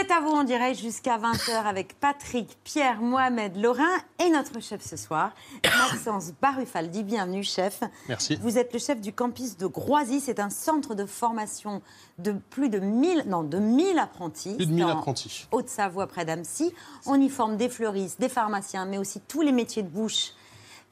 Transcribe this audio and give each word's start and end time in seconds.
C'est 0.00 0.12
à 0.12 0.20
vous 0.20 0.30
en 0.30 0.44
direct 0.44 0.78
jusqu'à 0.78 1.18
20h 1.18 1.64
avec 1.64 1.98
Patrick, 1.98 2.56
Pierre, 2.62 3.00
Mohamed, 3.00 3.56
Laurin 3.56 3.82
et 4.24 4.30
notre 4.30 4.60
chef 4.60 4.80
ce 4.80 4.96
soir, 4.96 5.32
Maxence 5.64 6.30
Barufaldi. 6.40 7.02
Bienvenue, 7.02 7.42
chef. 7.42 7.80
Merci. 8.08 8.38
Vous 8.40 8.58
êtes 8.58 8.72
le 8.72 8.78
chef 8.78 9.00
du 9.00 9.12
campus 9.12 9.56
de 9.56 9.66
Groisy. 9.66 10.20
C'est 10.20 10.38
un 10.38 10.50
centre 10.50 10.94
de 10.94 11.04
formation 11.04 11.82
de 12.18 12.30
plus 12.30 12.68
de 12.68 12.78
1000, 12.78 13.24
non, 13.26 13.42
de 13.42 13.58
1000 13.58 13.98
apprentis. 13.98 14.54
Plus 14.54 14.66
de 14.66 14.70
1000 14.72 14.84
C'est 14.84 14.92
en 14.92 14.98
apprentis. 14.98 15.48
Haute-Savoie, 15.50 16.06
près 16.06 16.24
d'Annecy. 16.24 16.72
On 17.04 17.20
y 17.20 17.28
forme 17.28 17.56
des 17.56 17.68
fleuristes, 17.68 18.20
des 18.20 18.28
pharmaciens, 18.28 18.84
mais 18.84 18.98
aussi 18.98 19.20
tous 19.26 19.40
les 19.40 19.52
métiers 19.52 19.82
de 19.82 19.88
bouche 19.88 20.30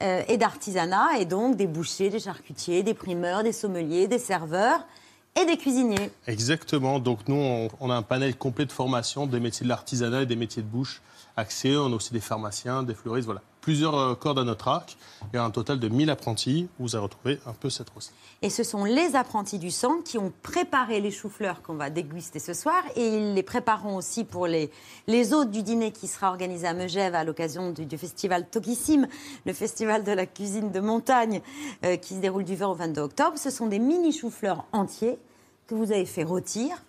euh, 0.03 0.25
et 0.27 0.37
d'artisanat, 0.37 1.19
et 1.21 1.27
donc 1.27 1.55
des 1.55 1.69
bouchers, 1.69 2.11
des 2.11 2.19
charcutiers, 2.19 2.83
des 2.83 2.95
primeurs, 2.95 3.45
des 3.45 3.53
sommeliers, 3.53 4.09
des 4.09 4.19
serveurs 4.19 4.85
et 5.41 5.45
des 5.45 5.57
cuisiniers. 5.57 6.11
Exactement. 6.27 6.99
Donc 6.99 7.29
nous, 7.29 7.69
on, 7.81 7.91
a 7.91 7.95
un 7.95 8.03
panel 8.03 8.37
complet 8.37 8.67
de 8.67 8.73
formation 8.73 9.27
des 9.27 9.41
métiers 9.41 9.65
de 9.65 9.69
l'artisanat 9.69 10.23
et 10.23 10.27
des 10.27 10.37
métiers 10.37 10.63
de 10.63 10.69
bouche 10.69 11.03
axés. 11.37 11.77
On 11.77 11.93
a 11.93 11.97
aussi 11.97 12.13
des 12.13 12.21
pharmaciens, 12.21 12.83
des 12.83 12.95
fleuristes, 12.95 13.27
voilà. 13.27 13.43
Plusieurs 13.61 13.99
euh, 13.99 14.15
cordes 14.15 14.39
à 14.39 14.45
notre 14.45 14.69
arc. 14.69 14.97
Et 15.35 15.39
un 15.39 15.51
total 15.51 15.81
de 15.81 15.89
1000 15.89 16.09
apprentis. 16.11 16.69
Vous 16.79 16.95
allez 16.95 17.03
retrouver 17.03 17.41
un 17.47 17.53
peu 17.53 17.69
cette 17.69 17.91
recette. 17.91 18.15
Et 18.43 18.51
ce 18.51 18.63
sont 18.63 18.85
les 18.85 19.17
apprentis 19.17 19.59
du 19.59 19.71
centre 19.71 20.05
qui 20.05 20.19
ont 20.19 20.33
préparé 20.43 21.01
les 21.01 21.11
choux-fleurs 21.11 21.63
qu'on 21.63 21.75
va 21.75 21.91
déguster 21.91 22.39
ce 22.39 22.55
soir. 22.55 22.83
Et 22.95 23.09
ils 23.09 23.35
les 23.35 23.43
prépareront 23.43 23.97
aussi 23.97 24.23
pour 24.25 24.47
les, 24.47 24.71
les 25.09 25.33
hôtes 25.35 25.51
du 25.51 25.63
dîner 25.63 25.91
qui 25.91 26.07
sera 26.07 26.29
organisé 26.29 26.67
à 26.67 26.75
Megève 26.75 27.15
à 27.15 27.25
l'occasion 27.25 27.73
du, 27.73 27.87
du 27.87 27.99
festival 27.99 28.49
Tokissime, 28.49 29.09
le 29.47 29.53
festival 29.53 30.05
de 30.05 30.13
la 30.13 30.27
cuisine 30.27 30.71
de 30.71 30.81
montagne 30.81 31.41
euh, 31.85 31.97
qui 31.97 32.15
se 32.15 32.21
déroule 32.21 32.45
du 32.45 32.55
20 32.55 32.69
au 32.69 32.75
22 32.75 33.01
octobre. 33.01 33.37
Ce 33.37 33.51
sont 33.51 33.67
des 33.67 33.81
mini 33.81 34.13
choux-fleurs 34.13 34.65
entiers 34.73 35.19
que 35.67 35.75
vous 35.75 35.91
avez 35.91 36.07
fait 36.07 36.25
rôtir. 36.25 36.83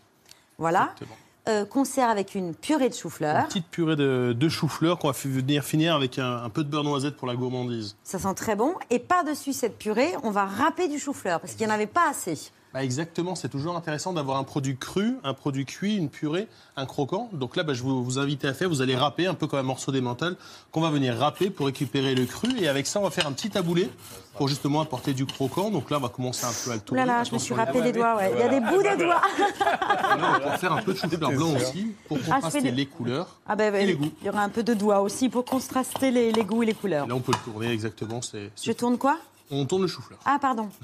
Voilà. 0.59 0.91
Exactement. 0.93 1.17
Euh, 1.47 1.65
concert 1.65 2.09
avec 2.09 2.35
une 2.35 2.53
purée 2.53 2.89
de 2.89 2.93
choux-fleurs. 2.93 3.39
Une 3.39 3.47
petite 3.47 3.67
purée 3.67 3.95
de, 3.95 4.35
de 4.37 4.49
chou-fleur 4.49 4.99
qu'on 4.99 5.07
va 5.07 5.17
venir 5.23 5.63
finir 5.63 5.95
avec 5.95 6.19
un, 6.19 6.43
un 6.43 6.49
peu 6.49 6.63
de 6.63 6.69
beurre 6.69 6.83
noisette 6.83 7.15
pour 7.15 7.25
la 7.27 7.35
gourmandise. 7.35 7.95
Ça 8.03 8.19
sent 8.19 8.33
très 8.35 8.57
bon. 8.57 8.73
Et 8.89 8.99
par-dessus 8.99 9.53
cette 9.53 9.77
purée, 9.77 10.13
on 10.23 10.31
va 10.31 10.45
râper 10.45 10.89
du 10.89 10.99
chou-fleur 10.99 11.39
parce 11.39 11.53
qu'il 11.53 11.65
n'y 11.65 11.71
en 11.71 11.75
avait 11.75 11.87
pas 11.87 12.09
assez. 12.09 12.51
Bah, 12.77 12.83
exactement, 12.83 13.33
c'est 13.33 13.49
toujours 13.49 13.75
intéressant 13.75 14.13
d'avoir 14.13 14.37
un 14.37 14.43
produit 14.43 14.77
cru, 14.77 15.15
un 15.23 15.33
produit 15.33 15.65
cuit, 15.65 15.95
une 15.95 16.09
purée, 16.09 16.47
un 16.75 16.85
croquant. 16.85 17.27
Donc 17.33 17.55
là, 17.55 17.63
bah, 17.63 17.73
je 17.73 17.81
vous, 17.81 18.03
vous 18.03 18.19
invite 18.19 18.45
à 18.45 18.53
faire, 18.53 18.69
vous 18.69 18.83
allez 18.83 18.95
râper 18.95 19.25
un 19.25 19.33
peu 19.33 19.47
comme 19.47 19.57
un 19.57 19.63
morceau 19.63 19.91
d'émental 19.91 20.35
qu'on 20.71 20.81
va 20.81 20.91
venir 20.91 21.17
râper 21.17 21.49
pour 21.49 21.65
récupérer 21.65 22.13
le 22.13 22.27
cru. 22.27 22.49
Et 22.59 22.67
avec 22.67 22.85
ça, 22.85 22.99
on 22.99 23.03
va 23.03 23.09
faire 23.09 23.25
un 23.25 23.31
petit 23.31 23.49
taboulé 23.49 23.89
pour 24.35 24.47
justement 24.47 24.79
apporter 24.81 25.15
du 25.15 25.25
croquant. 25.25 25.71
Donc 25.71 25.89
là, 25.89 25.97
on 25.97 26.01
va 26.01 26.09
commencer 26.09 26.45
un 26.45 26.51
peu 26.63 26.69
à 26.69 26.75
le 26.75 26.81
tourner. 26.81 27.01
là 27.03 27.17
là, 27.17 27.23
je 27.23 27.33
me 27.33 27.39
suis 27.39 27.55
râpé 27.55 27.81
les 27.81 27.91
doigts. 27.91 28.15
ouais. 28.17 28.31
Il 28.35 28.39
y 28.39 28.43
a 28.43 28.47
des 28.47 28.59
bouts 28.59 28.83
des 28.83 28.95
doigts. 29.03 29.21
Là, 29.49 30.39
on 30.45 30.49
va 30.49 30.57
faire 30.59 30.73
un 30.73 30.81
peu 30.83 30.93
de 30.93 30.99
chou-fleur 30.99 31.31
blanc 31.31 31.55
aussi 31.55 31.95
pour 32.07 32.19
Ah, 32.29 32.33
contraster 32.35 32.61
des- 32.61 32.71
les 32.71 32.85
couleurs 32.85 33.37
Ah 33.47 33.55
ben, 33.55 33.73
et 33.73 33.87
les 33.87 33.95
goûts. 33.95 34.11
il 34.21 34.27
y 34.27 34.29
aura 34.29 34.41
un 34.43 34.49
peu 34.49 34.61
de 34.61 34.75
doigts 34.75 34.99
aussi 35.01 35.29
pour 35.29 35.45
contraster 35.45 36.11
les, 36.11 36.31
les 36.31 36.43
goûts 36.43 36.61
et 36.61 36.67
les 36.67 36.75
couleurs. 36.75 37.05
Et 37.05 37.09
là, 37.09 37.15
on 37.15 37.21
peut 37.21 37.31
le 37.31 37.51
tourner 37.51 37.71
exactement. 37.71 38.19
Je 38.63 38.71
tourne 38.73 38.99
quoi? 38.99 39.17
On 39.49 39.65
tourne 39.65 39.81
le 39.81 39.87
chou-fleur. 39.87 40.19
Ah 40.25 40.37
pardon. 40.39 40.69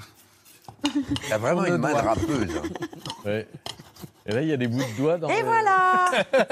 T'as 1.28 1.38
vraiment 1.38 1.64
une 1.64 1.76
main 1.78 1.90
de 1.92 2.06
rappeuse. 2.06 2.48
Ouais. 3.24 3.48
Et 4.26 4.32
là, 4.32 4.42
il 4.42 4.48
y 4.48 4.52
a 4.52 4.56
des 4.58 4.68
bouts 4.68 4.78
de 4.82 4.96
doigts 4.98 5.16
dans 5.16 5.28
Et 5.30 5.38
le- 5.40 5.44
voilà 5.46 6.10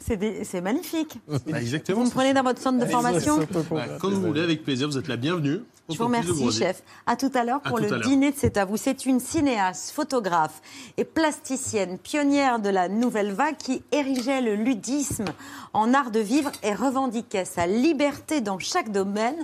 C'est 0.00 0.16
des- 0.16 0.44
c'est 0.44 0.60
magnifique. 0.60 1.18
Bah, 1.28 1.38
exactement. 1.60 2.00
Vous 2.00 2.06
me 2.06 2.10
prenez 2.10 2.32
dans 2.32 2.42
votre 2.42 2.60
centre 2.62 2.78
de 2.78 2.86
formation 2.90 3.38
Bah, 3.70 3.84
comme 4.00 4.14
vous 4.14 4.22
voulez, 4.22 4.42
avec 4.42 4.64
plaisir, 4.64 4.88
vous 4.88 4.96
êtes 4.96 5.08
la 5.08 5.16
bienvenue. 5.16 5.60
Je 5.90 5.94
vous 5.96 5.98
de 6.00 6.02
remercie, 6.04 6.50
chef. 6.52 6.82
À 7.06 7.16
tout 7.16 7.30
à 7.34 7.44
l'heure 7.44 7.60
À 7.64 7.68
pour 7.70 7.78
tout 7.78 7.84
à 7.84 7.88
le 7.88 7.96
l'heure. 7.96 8.06
dîner 8.08 8.30
de 8.32 8.36
C'est 8.38 8.56
à 8.58 8.64
vous. 8.64 8.76
C'est 8.76 9.04
une 9.06 9.20
cinéaste, 9.20 9.90
photographe 9.90 10.60
et 10.96 11.04
plasticienne, 11.04 11.98
pionnière 11.98 12.58
de 12.58 12.68
la 12.70 12.88
nouvelle 12.88 13.32
vague 13.32 13.56
qui 13.56 13.82
érigeait 13.92 14.40
le 14.42 14.54
ludisme 14.54 15.26
en 15.74 15.92
art 15.94 16.10
de 16.10 16.20
vivre 16.20 16.52
et 16.62 16.74
revendiquait 16.74 17.44
sa 17.46 17.66
liberté 17.66 18.40
dans 18.42 18.58
chaque 18.58 18.90
domaine, 18.92 19.36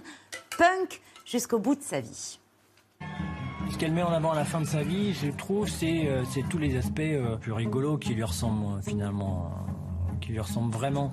punk 0.59 1.01
jusqu'au 1.25 1.59
bout 1.59 1.75
de 1.75 1.83
sa 1.83 2.01
vie. 2.01 2.39
Ce 3.71 3.79
qu'elle 3.79 3.93
met 3.93 4.03
en 4.03 4.13
avant 4.13 4.33
à 4.33 4.37
la 4.37 4.45
fin 4.45 4.61
de 4.61 4.67
sa 4.67 4.83
vie, 4.83 5.15
je 5.15 5.31
trouve, 5.31 5.69
c'est 5.69 6.07
euh, 6.07 6.23
c'est 6.31 6.43
tous 6.49 6.59
les 6.59 6.77
aspects 6.77 7.01
euh, 7.01 7.37
plus 7.37 7.53
rigolos 7.53 7.97
qui 7.99 8.15
lui 8.15 8.23
ressemblent 8.23 8.79
euh, 8.79 8.83
finalement, 8.83 9.51
euh, 10.11 10.13
qui 10.21 10.33
lui 10.33 10.41
ressemblent 10.41 10.73
vraiment. 10.73 11.13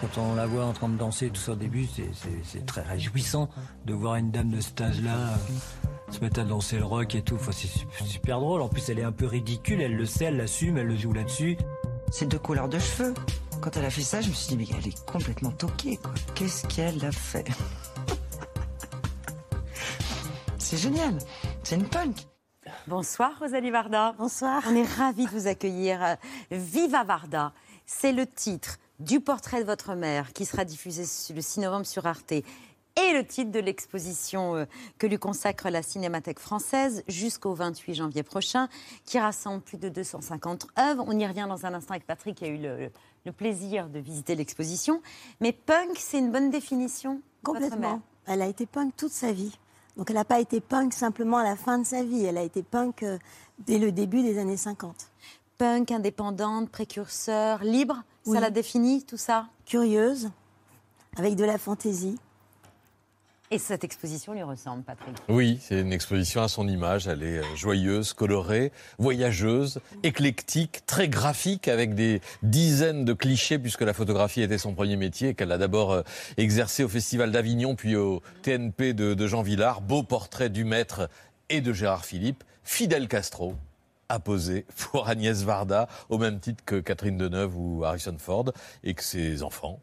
Quand 0.00 0.20
on 0.20 0.34
la 0.34 0.46
voit 0.46 0.64
en 0.64 0.72
train 0.72 0.88
de 0.88 0.96
danser 0.96 1.28
tout 1.30 1.40
ça 1.40 1.52
au 1.52 1.56
début, 1.56 1.86
c'est- 1.86 2.10
c'est 2.14 2.28
c'est 2.44 2.66
très 2.66 2.82
réjouissant 2.82 3.48
de 3.86 3.94
voir 3.94 4.16
une 4.16 4.30
dame 4.30 4.50
de 4.50 4.60
cet 4.60 4.80
âge-là 4.80 5.16
euh, 5.16 6.12
se 6.12 6.20
mettre 6.20 6.40
à 6.40 6.44
danser 6.44 6.78
le 6.78 6.84
rock 6.84 7.14
et 7.14 7.22
tout. 7.22 7.34
Enfin, 7.36 7.52
c'est 7.52 7.66
su- 7.66 7.86
super 8.04 8.38
drôle. 8.40 8.60
En 8.62 8.68
plus, 8.68 8.88
elle 8.88 8.98
est 8.98 9.04
un 9.04 9.12
peu 9.12 9.26
ridicule, 9.26 9.80
elle 9.80 9.96
le 9.96 10.06
sait, 10.06 10.26
elle 10.26 10.36
l'assume, 10.36 10.76
elle 10.78 10.86
le 10.86 10.96
joue 10.96 11.12
là-dessus. 11.12 11.56
ces 12.12 12.24
deux 12.26 12.38
couleurs 12.38 12.68
de 12.68 12.78
cheveux. 12.78 13.14
Quand 13.60 13.76
elle 13.76 13.84
a 13.84 13.90
fait 13.90 14.02
ça, 14.02 14.20
je 14.20 14.28
me 14.28 14.34
suis 14.34 14.56
dit, 14.56 14.56
mais 14.56 14.76
elle 14.78 14.88
est 14.88 15.04
complètement 15.04 15.50
toquée, 15.50 15.96
quoi. 15.96 16.12
Qu'est-ce 16.34 16.66
qu'elle 16.66 17.04
a 17.04 17.12
fait? 17.12 17.44
C'est 20.58 20.76
génial. 20.76 21.16
C'est 21.62 21.76
une 21.76 21.88
punk. 21.88 22.26
Bonsoir 22.88 23.32
Rosalie 23.38 23.70
Varda. 23.70 24.14
Bonsoir. 24.18 24.62
On 24.68 24.74
est 24.74 24.82
ravis 24.82 25.26
de 25.26 25.30
vous 25.30 25.46
accueillir. 25.46 26.16
Viva 26.50 27.04
Varda, 27.04 27.52
c'est 27.84 28.12
le 28.12 28.26
titre 28.26 28.78
du 28.98 29.20
portrait 29.20 29.60
de 29.60 29.66
votre 29.66 29.94
mère 29.94 30.32
qui 30.32 30.44
sera 30.44 30.64
diffusé 30.64 31.04
le 31.34 31.40
6 31.40 31.60
novembre 31.60 31.86
sur 31.86 32.06
Arte 32.06 32.32
et 32.96 33.12
le 33.12 33.24
titre 33.24 33.50
de 33.50 33.60
l'exposition 33.60 34.56
euh, 34.56 34.64
que 34.98 35.06
lui 35.06 35.18
consacre 35.18 35.68
la 35.68 35.82
Cinémathèque 35.82 36.38
française 36.38 37.04
jusqu'au 37.08 37.54
28 37.54 37.94
janvier 37.94 38.22
prochain, 38.22 38.68
qui 39.04 39.18
rassemble 39.18 39.62
plus 39.62 39.78
de 39.78 39.88
250 39.88 40.66
œuvres. 40.78 41.04
On 41.06 41.18
y 41.18 41.26
revient 41.26 41.46
dans 41.48 41.66
un 41.66 41.74
instant 41.74 41.92
avec 41.92 42.06
Patrick, 42.06 42.36
qui 42.36 42.44
a 42.44 42.48
eu 42.48 42.58
le, 42.58 42.90
le 43.26 43.32
plaisir 43.32 43.88
de 43.88 43.98
visiter 43.98 44.34
l'exposition. 44.36 45.02
Mais 45.40 45.52
punk, 45.52 45.98
c'est 45.98 46.18
une 46.18 46.30
bonne 46.30 46.50
définition. 46.50 47.20
Complètement. 47.42 48.00
Elle 48.24 48.40
a 48.40 48.46
été 48.46 48.66
punk 48.66 48.96
toute 48.96 49.12
sa 49.12 49.32
vie. 49.32 49.58
Donc 49.96 50.10
elle 50.10 50.16
n'a 50.16 50.24
pas 50.24 50.40
été 50.40 50.60
punk 50.60 50.92
simplement 50.92 51.38
à 51.38 51.44
la 51.44 51.56
fin 51.56 51.78
de 51.78 51.84
sa 51.84 52.02
vie. 52.02 52.24
Elle 52.24 52.38
a 52.38 52.42
été 52.42 52.62
punk 52.62 53.02
euh, 53.02 53.18
dès 53.58 53.78
le 53.78 53.92
début 53.92 54.22
des 54.22 54.38
années 54.38 54.56
50. 54.56 55.10
Punk, 55.58 55.90
indépendante, 55.90 56.70
précurseur, 56.70 57.64
libre, 57.64 58.02
ça 58.24 58.40
la 58.40 58.50
définit, 58.50 59.04
tout 59.04 59.16
ça? 59.16 59.46
Curieuse, 59.64 60.30
avec 61.16 61.34
de 61.34 61.44
la 61.44 61.56
fantaisie. 61.56 62.18
Et 63.52 63.58
cette 63.58 63.84
exposition 63.84 64.32
lui 64.32 64.42
ressemble, 64.42 64.82
Patrick. 64.82 65.16
Oui, 65.28 65.58
c'est 65.60 65.80
une 65.80 65.92
exposition 65.92 66.42
à 66.42 66.48
son 66.48 66.66
image. 66.66 67.06
Elle 67.06 67.22
est 67.22 67.38
euh, 67.38 67.54
joyeuse, 67.54 68.12
colorée, 68.12 68.72
voyageuse, 68.98 69.78
éclectique, 70.02 70.84
très 70.86 71.08
graphique, 71.08 71.68
avec 71.68 71.94
des 71.94 72.20
dizaines 72.42 73.04
de 73.04 73.12
clichés, 73.12 73.60
puisque 73.60 73.82
la 73.82 73.92
photographie 73.92 74.42
était 74.42 74.58
son 74.58 74.74
premier 74.74 74.96
métier, 74.96 75.34
qu'elle 75.34 75.52
a 75.52 75.58
d'abord 75.58 75.92
euh, 75.92 76.02
exercé 76.36 76.82
au 76.82 76.88
Festival 76.88 77.30
d'Avignon, 77.30 77.76
puis 77.76 77.94
au 77.94 78.20
TNP 78.42 78.94
de, 78.94 79.26
Jean 79.28 79.42
Villard. 79.42 79.80
Beau 79.80 80.02
portrait 80.02 80.50
du 80.50 80.64
maître 80.64 81.08
et 81.48 81.60
de 81.60 81.72
Gérard 81.72 82.04
Philippe. 82.04 82.42
Fidel 82.64 83.06
Castro 83.06 83.54
a 84.08 84.18
posé 84.18 84.66
pour 84.90 85.08
Agnès 85.08 85.42
Varda, 85.42 85.88
au 86.08 86.18
même 86.18 86.40
titre 86.40 86.64
que 86.64 86.80
Catherine 86.80 87.16
Deneuve 87.16 87.56
ou 87.56 87.84
Harrison 87.84 88.16
Ford, 88.18 88.52
et 88.82 88.94
que 88.94 89.04
ses 89.04 89.44
enfants, 89.44 89.80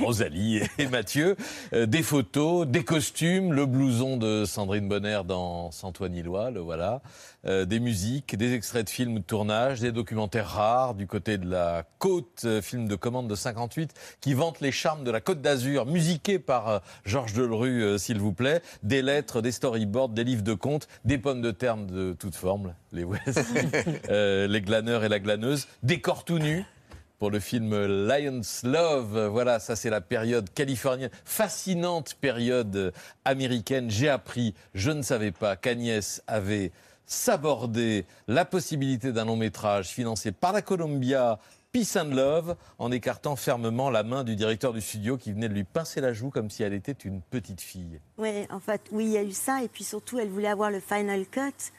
Rosalie 0.00 0.60
et 0.78 0.86
Mathieu. 0.86 1.36
Euh, 1.72 1.86
des 1.86 2.02
photos, 2.02 2.66
des 2.66 2.84
costumes, 2.84 3.52
le 3.52 3.66
blouson 3.66 4.16
de 4.16 4.44
Sandrine 4.44 4.88
Bonner 4.88 5.20
dans 5.26 5.70
Santoine 5.70 6.14
Illois, 6.14 6.50
le 6.50 6.60
voilà. 6.60 7.02
Euh, 7.44 7.64
des 7.64 7.80
musiques, 7.80 8.36
des 8.36 8.54
extraits 8.54 8.86
de 8.86 8.90
films 8.90 9.14
de 9.18 9.24
tournage, 9.24 9.80
des 9.80 9.90
documentaires 9.90 10.46
rares 10.46 10.94
du 10.94 11.08
côté 11.08 11.38
de 11.38 11.50
la 11.50 11.84
côte, 11.98 12.42
euh, 12.44 12.62
film 12.62 12.86
de 12.86 12.94
commande 12.94 13.26
de 13.26 13.34
58, 13.34 13.92
qui 14.20 14.34
vante 14.34 14.60
les 14.60 14.70
charmes 14.70 15.02
de 15.02 15.10
la 15.10 15.20
côte 15.20 15.40
d'Azur, 15.40 15.86
musiqué 15.86 16.38
par 16.38 16.68
euh, 16.68 16.78
Georges 17.04 17.32
Delerue, 17.32 17.82
euh, 17.82 17.98
s'il 17.98 18.20
vous 18.20 18.32
plaît. 18.32 18.62
Des 18.84 19.02
lettres, 19.02 19.40
des 19.40 19.50
storyboards, 19.50 20.10
des 20.10 20.24
livres 20.24 20.42
de 20.42 20.54
contes, 20.54 20.86
des 21.04 21.18
pommes 21.18 21.42
de 21.42 21.50
terre 21.50 21.76
de 21.76 22.12
toutes 22.12 22.36
formes, 22.36 22.74
les 22.92 23.04
voici. 23.04 23.22
Euh, 24.08 24.46
les 24.46 24.60
glaneurs 24.60 25.04
et 25.04 25.08
la 25.08 25.18
glaneuse, 25.18 25.66
des 25.82 26.00
corps 26.00 26.24
tout 26.24 26.38
nus 26.38 26.64
pour 27.22 27.30
le 27.30 27.38
film 27.38 27.86
Lion's 27.86 28.64
Love. 28.64 29.26
Voilà, 29.26 29.60
ça 29.60 29.76
c'est 29.76 29.90
la 29.90 30.00
période 30.00 30.52
californienne, 30.52 31.10
fascinante 31.24 32.16
période 32.20 32.92
américaine. 33.24 33.88
J'ai 33.92 34.08
appris, 34.08 34.56
je 34.74 34.90
ne 34.90 35.02
savais 35.02 35.30
pas 35.30 35.54
qu'Agnès 35.54 36.20
avait 36.26 36.72
sabordé 37.06 38.06
la 38.26 38.44
possibilité 38.44 39.12
d'un 39.12 39.24
long 39.24 39.36
métrage 39.36 39.90
financé 39.90 40.32
par 40.32 40.52
la 40.52 40.62
Columbia. 40.62 41.38
Peace 41.70 41.96
and 41.96 42.12
Love, 42.12 42.56
en 42.80 42.90
écartant 42.90 43.36
fermement 43.36 43.88
la 43.88 44.02
main 44.02 44.24
du 44.24 44.34
directeur 44.34 44.72
du 44.72 44.80
studio 44.80 45.16
qui 45.16 45.30
venait 45.30 45.48
de 45.48 45.54
lui 45.54 45.62
pincer 45.62 46.00
la 46.00 46.12
joue 46.12 46.30
comme 46.30 46.50
si 46.50 46.64
elle 46.64 46.74
était 46.74 46.90
une 46.90 47.20
petite 47.22 47.60
fille. 47.60 48.00
Oui, 48.18 48.48
en 48.50 48.58
fait, 48.58 48.80
oui, 48.90 49.04
il 49.04 49.12
y 49.12 49.16
a 49.16 49.22
eu 49.22 49.30
ça. 49.30 49.62
Et 49.62 49.68
puis 49.68 49.84
surtout, 49.84 50.18
elle 50.18 50.28
voulait 50.28 50.48
avoir 50.48 50.72
le 50.72 50.80
final 50.80 51.24
cut 51.26 51.70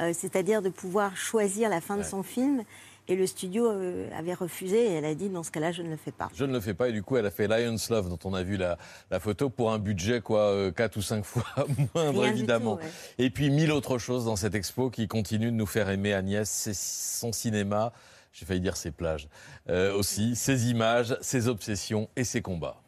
euh, 0.00 0.12
c'est-à-dire 0.14 0.62
de 0.62 0.70
pouvoir 0.70 1.16
choisir 1.16 1.68
la 1.68 1.80
fin 1.82 1.98
de 1.98 2.02
son 2.02 2.22
film. 2.22 2.64
Et 3.08 3.16
le 3.16 3.26
studio 3.26 3.68
euh, 3.68 4.08
avait 4.16 4.34
refusé 4.34 4.76
et 4.76 4.92
elle 4.94 5.04
a 5.04 5.14
dit 5.14 5.28
dans 5.28 5.42
ce 5.42 5.50
cas-là, 5.50 5.72
je 5.72 5.82
ne 5.82 5.90
le 5.90 5.96
fais 5.96 6.12
pas. 6.12 6.28
Je 6.34 6.44
ne 6.44 6.52
le 6.52 6.60
fais 6.60 6.72
pas 6.72 6.88
et 6.88 6.92
du 6.92 7.02
coup, 7.02 7.16
elle 7.16 7.26
a 7.26 7.32
fait 7.32 7.48
Lion's 7.48 7.90
Love 7.90 8.08
dont 8.08 8.18
on 8.24 8.32
a 8.32 8.42
vu 8.44 8.56
la, 8.56 8.78
la 9.10 9.18
photo 9.18 9.50
pour 9.50 9.72
un 9.72 9.78
budget 9.78 10.20
quoi, 10.20 10.70
4 10.70 10.96
ou 10.96 11.02
5 11.02 11.24
fois 11.24 11.44
moindre 11.94 12.20
Rien 12.20 12.32
évidemment. 12.32 12.76
tout, 12.76 12.82
ouais. 12.82 12.90
Et 13.18 13.30
puis 13.30 13.50
mille 13.50 13.72
autres 13.72 13.98
choses 13.98 14.24
dans 14.24 14.36
cette 14.36 14.54
expo 14.54 14.88
qui 14.88 15.08
continuent 15.08 15.50
de 15.50 15.56
nous 15.56 15.66
faire 15.66 15.90
aimer 15.90 16.14
Agnès, 16.14 16.48
c'est 16.48 16.76
son 16.76 17.32
cinéma, 17.32 17.92
j'ai 18.32 18.46
failli 18.46 18.60
dire 18.60 18.76
ses 18.76 18.92
plages, 18.92 19.28
euh, 19.68 19.92
aussi, 19.94 20.36
ses 20.36 20.70
images, 20.70 21.16
ses 21.20 21.48
obsessions 21.48 22.08
et 22.14 22.24
ses 22.24 22.40
combats. 22.40 22.82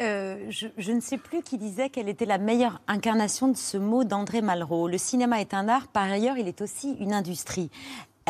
Euh, 0.00 0.46
je, 0.48 0.68
je 0.78 0.92
ne 0.92 1.00
sais 1.00 1.18
plus 1.18 1.42
qui 1.42 1.58
disait 1.58 1.90
quelle 1.90 2.08
était 2.08 2.24
la 2.24 2.38
meilleure 2.38 2.80
incarnation 2.86 3.48
de 3.48 3.56
ce 3.56 3.76
mot 3.76 4.04
d'André 4.04 4.42
Malraux. 4.42 4.86
Le 4.86 4.96
cinéma 4.96 5.40
est 5.40 5.54
un 5.54 5.68
art, 5.68 5.88
par 5.88 6.04
ailleurs, 6.04 6.38
il 6.38 6.46
est 6.46 6.60
aussi 6.60 6.92
une 7.00 7.12
industrie. 7.12 7.68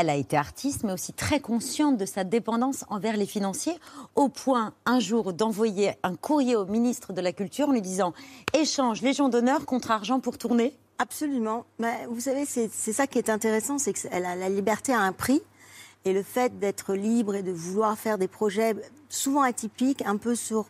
Elle 0.00 0.10
a 0.10 0.14
été 0.14 0.36
artiste, 0.36 0.84
mais 0.84 0.92
aussi 0.92 1.12
très 1.12 1.40
consciente 1.40 1.96
de 1.96 2.06
sa 2.06 2.22
dépendance 2.22 2.84
envers 2.88 3.16
les 3.16 3.26
financiers, 3.26 3.76
au 4.14 4.28
point 4.28 4.72
un 4.86 5.00
jour 5.00 5.32
d'envoyer 5.32 5.90
un 6.04 6.14
courrier 6.14 6.54
au 6.54 6.66
ministre 6.66 7.12
de 7.12 7.20
la 7.20 7.32
Culture 7.32 7.68
en 7.70 7.72
lui 7.72 7.82
disant 7.82 8.12
Échange 8.54 9.02
Légion 9.02 9.28
d'honneur 9.28 9.66
contre 9.66 9.90
argent 9.90 10.20
pour 10.20 10.38
tourner. 10.38 10.78
Absolument. 11.00 11.64
Bah, 11.80 11.90
vous 12.08 12.20
savez, 12.20 12.44
c'est 12.44 12.68
ça 12.92 13.08
qui 13.08 13.18
est 13.18 13.28
intéressant, 13.28 13.78
c'est 13.78 13.92
que 13.92 13.98
c'est- 13.98 14.08
elle 14.12 14.24
a- 14.24 14.36
la 14.36 14.48
liberté 14.48 14.92
a 14.92 15.00
un 15.00 15.10
prix. 15.12 15.42
Et 16.04 16.12
le 16.12 16.22
fait 16.22 16.56
d'être 16.60 16.94
libre 16.94 17.34
et 17.34 17.42
de 17.42 17.50
vouloir 17.50 17.98
faire 17.98 18.18
des 18.18 18.28
projets 18.28 18.76
souvent 19.08 19.42
atypiques, 19.42 20.02
un 20.06 20.16
peu 20.16 20.36
sur, 20.36 20.66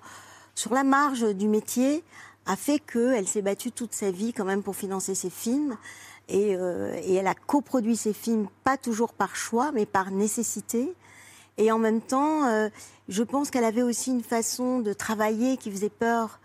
sur 0.54 0.72
la 0.72 0.84
marge 0.84 1.34
du 1.34 1.48
métier, 1.48 2.02
a 2.46 2.56
fait 2.56 2.78
qu'elle 2.78 3.28
s'est 3.28 3.42
battue 3.42 3.72
toute 3.72 3.92
sa 3.92 4.10
vie 4.10 4.32
quand 4.32 4.46
même 4.46 4.62
pour 4.62 4.74
financer 4.74 5.14
ses 5.14 5.28
films. 5.28 5.76
Et, 6.28 6.54
euh, 6.56 6.94
et 7.02 7.14
elle 7.14 7.26
a 7.26 7.34
coproduit 7.34 7.96
ses 7.96 8.12
films, 8.12 8.48
pas 8.64 8.76
toujours 8.76 9.14
par 9.14 9.34
choix, 9.34 9.72
mais 9.72 9.86
par 9.86 10.10
nécessité. 10.10 10.94
Et 11.58 11.72
en 11.72 11.78
même 11.78 12.00
temps, 12.00 12.46
euh, 12.46 12.68
je 13.08 13.22
pense 13.24 13.50
qu'elle 13.50 13.64
avait 13.64 13.82
aussi 13.82 14.10
une 14.10 14.22
façon 14.22 14.78
de 14.78 14.92
travailler 14.92 15.56
qui 15.56 15.72
faisait 15.72 15.90
peur 15.90 16.38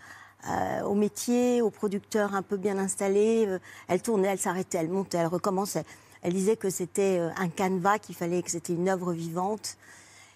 euh, 0.50 0.82
au 0.82 0.96
métier, 0.96 1.62
aux 1.62 1.70
producteurs 1.70 2.34
un 2.34 2.42
peu 2.42 2.58
bien 2.58 2.80
installés. 2.80 3.46
Euh, 3.48 3.60
elle 3.88 4.02
tournait, 4.02 4.30
elle 4.30 4.40
s'arrêtait, 4.40 4.80
elle 4.80 4.90
montait, 4.90 5.20
elle 5.20 5.28
recommençait. 5.28 5.86
Elle 6.24 6.34
disait 6.34 6.58
que 6.58 6.70
c'était 6.70 7.20
un 7.36 7.50
canevas, 7.50 8.00
qu'il 8.00 8.16
fallait 8.16 8.42
que 8.42 8.50
c'était 8.50 8.74
une 8.74 8.88
œuvre 8.88 9.12
vivante. 9.12 9.78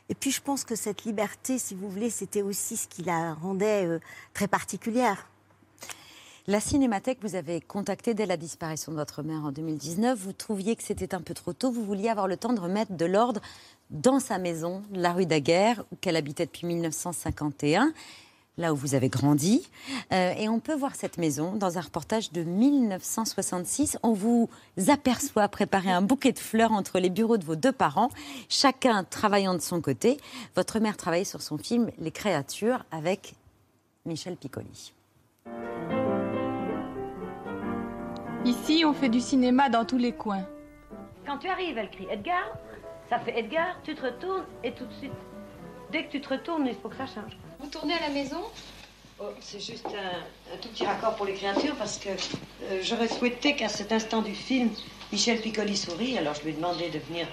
Et 0.09 0.15
puis 0.15 0.31
je 0.31 0.41
pense 0.41 0.65
que 0.65 0.75
cette 0.75 1.05
liberté, 1.05 1.57
si 1.57 1.75
vous 1.75 1.89
voulez, 1.89 2.09
c'était 2.09 2.41
aussi 2.41 2.75
ce 2.75 2.89
qui 2.89 3.03
la 3.03 3.33
rendait 3.33 3.87
très 4.33 4.49
particulière. 4.49 5.29
La 6.49 6.61
Cinémathèque, 6.61 7.17
vous 7.23 7.35
avez 7.35 7.59
contacté 7.59 8.13
dès 8.13 8.25
la 8.25 8.37
disparition 8.37 8.93
de 8.93 8.97
votre 8.97 9.21
mère 9.21 9.43
en 9.43 9.51
2019. 9.51 10.17
Vous 10.17 10.31
trouviez 10.31 10.77
que 10.77 10.83
c'était 10.83 11.13
un 11.13 11.19
peu 11.19 11.33
trop 11.33 11.51
tôt. 11.51 11.71
Vous 11.71 11.83
vouliez 11.83 12.07
avoir 12.07 12.25
le 12.25 12.37
temps 12.37 12.53
de 12.53 12.59
remettre 12.61 12.93
de 12.93 13.03
l'ordre 13.03 13.41
dans 13.89 14.21
sa 14.21 14.37
maison, 14.37 14.81
la 14.93 15.11
rue 15.11 15.25
Daguerre, 15.25 15.83
qu'elle 15.99 16.15
habitait 16.15 16.45
depuis 16.45 16.65
1951, 16.65 17.91
là 18.57 18.71
où 18.71 18.77
vous 18.77 18.95
avez 18.95 19.09
grandi. 19.09 19.67
Euh, 20.13 20.31
et 20.37 20.47
on 20.47 20.61
peut 20.61 20.73
voir 20.73 20.95
cette 20.95 21.17
maison 21.17 21.51
dans 21.51 21.77
un 21.77 21.81
reportage 21.81 22.31
de 22.31 22.43
1966. 22.43 23.97
On 24.01 24.13
vous 24.13 24.49
aperçoit 24.87 25.49
préparer 25.49 25.91
un 25.91 26.01
bouquet 26.01 26.31
de 26.31 26.39
fleurs 26.39 26.71
entre 26.71 26.99
les 26.99 27.09
bureaux 27.09 27.37
de 27.37 27.43
vos 27.43 27.57
deux 27.57 27.73
parents, 27.73 28.09
chacun 28.47 29.03
travaillant 29.03 29.53
de 29.53 29.59
son 29.59 29.81
côté. 29.81 30.17
Votre 30.55 30.79
mère 30.79 30.95
travaillait 30.95 31.25
sur 31.25 31.41
son 31.41 31.57
film 31.57 31.91
Les 31.99 32.11
Créatures 32.11 32.85
avec 32.91 33.35
Michel 34.05 34.37
Piccoli. 34.37 34.93
Ici, 38.47 38.85
on 38.85 38.93
fait 38.93 39.09
du 39.09 39.19
cinéma 39.19 39.67
dans 39.67 39.83
tous 39.83 39.97
les 39.97 40.13
coins. 40.13 40.45
Quand 41.25 41.37
tu 41.37 41.49
arrives, 41.49 41.77
elle 41.77 41.89
crie 41.89 42.07
Edgar, 42.09 42.45
ça 43.09 43.19
fait 43.19 43.37
Edgar, 43.37 43.75
tu 43.83 43.93
te 43.93 44.01
retournes 44.01 44.45
et 44.63 44.71
tout 44.71 44.85
de 44.85 44.93
suite, 44.93 45.11
dès 45.91 46.05
que 46.05 46.11
tu 46.11 46.21
te 46.21 46.29
retournes, 46.29 46.65
il 46.65 46.75
faut 46.75 46.87
que 46.87 46.95
ça 46.95 47.07
change. 47.07 47.37
Vous 47.59 47.67
tournez 47.67 47.93
à 47.95 48.07
la 48.07 48.09
maison? 48.09 48.39
Oh, 49.19 49.25
c'est 49.41 49.59
juste 49.59 49.87
un, 49.87 50.53
un 50.53 50.57
tout 50.61 50.69
petit 50.69 50.85
raccord 50.85 51.17
pour 51.17 51.25
les 51.25 51.33
créatures 51.33 51.75
parce 51.75 51.97
que 51.97 52.07
euh, 52.07 52.79
j'aurais 52.83 53.09
souhaité 53.09 53.53
qu'à 53.53 53.67
cet 53.67 53.91
instant 53.91 54.21
du 54.21 54.33
film, 54.33 54.69
Michel 55.11 55.41
Piccoli 55.41 55.75
sourit, 55.75 56.17
alors 56.17 56.33
je 56.35 56.43
lui 56.43 56.51
ai 56.51 56.53
demandé 56.53 56.89
de 56.89 56.99
venir 56.99 57.27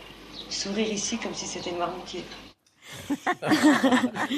sourire 0.48 0.92
ici 0.92 1.16
comme 1.18 1.34
si 1.34 1.46
c'était 1.46 1.70
Noirmoutier. 1.70 2.24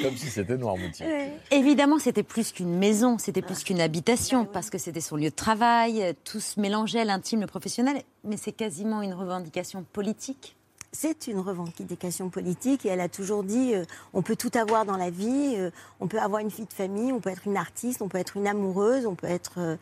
Comme 0.03 0.17
si 0.17 0.27
c'était 0.27 0.57
Noirmoutier. 0.57 1.05
Évidemment, 1.51 1.99
c'était 1.99 2.23
plus 2.23 2.51
qu'une 2.51 2.77
maison, 2.77 3.17
c'était 3.17 3.41
plus 3.41 3.63
qu'une 3.63 3.81
habitation, 3.81 4.45
parce 4.45 4.69
que 4.69 4.77
c'était 4.77 5.01
son 5.01 5.15
lieu 5.15 5.29
de 5.29 5.35
travail, 5.35 6.15
tout 6.23 6.39
se 6.39 6.59
mélangeait, 6.59 7.05
l'intime, 7.05 7.41
le 7.41 7.47
professionnel, 7.47 8.01
mais 8.23 8.37
c'est 8.37 8.51
quasiment 8.51 9.01
une 9.01 9.13
revendication 9.13 9.85
politique. 9.93 10.55
C'est 10.93 11.27
une 11.27 11.39
revendication 11.39 12.29
politique 12.29 12.85
et 12.85 12.89
elle 12.89 13.01
a 13.01 13.09
toujours 13.09 13.43
dit 13.43 13.75
euh, 13.75 13.83
on 14.13 14.21
peut 14.21 14.37
tout 14.37 14.51
avoir 14.55 14.85
dans 14.85 14.95
la 14.95 15.09
vie, 15.09 15.55
euh, 15.57 15.69
on 15.99 16.07
peut 16.07 16.19
avoir 16.19 16.41
une 16.41 16.49
fille 16.49 16.65
de 16.65 16.73
famille, 16.73 17.11
on 17.11 17.19
peut 17.19 17.29
être 17.29 17.45
une 17.45 17.57
artiste, 17.57 18.01
on 18.01 18.07
peut 18.07 18.17
être 18.17 18.37
une 18.37 18.47
amoureuse, 18.47 19.05
on 19.05 19.13
peut 19.13 19.27
être 19.27 19.55
euh, 19.57 19.75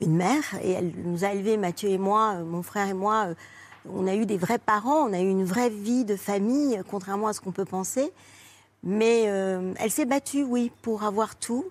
une 0.00 0.16
mère. 0.16 0.42
Et 0.62 0.72
elle 0.72 0.92
nous 1.04 1.24
a 1.24 1.32
élevés, 1.32 1.56
Mathieu 1.56 1.88
et 1.88 1.98
moi, 1.98 2.34
euh, 2.36 2.44
mon 2.44 2.62
frère 2.62 2.88
et 2.88 2.94
moi. 2.94 3.28
On 3.90 4.06
a 4.06 4.14
eu 4.14 4.26
des 4.26 4.36
vrais 4.36 4.58
parents, 4.58 5.08
on 5.08 5.12
a 5.12 5.20
eu 5.20 5.28
une 5.28 5.44
vraie 5.44 5.70
vie 5.70 6.04
de 6.04 6.16
famille, 6.16 6.80
contrairement 6.90 7.28
à 7.28 7.32
ce 7.32 7.40
qu'on 7.40 7.52
peut 7.52 7.64
penser. 7.64 8.12
Mais 8.82 9.24
euh, 9.26 9.74
elle 9.78 9.90
s'est 9.90 10.04
battue, 10.04 10.42
oui, 10.42 10.70
pour 10.82 11.04
avoir 11.04 11.36
tout. 11.36 11.66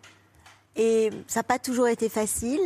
Et 0.75 1.09
ça 1.27 1.39
n'a 1.39 1.44
pas 1.44 1.59
toujours 1.59 1.88
été 1.88 2.09
facile. 2.09 2.62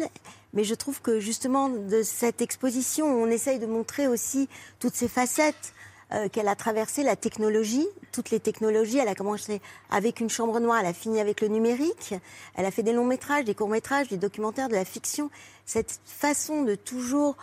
Mais 0.53 0.63
je 0.63 0.75
trouve 0.75 1.01
que 1.01 1.19
justement, 1.19 1.69
de 1.69 2.03
cette 2.03 2.41
exposition, 2.41 3.05
on 3.05 3.27
essaye 3.27 3.59
de 3.59 3.65
montrer 3.65 4.07
aussi 4.07 4.49
toutes 4.79 4.95
ces 4.95 5.07
facettes 5.07 5.73
euh, 6.13 6.27
qu'elle 6.27 6.49
a 6.49 6.55
traversées, 6.55 7.03
la 7.03 7.15
technologie, 7.15 7.87
toutes 8.11 8.31
les 8.31 8.41
technologies. 8.41 8.97
Elle 8.97 9.07
a 9.07 9.15
commencé 9.15 9.61
avec 9.89 10.19
une 10.19 10.29
chambre 10.29 10.59
noire, 10.59 10.79
elle 10.81 10.87
a 10.87 10.93
fini 10.93 11.21
avec 11.21 11.39
le 11.39 11.47
numérique. 11.47 12.15
Elle 12.55 12.65
a 12.65 12.71
fait 12.71 12.83
des 12.83 12.91
longs 12.91 13.05
métrages, 13.05 13.45
des 13.45 13.55
courts 13.55 13.69
métrages, 13.69 14.09
des 14.09 14.17
documentaires, 14.17 14.67
de 14.67 14.75
la 14.75 14.83
fiction. 14.83 15.29
Cette 15.65 16.01
façon 16.03 16.63
de 16.63 16.75
toujours 16.75 17.37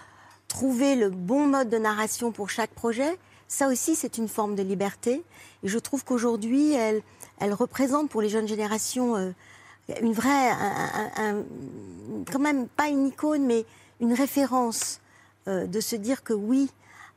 trouver 0.48 0.96
le 0.96 1.10
bon 1.10 1.46
mode 1.46 1.68
de 1.68 1.78
narration 1.78 2.32
pour 2.32 2.50
chaque 2.50 2.70
projet, 2.70 3.18
ça 3.46 3.68
aussi, 3.68 3.94
c'est 3.96 4.18
une 4.18 4.28
forme 4.28 4.54
de 4.54 4.62
liberté. 4.62 5.22
Et 5.62 5.68
je 5.68 5.78
trouve 5.78 6.04
qu'aujourd'hui, 6.04 6.72
elle, 6.72 7.02
représente 7.54 8.10
pour 8.10 8.20
les 8.20 8.28
jeunes 8.28 8.48
générations 8.48 9.16
euh, 9.16 9.30
une 10.02 10.12
vraie, 10.12 10.50
quand 12.30 12.38
même 12.38 12.68
pas 12.68 12.88
une 12.88 13.06
icône, 13.06 13.46
mais 13.46 13.64
une 14.00 14.12
référence 14.12 15.00
euh, 15.48 15.66
de 15.66 15.80
se 15.80 15.96
dire 15.96 16.22
que 16.22 16.34
oui, 16.34 16.70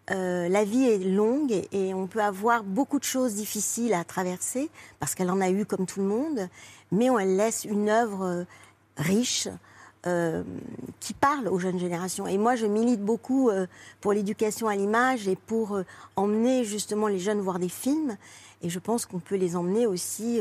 euh, 0.09 0.47
la 0.47 0.63
vie 0.63 0.85
est 0.85 1.00
longue 1.00 1.51
et, 1.71 1.93
on 1.93 2.07
peut 2.07 2.23
avoir 2.23 2.63
beaucoup 2.63 2.97
de 2.97 3.03
choses 3.03 3.35
difficiles 3.35 3.93
à 3.93 4.03
traverser 4.03 4.69
parce 5.00 5.15
qu'elle 5.15 5.29
en 5.29 5.41
a 5.41 5.50
eu 5.50 5.65
comme 5.65 5.85
tout 5.85 6.00
le 6.00 6.07
monde, 6.07 6.50
mais 6.91 7.07
elle 7.19 7.35
laisse 7.35 7.65
une 7.65 7.89
œuvre 7.89 8.45
riche. 8.97 9.47
Euh, 10.08 10.41
qui 11.00 11.13
parle 11.13 11.48
aux 11.48 11.60
jeunes 11.60 11.77
générations. 11.77 12.25
Et 12.25 12.39
moi, 12.39 12.55
je 12.55 12.65
milite 12.65 13.01
beaucoup 13.01 13.50
euh, 13.50 13.67
pour 14.00 14.13
l'éducation 14.13 14.67
à 14.67 14.75
l'image 14.75 15.27
et 15.27 15.36
pour 15.36 15.75
euh, 15.75 15.86
emmener 16.15 16.63
justement 16.63 17.08
les 17.08 17.20
jeunes 17.20 17.39
voir 17.39 17.60
des 17.60 17.70
films. 17.70 18.17
Et 18.63 18.70
je 18.70 18.79
pense 18.79 19.05
qu'on 19.05 19.20
peut 19.20 19.36
les 19.36 19.55
emmener 19.55 19.86
aussi 19.86 20.39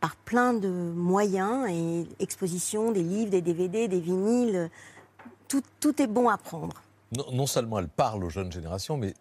par 0.00 0.16
plein 0.16 0.52
de 0.52 0.68
moyens 0.68 1.68
et 1.68 2.08
expositions, 2.20 2.90
des 2.90 3.02
livres, 3.02 3.30
des 3.30 3.40
DVD, 3.40 3.86
des 3.86 4.00
vinyles. 4.00 4.68
Tout, 5.46 5.62
tout 5.78 6.00
est 6.02 6.06
bon 6.06 6.28
à 6.28 6.36
prendre. 6.36 6.82
Non, 7.32 7.46
seulement 7.46 7.78
elle 7.78 7.88
parle 7.88 8.24
aux 8.24 8.30
jeunes 8.30 8.52
générations, 8.52 8.96
mais 8.96 9.14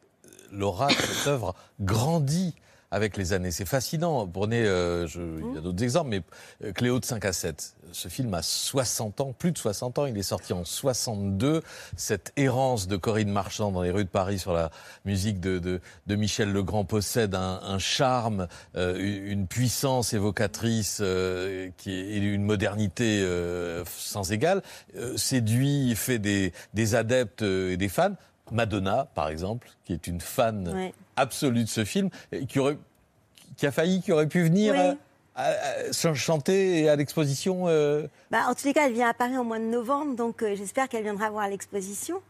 l'aura 0.52 0.90
cette 0.90 1.28
œuvre 1.28 1.54
grandit 1.80 2.56
avec 2.92 3.18
les 3.18 3.34
années. 3.34 3.52
C'est 3.52 3.66
fascinant. 3.66 4.28
Prenez, 4.28 4.64
euh, 4.64 5.08
je- 5.08 5.20
il 5.22 5.56
y 5.56 5.58
a 5.58 5.62
d'autres 5.62 5.84
exemples, 5.84 6.10
mais 6.10 6.22
euh, 6.64 6.72
Cléo 6.72 7.00
de 7.00 7.06
5 7.06 7.26
à 7.26 7.34
7. 7.34 7.74
Ce 7.92 8.08
film 8.10 8.34
a 8.34 8.42
60 8.42 9.22
ans, 9.22 9.34
plus 9.38 9.52
de 9.52 9.58
60 9.58 9.98
ans. 10.00 10.06
Il 10.06 10.18
est 10.18 10.24
sorti 10.24 10.54
en 10.54 10.64
62. 10.66 11.62
Cette 11.96 12.34
errance 12.36 12.88
de 12.88 12.98
Corinne 12.98 13.30
Marchand 13.32 13.72
dans 13.72 13.82
les 13.82 13.92
rues 13.92 14.04
de 14.06 14.10
Paris 14.10 14.40
sur 14.40 14.54
la 14.54 14.72
musique 15.06 15.40
de, 15.40 15.60
de, 15.60 15.80
de 16.08 16.16
Michel 16.16 16.52
Legrand 16.52 16.86
possède 16.86 17.34
un, 17.36 17.60
un 17.64 17.80
charme, 17.80 18.48
euh, 18.76 18.98
une 19.00 19.48
puissance 19.48 20.14
évocatrice 20.14 21.00
euh, 21.02 21.70
qui 21.78 21.92
est 21.92 22.08
et 22.08 22.18
une 22.18 22.44
modernité 22.44 23.22
euh, 23.24 23.84
sans 23.98 24.32
égale. 24.32 24.62
Euh, 24.96 25.16
séduit, 25.18 25.94
fait 25.96 26.20
des, 26.20 26.54
des 26.74 26.96
adeptes 26.96 27.42
et 27.42 27.78
des 27.78 27.90
fans. 27.90 28.16
Madonna, 28.52 29.08
par 29.16 29.30
exemple, 29.30 29.68
qui 29.86 29.94
est 29.94 30.08
une 30.08 30.22
fan 30.22 30.68
Ouais. 30.74 30.94
absolue 31.16 31.64
de 31.64 31.70
ce 31.70 31.84
film, 31.86 32.10
et 32.32 32.46
qui, 32.46 32.60
aurait, 32.60 32.78
qui 33.58 33.66
a 33.68 33.72
failli, 33.72 34.02
qui 34.02 34.12
aurait 34.12 34.28
pu 34.28 34.44
venir 34.44 34.74
Oui. 34.74 34.80
euh, 34.80 34.94
à- 35.36 35.90
à 35.90 36.14
chanter 36.16 36.90
à 36.90 36.96
l'exposition 36.96 37.66
euh, 37.68 38.08
Bah, 38.32 38.46
en 38.50 38.56
tous 38.56 38.66
les 38.66 38.74
cas, 38.74 38.88
elle 38.88 38.94
vient 38.94 39.08
à 39.10 39.14
Paris 39.14 39.38
au 39.38 39.44
mois 39.44 39.60
de 39.60 39.66
novembre, 39.66 40.16
donc 40.16 40.42
euh, 40.42 40.56
j'espère 40.56 40.90
qu'elle 40.90 41.04
viendra 41.04 41.30
voir 41.30 41.48
l'exposition. 41.48 42.22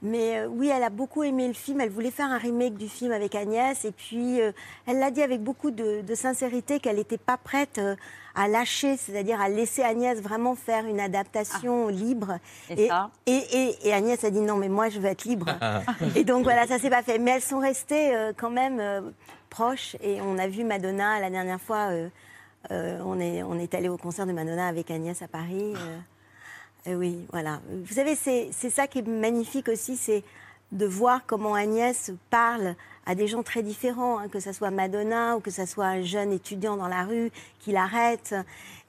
Mais 0.00 0.38
euh, 0.38 0.46
oui, 0.46 0.68
elle 0.74 0.82
a 0.82 0.90
beaucoup 0.90 1.22
aimé 1.24 1.46
le 1.46 1.52
film. 1.54 1.80
Elle 1.80 1.90
voulait 1.90 2.10
faire 2.10 2.30
un 2.30 2.38
remake 2.38 2.76
du 2.78 2.88
film 2.88 3.12
avec 3.12 3.34
Agnès. 3.34 3.84
Et 3.84 3.92
puis, 3.92 4.38
elle 4.86 4.98
l'a 4.98 5.10
dit 5.10 5.22
avec 5.22 5.42
beaucoup 5.42 5.70
de, 5.70 6.00
de 6.02 6.14
sincérité 6.14 6.80
qu'elle 6.80 6.96
n'était 6.96 7.18
pas 7.18 7.36
prête 7.36 7.80
à 8.34 8.48
lâcher, 8.48 8.96
c'est-à-dire 8.96 9.40
à 9.40 9.48
laisser 9.48 9.82
Agnès 9.82 10.20
vraiment 10.20 10.54
faire 10.54 10.86
une 10.86 10.98
adaptation 11.00 11.88
libre. 11.88 12.38
Et 12.70 12.88
ça 12.88 13.10
et, 13.26 13.32
et- 13.52 13.88
et 13.88 13.92
Agnès 13.92 14.22
a 14.24 14.30
dit 14.30 14.40
non, 14.40 14.56
mais 14.56 14.68
moi, 14.68 14.88
je 14.88 14.98
veux 15.00 15.06
être 15.08 15.24
libre. 15.24 15.46
et 16.16 16.24
donc 16.24 16.42
voilà, 16.44 16.66
ça 16.66 16.78
s'est 16.78 16.90
pas 16.90 17.02
fait. 17.02 17.18
Mais 17.18 17.32
elles 17.32 17.42
sont 17.42 17.60
restées 17.60 18.14
euh, 18.14 18.32
quand 18.36 18.50
même 18.50 18.80
euh, 18.80 19.00
proches. 19.50 19.96
Et 20.02 20.20
on 20.20 20.36
a 20.38 20.48
vu 20.48 20.64
Madonna 20.64 21.20
la 21.20 21.30
dernière 21.30 21.60
fois. 21.60 21.90
euh, 21.90 22.08
on, 22.70 23.20
est, 23.20 23.42
on 23.42 23.58
est 23.58 23.74
allé 23.74 23.88
au 23.88 23.96
concert 23.98 24.26
de 24.26 24.32
Madonna 24.32 24.66
avec 24.66 24.90
Agnès 24.90 25.20
à 25.22 25.28
Paris. 25.28 25.74
oui, 26.86 27.26
voilà. 27.30 27.60
Vous 27.84 27.94
savez, 27.94 28.14
c'est 28.16 28.50
ça 28.70 28.86
qui 28.86 28.98
est 29.00 29.06
magnifique 29.06 29.68
aussi, 29.68 29.96
c'est 29.96 30.22
de 30.72 30.86
voir 30.86 31.20
comment 31.26 31.54
Agnès 31.54 32.10
parle 32.30 32.74
à 33.06 33.14
des 33.14 33.26
gens 33.26 33.42
très 33.42 33.62
différents, 33.62 34.18
hein, 34.18 34.28
que 34.28 34.40
ce 34.40 34.52
soit 34.52 34.70
Madonna 34.70 35.36
ou 35.36 35.40
que 35.40 35.50
ce 35.50 35.66
soit 35.66 35.86
un 35.86 36.02
jeune 36.02 36.32
étudiant 36.32 36.76
dans 36.76 36.88
la 36.88 37.04
rue 37.04 37.30
qui 37.60 37.72
l'arrête. 37.72 38.34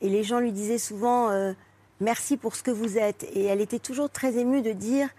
Et 0.01 0.09
les 0.09 0.23
gens 0.23 0.39
lui 0.39 0.51
disaient 0.51 0.77
souvent 0.77 1.29
euh, 1.29 1.53
merci 1.99 2.37
pour 2.37 2.55
ce 2.55 2.63
que 2.63 2.71
vous 2.71 2.97
êtes. 2.97 3.25
Et 3.33 3.45
elle 3.45 3.61
était 3.61 3.79
toujours 3.79 4.09
très 4.09 4.37
émue 4.37 4.61
de 4.61 4.71
dire 4.71 5.09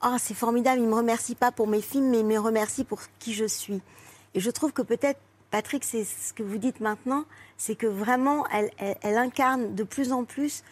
ah 0.00 0.16
c'est 0.18 0.34
formidable, 0.34 0.80
il 0.80 0.88
me 0.88 0.94
remercie 0.94 1.34
pas 1.34 1.52
pour 1.52 1.66
mes 1.66 1.80
films, 1.80 2.10
mais 2.10 2.20
il 2.20 2.26
me 2.26 2.38
remercie 2.38 2.84
pour 2.84 3.00
qui 3.18 3.32
je 3.32 3.46
suis. 3.46 3.80
Et 4.34 4.40
je 4.40 4.50
trouve 4.50 4.72
que 4.72 4.82
peut-être 4.82 5.20
Patrick, 5.50 5.84
c'est 5.84 6.04
ce 6.04 6.32
que 6.32 6.42
vous 6.42 6.58
dites 6.58 6.80
maintenant, 6.80 7.24
c'est 7.56 7.76
que 7.76 7.86
vraiment 7.86 8.44
elle 8.50 9.16
incarne 9.16 9.74
de 9.74 9.84
plus 9.84 10.12
en 10.12 10.24
plus 10.24 10.62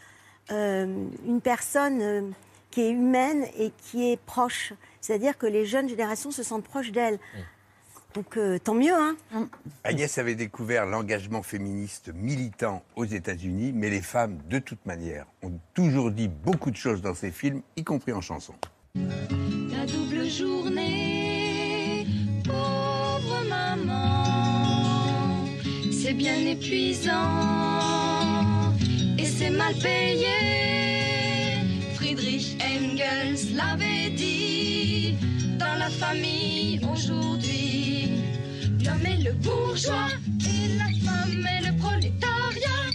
euh, 0.51 1.07
une 1.27 1.41
personne 1.41 2.03
euh, 2.03 2.21
qui 2.75 2.81
est 2.81 2.91
humaine 2.91 3.47
et 3.57 3.71
qui 3.79 4.11
est 4.11 4.17
proche. 4.17 4.73
C'est-à-dire 5.01 5.39
que 5.39 5.47
les 5.47 5.65
jeunes 5.65 5.89
générations 5.89 6.33
se 6.33 6.43
sentent 6.43 6.65
proches 6.65 6.91
d'elle. 6.91 7.21
Donc 8.15 8.37
euh, 8.37 8.59
tant 8.59 8.75
mieux, 8.75 8.93
hein 8.93 9.15
Agnès 9.85 10.19
avait 10.19 10.35
découvert 10.35 10.85
l'engagement 10.85 11.45
féministe 11.45 12.11
militant 12.13 12.83
aux 12.97 13.05
États-Unis, 13.05 13.73
mais 13.73 13.91
les 13.91 14.01
femmes, 14.01 14.39
de 14.49 14.59
toute 14.59 14.85
manière, 14.87 15.27
ont 15.43 15.53
toujours 15.73 16.11
dit 16.11 16.27
beaucoup 16.27 16.73
de 16.73 16.77
choses 16.77 17.01
dans 17.01 17.15
ses 17.15 17.31
films, 17.31 17.63
y 17.77 17.85
compris 17.85 18.13
en 18.13 18.21
chanson. 18.21 18.55
La 18.97 19.87
double 19.87 20.27
journée, 20.27 22.07
pauvre 22.45 23.45
maman, 23.49 24.25
c'est 25.93 26.15
bien 26.15 26.39
épuisant 26.39 27.13
et 29.17 29.27
c'est 29.27 29.51
mal 29.51 29.75
payé. 29.75 30.64
Engels 32.95 33.57
l'avait 33.57 34.11
dit 34.11 35.17
dans 35.59 35.75
la 35.81 35.91
famille 35.91 36.81
aujourd'hui. 36.93 38.23
L'homme 38.85 39.05
est 39.05 39.25
le 39.25 39.33
bourgeois 39.33 40.07
et 40.41 40.79
la 40.79 40.85
femme 41.05 41.45
est 41.45 41.73
le 41.73 41.77
prolétariat. 41.77 42.91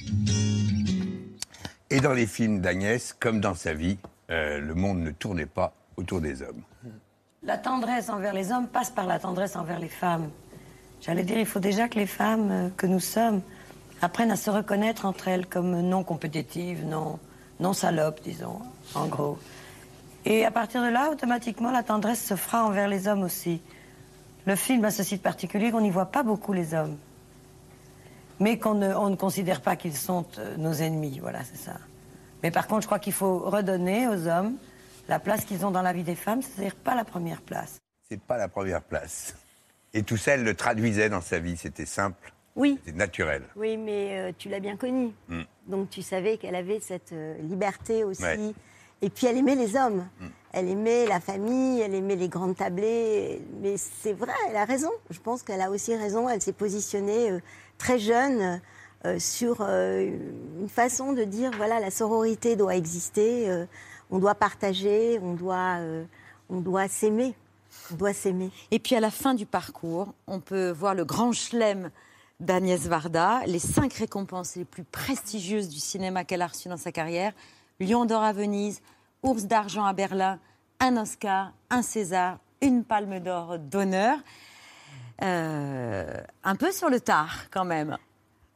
Et 1.90 2.00
dans 2.00 2.14
les 2.14 2.28
films 2.28 2.62
d'Agnès, 2.62 3.14
comme 3.20 3.42
dans 3.42 3.56
sa 3.56 3.74
vie, 3.74 3.98
euh, 4.32 4.62
le 4.62 4.74
monde 4.74 5.00
ne 5.00 5.12
tournait 5.12 5.46
pas 5.46 5.74
autour 5.98 6.22
des 6.22 6.44
hommes. 6.44 6.62
La 7.44 7.58
tendresse 7.58 8.08
envers 8.10 8.34
les 8.34 8.54
hommes 8.54 8.70
passe 8.70 8.92
par 8.92 9.06
la 9.06 9.20
tendresse 9.20 9.58
envers 9.58 9.80
les 9.80 9.90
femmes. 9.90 10.30
J'allais 11.02 11.24
dire, 11.24 11.38
il 11.40 11.46
faut 11.46 11.60
déjà 11.60 11.90
que 11.90 12.00
les 12.00 12.08
femmes 12.08 12.52
euh, 12.52 12.70
que 12.78 12.88
nous 12.88 13.02
sommes 13.02 13.42
apprennent 14.02 14.32
à 14.32 14.38
se 14.38 14.50
reconnaître 14.50 15.06
entre 15.06 15.28
elles 15.28 15.46
comme 15.46 15.82
non 15.82 16.06
compétitives, 16.06 16.86
non, 16.86 17.20
non 17.60 17.74
salopes, 17.74 18.22
disons, 18.24 18.62
en 18.96 19.08
gros. 19.08 19.38
Et 20.26 20.46
à 20.46 20.52
partir 20.52 20.84
de 20.84 20.90
là, 20.90 21.10
automatiquement, 21.12 21.72
la 21.72 21.84
tendresse 21.84 22.24
se 22.24 22.36
fera 22.36 22.66
envers 22.66 22.88
les 22.88 23.08
hommes 23.08 23.24
aussi. 23.24 23.62
Le 24.46 24.56
film 24.56 24.84
a 24.86 24.92
ceci 24.92 25.18
de 25.18 25.22
particulier 25.22 25.72
qu'on 25.72 25.82
n'y 25.82 25.92
voit 25.92 26.08
pas 26.08 26.24
beaucoup 26.24 26.54
les 26.54 26.74
hommes. 26.74 26.98
Mais 28.40 28.58
qu'on 28.58 28.74
ne, 28.76 28.94
on 28.94 29.10
ne 29.10 29.16
considère 29.16 29.62
pas 29.62 29.76
qu'ils 29.76 29.96
sont 29.96 30.26
euh, 30.38 30.56
nos 30.58 30.74
ennemis, 30.74 31.20
voilà, 31.20 31.44
c'est 31.44 31.58
ça. 31.58 31.78
Mais 32.42 32.52
par 32.52 32.68
contre, 32.68 32.84
je 32.84 32.88
crois 32.88 33.00
qu'il 33.00 33.12
faut 33.14 33.40
redonner 33.40 34.08
aux 34.08 34.28
hommes 34.28 34.56
la 35.10 35.20
place 35.20 35.44
qu'ils 35.44 35.66
ont 35.66 35.72
dans 35.72 35.82
la 35.82 35.92
vie 35.92 36.04
des 36.04 36.16
femmes, 36.16 36.42
c'est-à-dire 36.42 36.76
pas 36.76 36.96
la 36.96 37.04
première 37.04 37.42
place. 37.42 37.80
C'est 38.10 38.22
pas 38.22 38.38
la 38.38 38.48
première 38.48 38.82
place. 38.82 39.36
Et 39.94 40.04
tout 40.04 40.18
ça, 40.18 40.34
elle 40.36 40.44
le 40.44 40.54
traduisait 40.56 41.10
dans 41.10 41.22
sa 41.22 41.40
vie. 41.40 41.58
C'était 41.58 41.86
simple, 41.86 42.32
Oui. 42.56 42.80
c'était 42.86 42.98
naturel. 42.98 43.44
Oui, 43.56 43.76
mais 43.76 44.20
euh, 44.20 44.32
tu 44.38 44.48
l'as 44.48 44.60
bien 44.60 44.78
connue. 44.78 45.12
Mm. 45.28 45.42
Donc 45.68 45.90
tu 45.90 46.02
savais 46.02 46.38
qu'elle 46.38 46.56
avait 46.56 46.80
cette 46.80 47.12
euh, 47.12 47.38
liberté 47.42 48.04
aussi. 48.04 48.24
Ouais. 48.24 48.54
Mm. 49.02 49.06
Et 49.06 49.10
puis 49.10 49.28
elle 49.28 49.38
aimait 49.38 49.56
les 49.56 49.76
hommes. 49.76 50.08
Elle 50.52 50.68
aimait 50.68 51.06
la 51.06 51.20
famille, 51.20 51.80
elle 51.80 51.94
aimait 51.94 52.16
les 52.16 52.28
grandes 52.28 52.56
tablées. 52.56 53.42
Mais 53.62 53.76
c'est 53.78 54.14
vrai, 54.14 54.34
elle 54.50 54.56
a 54.56 54.66
raison. 54.66 54.92
Je 55.12 55.20
pense 55.20 55.44
qu'elle 55.44 55.62
a 55.62 55.70
aussi 55.70 55.96
raison. 55.96 56.28
Elle 56.28 56.42
s'est 56.42 56.54
positionnée 56.54 57.32
euh, 57.32 57.40
très 57.78 58.00
jeune 58.00 58.60
euh, 59.06 59.18
sur 59.18 59.58
euh, 59.62 60.12
une 60.60 60.70
façon 60.70 61.14
de 61.14 61.24
dire 61.24 61.52
voilà, 61.56 61.80
la 61.80 61.90
sororité 61.90 62.56
doit 62.58 62.76
exister, 62.76 63.50
euh, 63.50 63.66
on 64.12 64.20
doit 64.20 64.36
partager, 64.36 65.20
on 65.24 65.36
doit, 65.36 65.78
euh, 65.80 66.04
on 66.50 66.60
doit 66.60 66.88
s'aimer. 66.88 67.34
On 67.92 67.96
doit 67.96 68.14
s'aimer. 68.14 68.52
Et 68.72 68.80
puis 68.80 68.96
à 68.96 69.00
la 69.00 69.12
fin 69.12 69.36
du 69.36 69.46
parcours, 69.46 70.14
on 70.28 70.40
peut 70.40 70.72
voir 70.72 70.96
le 70.96 71.06
grand 71.06 71.32
chelem 71.32 71.92
d'Agnès 72.40 72.88
Varda, 72.88 73.42
les 73.46 73.60
cinq 73.60 73.94
récompenses 73.94 74.56
les 74.56 74.66
plus 74.66 74.84
prestigieuses 74.84 75.70
du 75.70 75.80
cinéma 75.80 76.24
qu'elle 76.24 76.42
a 76.42 76.48
reçues 76.48 76.70
dans 76.70 76.78
sa 76.78 76.92
carrière 76.92 77.34
Lion 77.80 78.06
d'or 78.06 78.24
à 78.24 78.34
Venise, 78.34 78.82
Ours 79.24 79.46
d'argent 79.46 79.86
à 79.86 79.94
Berlin, 79.94 80.40
un 80.82 80.98
Oscar, 80.98 81.54
un 81.70 81.82
César, 81.82 82.38
une 82.62 82.84
Palme 82.84 83.20
d'or 83.20 83.58
d'honneur. 83.58 84.18
Euh, 85.22 86.14
un 86.44 86.56
peu 86.56 86.72
sur 86.72 86.90
le 86.90 87.00
tard 87.00 87.46
quand 87.52 87.64
même. 87.66 87.98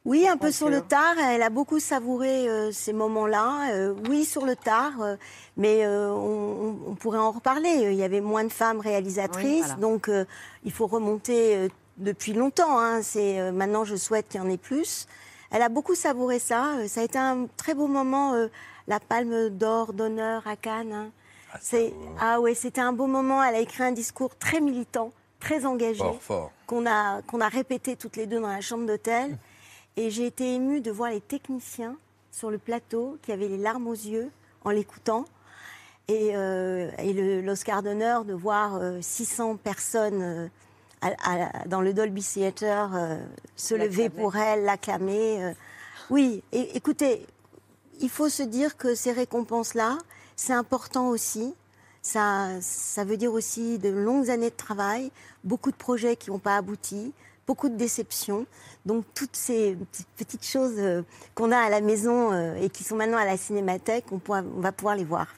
Oui, 0.04 0.28
un 0.28 0.36
peu 0.36 0.52
sur 0.52 0.68
le 0.68 0.82
tard. 0.82 1.14
Elle 1.18 1.42
a 1.42 1.48
beaucoup 1.48 1.80
savouré 1.80 2.46
euh, 2.48 2.70
ces 2.70 2.92
moments-là. 2.92 3.72
Euh, 3.72 3.94
oui, 4.10 4.26
sur 4.26 4.44
le 4.44 4.54
tard, 4.56 5.00
euh, 5.00 5.16
mais 5.56 5.86
on, 5.86 6.94
pourrait 7.00 7.18
en 7.18 7.30
reparler. 7.30 7.88
Il 7.90 7.94
y 7.94 8.02
avait 8.02 8.20
moins 8.20 8.44
de 8.44 8.52
femmes 8.52 8.80
réalisatrices, 8.80 9.44
Oui, 9.44 9.60
voilà. 9.60 9.74
donc 9.76 10.10
il 10.64 10.72
faut 10.72 10.86
remonter 10.86 11.70
depuis 11.96 12.34
longtemps. 12.34 12.78
hein. 12.78 13.00
C'est 13.00 13.50
maintenant, 13.52 13.84
je 13.84 13.96
souhaite 13.96 14.28
qu'il 14.28 14.40
y 14.40 14.44
en 14.44 14.50
ait 14.50 14.58
plus. 14.58 15.06
Elle 15.50 15.62
a 15.62 15.70
beaucoup 15.70 15.94
savouré 15.94 16.38
ça. 16.38 16.72
Ça 16.88 17.00
a 17.00 17.04
été 17.04 17.18
un 17.18 17.46
très 17.56 17.74
beau 17.74 17.86
moment, 17.86 18.34
la 18.86 19.00
Palme 19.00 19.50
d'or 19.50 19.92
d'honneur 19.92 20.46
à 20.46 20.56
Cannes. 20.56 20.92
hein. 20.92 21.10
C'est 21.60 21.94
ah 22.20 22.40
ouais, 22.40 22.54
c'était 22.54 22.80
un 22.80 22.92
beau 22.92 23.06
moment. 23.06 23.42
Elle 23.42 23.54
a 23.54 23.60
écrit 23.60 23.84
un 23.84 23.92
discours 23.92 24.36
très 24.36 24.60
militant, 24.60 25.12
très 25.40 25.64
engagé 25.64 25.98
Fort, 25.98 26.20
fort. 26.20 26.52
qu'on 26.66 26.84
a, 26.86 27.22
qu'on 27.22 27.40
a 27.40 27.48
répété 27.48 27.94
toutes 27.96 28.16
les 28.16 28.26
deux 28.26 28.40
dans 28.40 28.48
la 28.48 28.60
chambre 28.60 28.86
d'hôtel. 28.86 29.38
Et 29.96 30.10
j'ai 30.10 30.26
été 30.26 30.54
émue 30.54 30.80
de 30.80 30.90
voir 30.90 31.10
les 31.10 31.20
techniciens 31.20 31.96
sur 32.32 32.50
le 32.50 32.58
plateau 32.58 33.16
qui 33.22 33.30
avaient 33.30 33.46
les 33.46 33.58
larmes 33.58 33.86
aux 33.86 33.92
yeux 33.92 34.28
en 34.64 34.70
l'écoutant. 34.70 35.24
Et, 36.08 36.30
euh, 36.36 36.90
et 36.98 37.12
le- 37.12 37.40
l'Oscar 37.40 37.82
d'honneur 37.82 38.24
de 38.24 38.34
voir 38.34 38.74
euh, 38.74 38.98
600 39.00 39.56
personnes 39.56 40.20
euh, 40.22 40.48
à- 41.00 41.12
à- 41.62 41.64
dans 41.66 41.80
le 41.80 41.94
Dolby 41.94 42.22
Theatre 42.24 42.64
euh, 42.94 43.16
se 43.54 43.74
lever 43.76 44.10
pour 44.10 44.34
elle, 44.36 44.64
l'acclamer. 44.64 45.44
euh. 45.44 45.52
Oui, 46.10 46.42
et, 46.52 46.76
écoutez, 46.76 47.24
il 48.00 48.10
faut 48.10 48.28
se 48.28 48.42
dire 48.42 48.76
que 48.76 48.94
ces 48.94 49.12
récompenses-là, 49.12 49.98
c'est 50.36 50.52
important 50.52 51.08
aussi. 51.08 51.54
Ça, 52.02 52.48
ça 52.60 53.04
veut 53.04 53.16
dire 53.16 53.32
aussi 53.32 53.78
de 53.78 53.88
longues 53.88 54.30
années 54.30 54.50
de 54.50 54.56
travail, 54.56 55.10
beaucoup 55.42 55.70
de 55.70 55.76
projets 55.76 56.16
qui 56.16 56.30
n'ont 56.30 56.38
pas 56.38 56.56
abouti, 56.56 57.12
beaucoup 57.46 57.68
de 57.68 57.76
déceptions. 57.76 58.46
Donc 58.84 59.04
toutes 59.14 59.36
ces 59.36 59.76
petites- 60.16 60.44
choses 60.44 60.74
euh, 60.78 61.02
qu'on 61.34 61.50
a 61.50 61.58
à 61.58 61.70
la 61.70 61.80
maison 61.80 62.32
euh, 62.32 62.56
et 62.56 62.68
qui 62.68 62.84
sont 62.84 62.96
maintenant 62.96 63.16
à 63.16 63.24
la 63.24 63.36
cinémathèque, 63.38 64.04
on, 64.12 64.20
on 64.28 64.60
va 64.60 64.72
pouvoir 64.72 64.96
les 64.96 65.04
voir. 65.04 65.28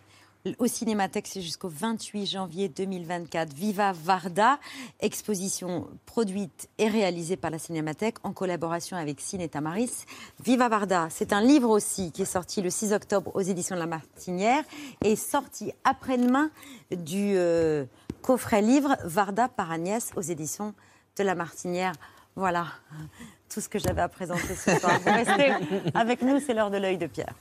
Au 0.59 0.67
Cinémathèque, 0.67 1.27
c'est 1.27 1.41
jusqu'au 1.41 1.69
28 1.69 2.27
janvier 2.27 2.69
2024. 2.69 3.53
Viva 3.53 3.93
Varda, 3.93 4.59
exposition 5.01 5.89
produite 6.05 6.69
et 6.79 6.89
réalisée 6.89 7.37
par 7.37 7.51
la 7.51 7.59
Cinémathèque 7.59 8.17
en 8.23 8.33
collaboration 8.33 8.97
avec 8.97 9.21
Cine 9.21 9.41
et 9.41 9.49
Tamaris. 9.49 10.05
Viva 10.45 10.69
Varda, 10.69 11.09
c'est 11.11 11.33
un 11.33 11.41
livre 11.41 11.71
aussi 11.71 12.13
qui 12.13 12.23
est 12.23 12.27
sorti 12.27 12.63
le 12.63 12.71
6 12.71 12.93
octobre 12.93 13.33
aux 13.35 13.41
éditions 13.41 13.75
de 13.75 13.81
La 13.81 13.87
Martinière 13.87 14.63
et 15.03 15.17
sorti 15.17 15.73
après-demain 15.85 16.51
du 16.91 17.33
euh, 17.37 17.85
coffret 18.23 18.63
livre 18.63 18.97
Varda 19.05 19.49
par 19.49 19.73
Agnès 19.73 20.13
aux 20.17 20.23
éditions 20.23 20.75
de 21.19 21.25
La 21.25 21.35
Martinière. 21.35 21.93
Voilà 22.37 22.67
tout 23.49 23.61
ce 23.61 23.69
que 23.69 23.79
j'avais 23.79 24.03
à 24.03 24.09
présenter 24.09 24.55
ce 24.55 24.79
soir. 24.79 25.01
Vous 25.01 25.13
restez 25.13 25.53
avec 25.95 26.23
nous, 26.23 26.39
c'est 26.39 26.55
l'heure 26.55 26.71
de 26.71 26.79
l'œil 26.79 26.99
de 26.99 27.07
Pierre. 27.07 27.35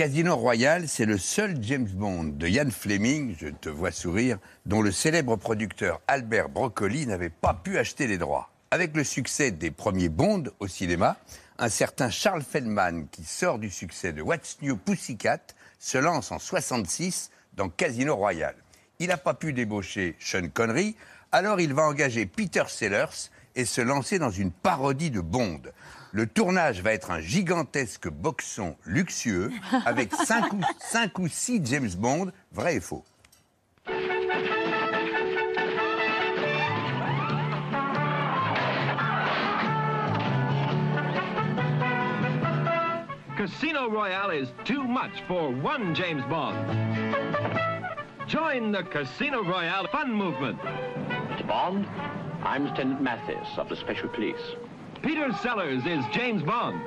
Casino 0.00 0.34
Royale, 0.34 0.88
c'est 0.88 1.04
le 1.04 1.18
seul 1.18 1.58
James 1.60 1.86
Bond 1.86 2.24
de 2.24 2.48
Ian 2.48 2.70
Fleming, 2.70 3.36
je 3.38 3.48
te 3.48 3.68
vois 3.68 3.90
sourire, 3.90 4.38
dont 4.64 4.80
le 4.80 4.92
célèbre 4.92 5.36
producteur 5.36 6.00
Albert 6.08 6.48
Broccoli 6.48 7.06
n'avait 7.06 7.28
pas 7.28 7.52
pu 7.52 7.76
acheter 7.76 8.06
les 8.06 8.16
droits. 8.16 8.50
Avec 8.70 8.96
le 8.96 9.04
succès 9.04 9.50
des 9.50 9.70
premiers 9.70 10.08
Bond 10.08 10.44
au 10.58 10.68
cinéma, 10.68 11.18
un 11.58 11.68
certain 11.68 12.08
Charles 12.08 12.40
Feldman, 12.40 13.08
qui 13.10 13.24
sort 13.24 13.58
du 13.58 13.68
succès 13.68 14.14
de 14.14 14.22
What's 14.22 14.56
New 14.62 14.78
Pussycat, 14.78 15.42
se 15.78 15.98
lance 15.98 16.32
en 16.32 16.38
66 16.38 17.30
dans 17.52 17.68
Casino 17.68 18.16
Royale. 18.16 18.56
Il 19.00 19.08
n'a 19.08 19.18
pas 19.18 19.34
pu 19.34 19.52
débaucher 19.52 20.16
Sean 20.18 20.48
Connery, 20.48 20.96
alors 21.30 21.60
il 21.60 21.74
va 21.74 21.82
engager 21.82 22.24
Peter 22.24 22.64
Sellers 22.68 23.28
et 23.54 23.66
se 23.66 23.82
lancer 23.82 24.18
dans 24.18 24.30
une 24.30 24.50
parodie 24.50 25.10
de 25.10 25.20
Bond. 25.20 25.60
Le 26.12 26.26
tournage 26.26 26.82
va 26.82 26.92
être 26.92 27.10
un 27.10 27.20
gigantesque 27.20 28.08
boxon 28.08 28.76
luxueux 28.84 29.50
avec 29.86 30.12
5 30.26 30.52
ou, 30.52 30.60
cinq 30.80 31.18
ou 31.18 31.28
6 31.28 31.60
James 31.64 31.90
Bond, 31.96 32.32
vrai 32.52 32.76
et 32.76 32.80
faux. 32.80 33.04
Casino 43.36 43.88
Royale 43.88 44.32
is 44.32 44.48
too 44.64 44.84
much 44.84 45.22
for 45.26 45.50
one 45.50 45.94
James 45.94 46.22
Bond. 46.28 46.56
Join 48.26 48.70
the 48.70 48.82
Casino 48.82 49.42
Royale 49.42 49.88
fun 49.88 50.12
movement. 50.12 50.58
Bond, 51.48 51.86
I'm 52.42 52.66
Lieutenant 52.66 53.00
Mathis 53.00 53.56
of 53.56 53.68
the 53.68 53.76
Special 53.76 54.08
Police. 54.08 54.56
Peter 55.02 55.32
Sellers 55.42 55.86
is 55.86 56.04
James 56.12 56.42
Bond. 56.42 56.80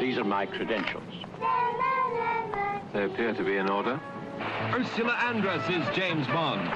These 0.00 0.18
are 0.18 0.24
my 0.24 0.46
credentials. 0.46 1.04
They 2.92 3.04
appear 3.04 3.34
to 3.34 3.44
be 3.44 3.56
in 3.56 3.70
order. 3.70 4.00
Ursula 4.72 5.12
Andress 5.12 5.62
is 5.70 5.96
James 5.96 6.26
Bond. 6.26 6.70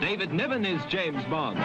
David 0.00 0.32
Niven 0.32 0.64
is 0.64 0.80
James 0.86 1.22
Bond. 1.24 1.58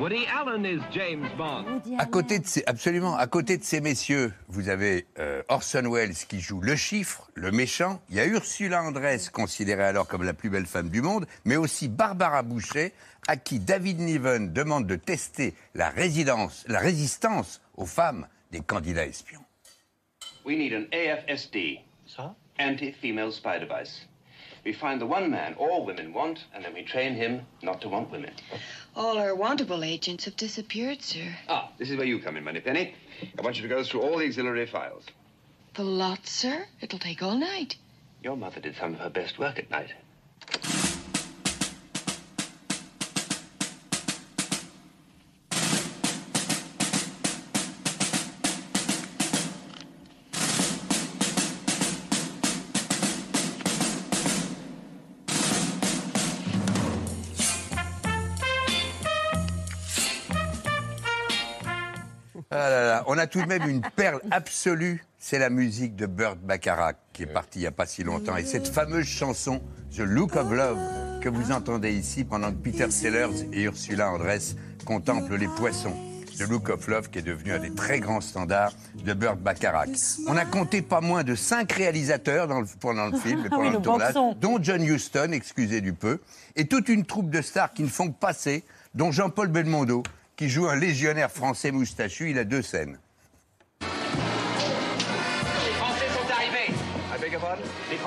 Woody 0.00 0.24
Allen 0.28 0.64
is 0.64 0.80
James 0.92 1.28
Bond. 1.36 1.82
À 1.98 2.06
côté 2.06 2.38
de 2.38 2.46
ces, 2.46 2.64
absolument, 2.64 3.16
à 3.16 3.26
côté 3.26 3.58
de 3.58 3.62
ces 3.62 3.82
messieurs, 3.82 4.32
vous 4.48 4.70
avez 4.70 5.04
euh, 5.18 5.42
Orson 5.50 5.82
Welles 5.92 6.14
qui 6.14 6.40
joue 6.40 6.62
le 6.62 6.74
chiffre, 6.74 7.28
le 7.34 7.50
méchant. 7.50 8.00
Il 8.08 8.16
y 8.16 8.20
a 8.20 8.24
Ursula 8.24 8.82
Andress, 8.82 9.28
considérée 9.28 9.84
alors 9.84 10.08
comme 10.08 10.22
la 10.22 10.32
plus 10.32 10.48
belle 10.48 10.64
femme 10.64 10.88
du 10.88 11.02
monde, 11.02 11.26
mais 11.44 11.56
aussi 11.56 11.88
Barbara 11.88 12.42
Boucher, 12.42 12.94
à 13.28 13.36
qui 13.36 13.58
David 13.58 13.98
Niven 13.98 14.54
demande 14.54 14.86
de 14.86 14.96
tester 14.96 15.52
la, 15.74 15.90
résidence, 15.90 16.64
la 16.66 16.78
résistance 16.78 17.60
aux 17.76 17.84
femmes 17.84 18.26
des 18.52 18.60
candidats 18.60 19.04
espions. 19.04 19.44
We 20.46 20.56
need 20.56 20.72
an 20.72 20.86
AFSD. 20.92 21.80
Anti-female 22.58 23.32
spy 23.32 23.60
device. 23.60 24.08
We 24.64 24.72
find 24.72 25.00
the 25.00 25.06
one 25.06 25.30
man 25.30 25.54
all 25.54 25.84
women 25.84 26.12
want, 26.12 26.44
and 26.54 26.64
then 26.64 26.74
we 26.74 26.82
train 26.82 27.14
him 27.14 27.46
not 27.62 27.80
to 27.82 27.88
want 27.88 28.10
women. 28.10 28.32
All 28.94 29.18
our 29.18 29.34
wantable 29.34 29.84
agents 29.84 30.24
have 30.26 30.36
disappeared, 30.36 31.02
sir. 31.02 31.36
Ah, 31.48 31.70
this 31.78 31.90
is 31.90 31.96
where 31.96 32.06
you 32.06 32.20
come 32.20 32.36
in, 32.36 32.44
Moneypenny. 32.44 32.94
I 33.38 33.42
want 33.42 33.56
you 33.56 33.62
to 33.62 33.68
go 33.68 33.82
through 33.82 34.02
all 34.02 34.18
the 34.18 34.26
auxiliary 34.26 34.66
files. 34.66 35.04
The 35.74 35.84
lot, 35.84 36.26
sir? 36.26 36.66
It'll 36.80 36.98
take 36.98 37.22
all 37.22 37.36
night. 37.36 37.76
Your 38.22 38.36
mother 38.36 38.60
did 38.60 38.76
some 38.76 38.94
of 38.94 39.00
her 39.00 39.08
best 39.08 39.38
work 39.38 39.58
at 39.58 39.70
night. 39.70 39.94
A 63.20 63.26
tout 63.26 63.40
de 63.40 63.46
même 63.46 63.68
une 63.68 63.82
perle 63.96 64.20
absolue, 64.30 65.04
c'est 65.18 65.38
la 65.38 65.50
musique 65.50 65.94
de 65.96 66.06
Burt 66.06 66.38
Bacharach, 66.38 66.96
qui 67.12 67.22
est 67.22 67.26
parti 67.26 67.58
il 67.58 67.62
n'y 67.62 67.66
a 67.68 67.72
pas 67.72 67.86
si 67.86 68.02
longtemps. 68.02 68.36
Et 68.36 68.44
cette 68.44 68.68
fameuse 68.68 69.06
chanson, 69.06 69.60
The 69.94 70.00
Look 70.00 70.34
of 70.36 70.50
Love, 70.50 70.78
que 71.20 71.28
vous 71.28 71.52
entendez 71.52 71.92
ici 71.92 72.24
pendant 72.24 72.50
que 72.50 72.56
Peter 72.56 72.90
Sellers 72.90 73.46
et 73.52 73.62
Ursula 73.64 74.10
Andress 74.10 74.56
contemplent 74.84 75.36
les 75.36 75.48
poissons. 75.48 75.94
The 76.38 76.48
Look 76.48 76.70
of 76.70 76.88
Love, 76.88 77.10
qui 77.10 77.18
est 77.18 77.22
devenu 77.22 77.52
un 77.52 77.58
des 77.58 77.74
très 77.74 78.00
grands 78.00 78.22
standards 78.22 78.72
de 79.04 79.12
Burt 79.12 79.36
Bacharach. 79.36 79.90
On 80.26 80.36
a 80.38 80.46
compté 80.46 80.80
pas 80.80 81.02
moins 81.02 81.22
de 81.22 81.34
cinq 81.34 81.70
réalisateurs 81.72 82.48
dans 82.48 82.60
le- 82.62 82.66
pendant 82.80 83.08
le 83.08 83.18
film 83.18 83.40
et 83.40 83.42
Ah 83.46 83.50
pendant 83.50 83.62
oui, 83.62 83.70
le 83.72 83.76
le 83.76 83.82
tournage, 83.82 84.14
dont 84.40 84.58
John 84.62 84.82
Huston, 84.82 85.32
excusez 85.32 85.82
du 85.82 85.92
peu, 85.92 86.18
et 86.56 86.66
toute 86.66 86.88
une 86.88 87.04
troupe 87.04 87.28
de 87.28 87.42
stars 87.42 87.74
qui 87.74 87.82
ne 87.82 87.88
font 87.88 88.10
que 88.10 88.18
passer, 88.18 88.64
dont 88.94 89.12
Jean-Paul 89.12 89.48
Belmondo, 89.48 90.02
qui 90.36 90.48
joue 90.48 90.66
un 90.66 90.76
légionnaire 90.76 91.30
français 91.30 91.72
moustachu. 91.72 92.30
Il 92.30 92.38
a 92.38 92.44
deux 92.44 92.62
scènes. 92.62 92.98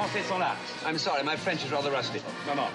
Français 0.04 0.24
sont 0.28 0.38
là. 0.40 0.56
I'm 0.86 0.98
sorry, 0.98 1.24
my 1.24 1.38
French 1.38 1.64
is 1.66 1.72
rather 1.72 1.90
rusty. 1.92 2.20
No, 2.46 2.56
no. 2.56 2.68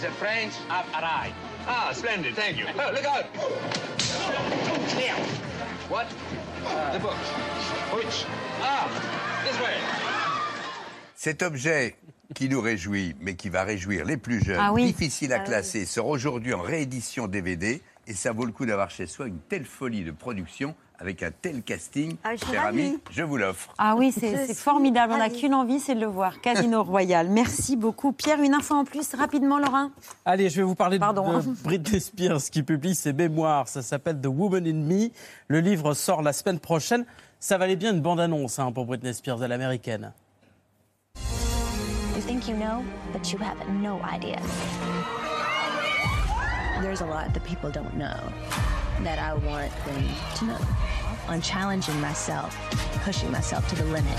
The 0.00 0.10
French 0.18 0.52
have 0.68 0.86
arrived. 0.92 1.34
Ah, 1.68 1.92
splendid, 1.92 2.34
thank 2.34 2.58
you. 2.58 2.66
Oh, 2.74 2.90
look 2.92 3.04
out! 3.04 3.26
Here. 4.98 5.14
What? 5.88 6.08
the 6.92 6.98
book. 6.98 7.14
Which? 7.94 8.24
Ah, 8.60 8.88
this 9.44 9.56
way. 9.60 9.76
Cet 11.14 11.42
objet 11.42 11.94
qui 12.34 12.48
nous 12.48 12.60
réjouit, 12.60 13.14
mais 13.20 13.36
qui 13.36 13.48
va 13.48 13.62
réjouir 13.62 14.04
les 14.04 14.16
plus 14.16 14.44
jeunes, 14.44 14.58
Ah 14.60 14.72
oui. 14.72 14.86
difficile 14.86 15.32
à 15.32 15.36
Ah 15.36 15.40
oui. 15.40 15.46
classer, 15.46 15.84
sort 15.86 16.08
aujourd'hui 16.08 16.54
en 16.54 16.60
réédition 16.62 17.28
DVD. 17.28 17.80
Et 18.08 18.14
ça 18.14 18.32
vaut 18.32 18.46
le 18.46 18.52
coup 18.52 18.66
d'avoir 18.66 18.90
chez 18.90 19.06
soi 19.06 19.28
une 19.28 19.38
telle 19.38 19.64
folie 19.64 20.02
de 20.02 20.10
production 20.10 20.74
avec 21.02 21.22
un 21.24 21.30
tel 21.32 21.62
casting. 21.62 22.16
Ah, 22.22 22.36
Cher 22.36 22.64
ami, 22.66 22.96
je 23.10 23.24
vous 23.24 23.36
l'offre. 23.36 23.74
Ah 23.76 23.96
oui, 23.96 24.12
c'est 24.12 24.54
formidable. 24.54 25.12
On 25.14 25.18
n'a 25.18 25.30
qu'une 25.30 25.52
envie, 25.52 25.80
c'est 25.80 25.96
de 25.96 26.00
le 26.00 26.06
voir. 26.06 26.40
Casino 26.40 26.84
Royal. 26.84 27.28
Merci 27.28 27.76
beaucoup. 27.76 28.12
Pierre, 28.12 28.40
une 28.40 28.54
info 28.54 28.74
en 28.76 28.84
plus, 28.84 29.12
rapidement, 29.14 29.58
Laurent 29.58 29.90
Allez, 30.24 30.48
je 30.48 30.58
vais 30.58 30.62
vous 30.62 30.76
parler 30.76 31.00
Pardon. 31.00 31.40
de 31.40 31.42
Britney 31.64 32.00
Spears 32.00 32.42
qui 32.52 32.62
publie 32.62 32.94
ses 32.94 33.12
mémoires. 33.12 33.66
Ça 33.66 33.82
s'appelle 33.82 34.20
The 34.20 34.28
Woman 34.28 34.64
in 34.64 34.74
Me. 34.74 35.08
Le 35.48 35.58
livre 35.58 35.92
sort 35.94 36.22
la 36.22 36.32
semaine 36.32 36.60
prochaine. 36.60 37.04
Ça 37.40 37.58
valait 37.58 37.74
bien 37.76 37.92
une 37.92 38.00
bande-annonce 38.00 38.60
hein, 38.60 38.70
pour 38.70 38.86
Britney 38.86 39.12
Spears 39.12 39.42
à 39.42 39.48
l'américaine. 39.48 40.12
You 42.14 42.22
think 42.24 42.46
you 42.46 42.54
know, 42.54 42.84
but 43.12 43.32
you 43.32 43.38
have 43.40 43.56
no 43.82 43.98
idea. 44.08 44.38
There's 46.80 47.00
a 47.00 47.06
lot 47.06 47.32
that 47.34 47.40
people 47.44 47.70
don't 47.72 47.94
know 47.96 48.14
that 49.04 49.18
I 49.18 49.34
want 49.34 49.72
them 49.84 50.04
to 50.36 50.44
know. 50.44 50.58
On 51.28 51.40
challenging 51.40 52.00
myself, 52.00 52.56
pushing 53.04 53.30
myself 53.30 53.68
to 53.68 53.76
the 53.76 53.84
limit. 53.84 54.18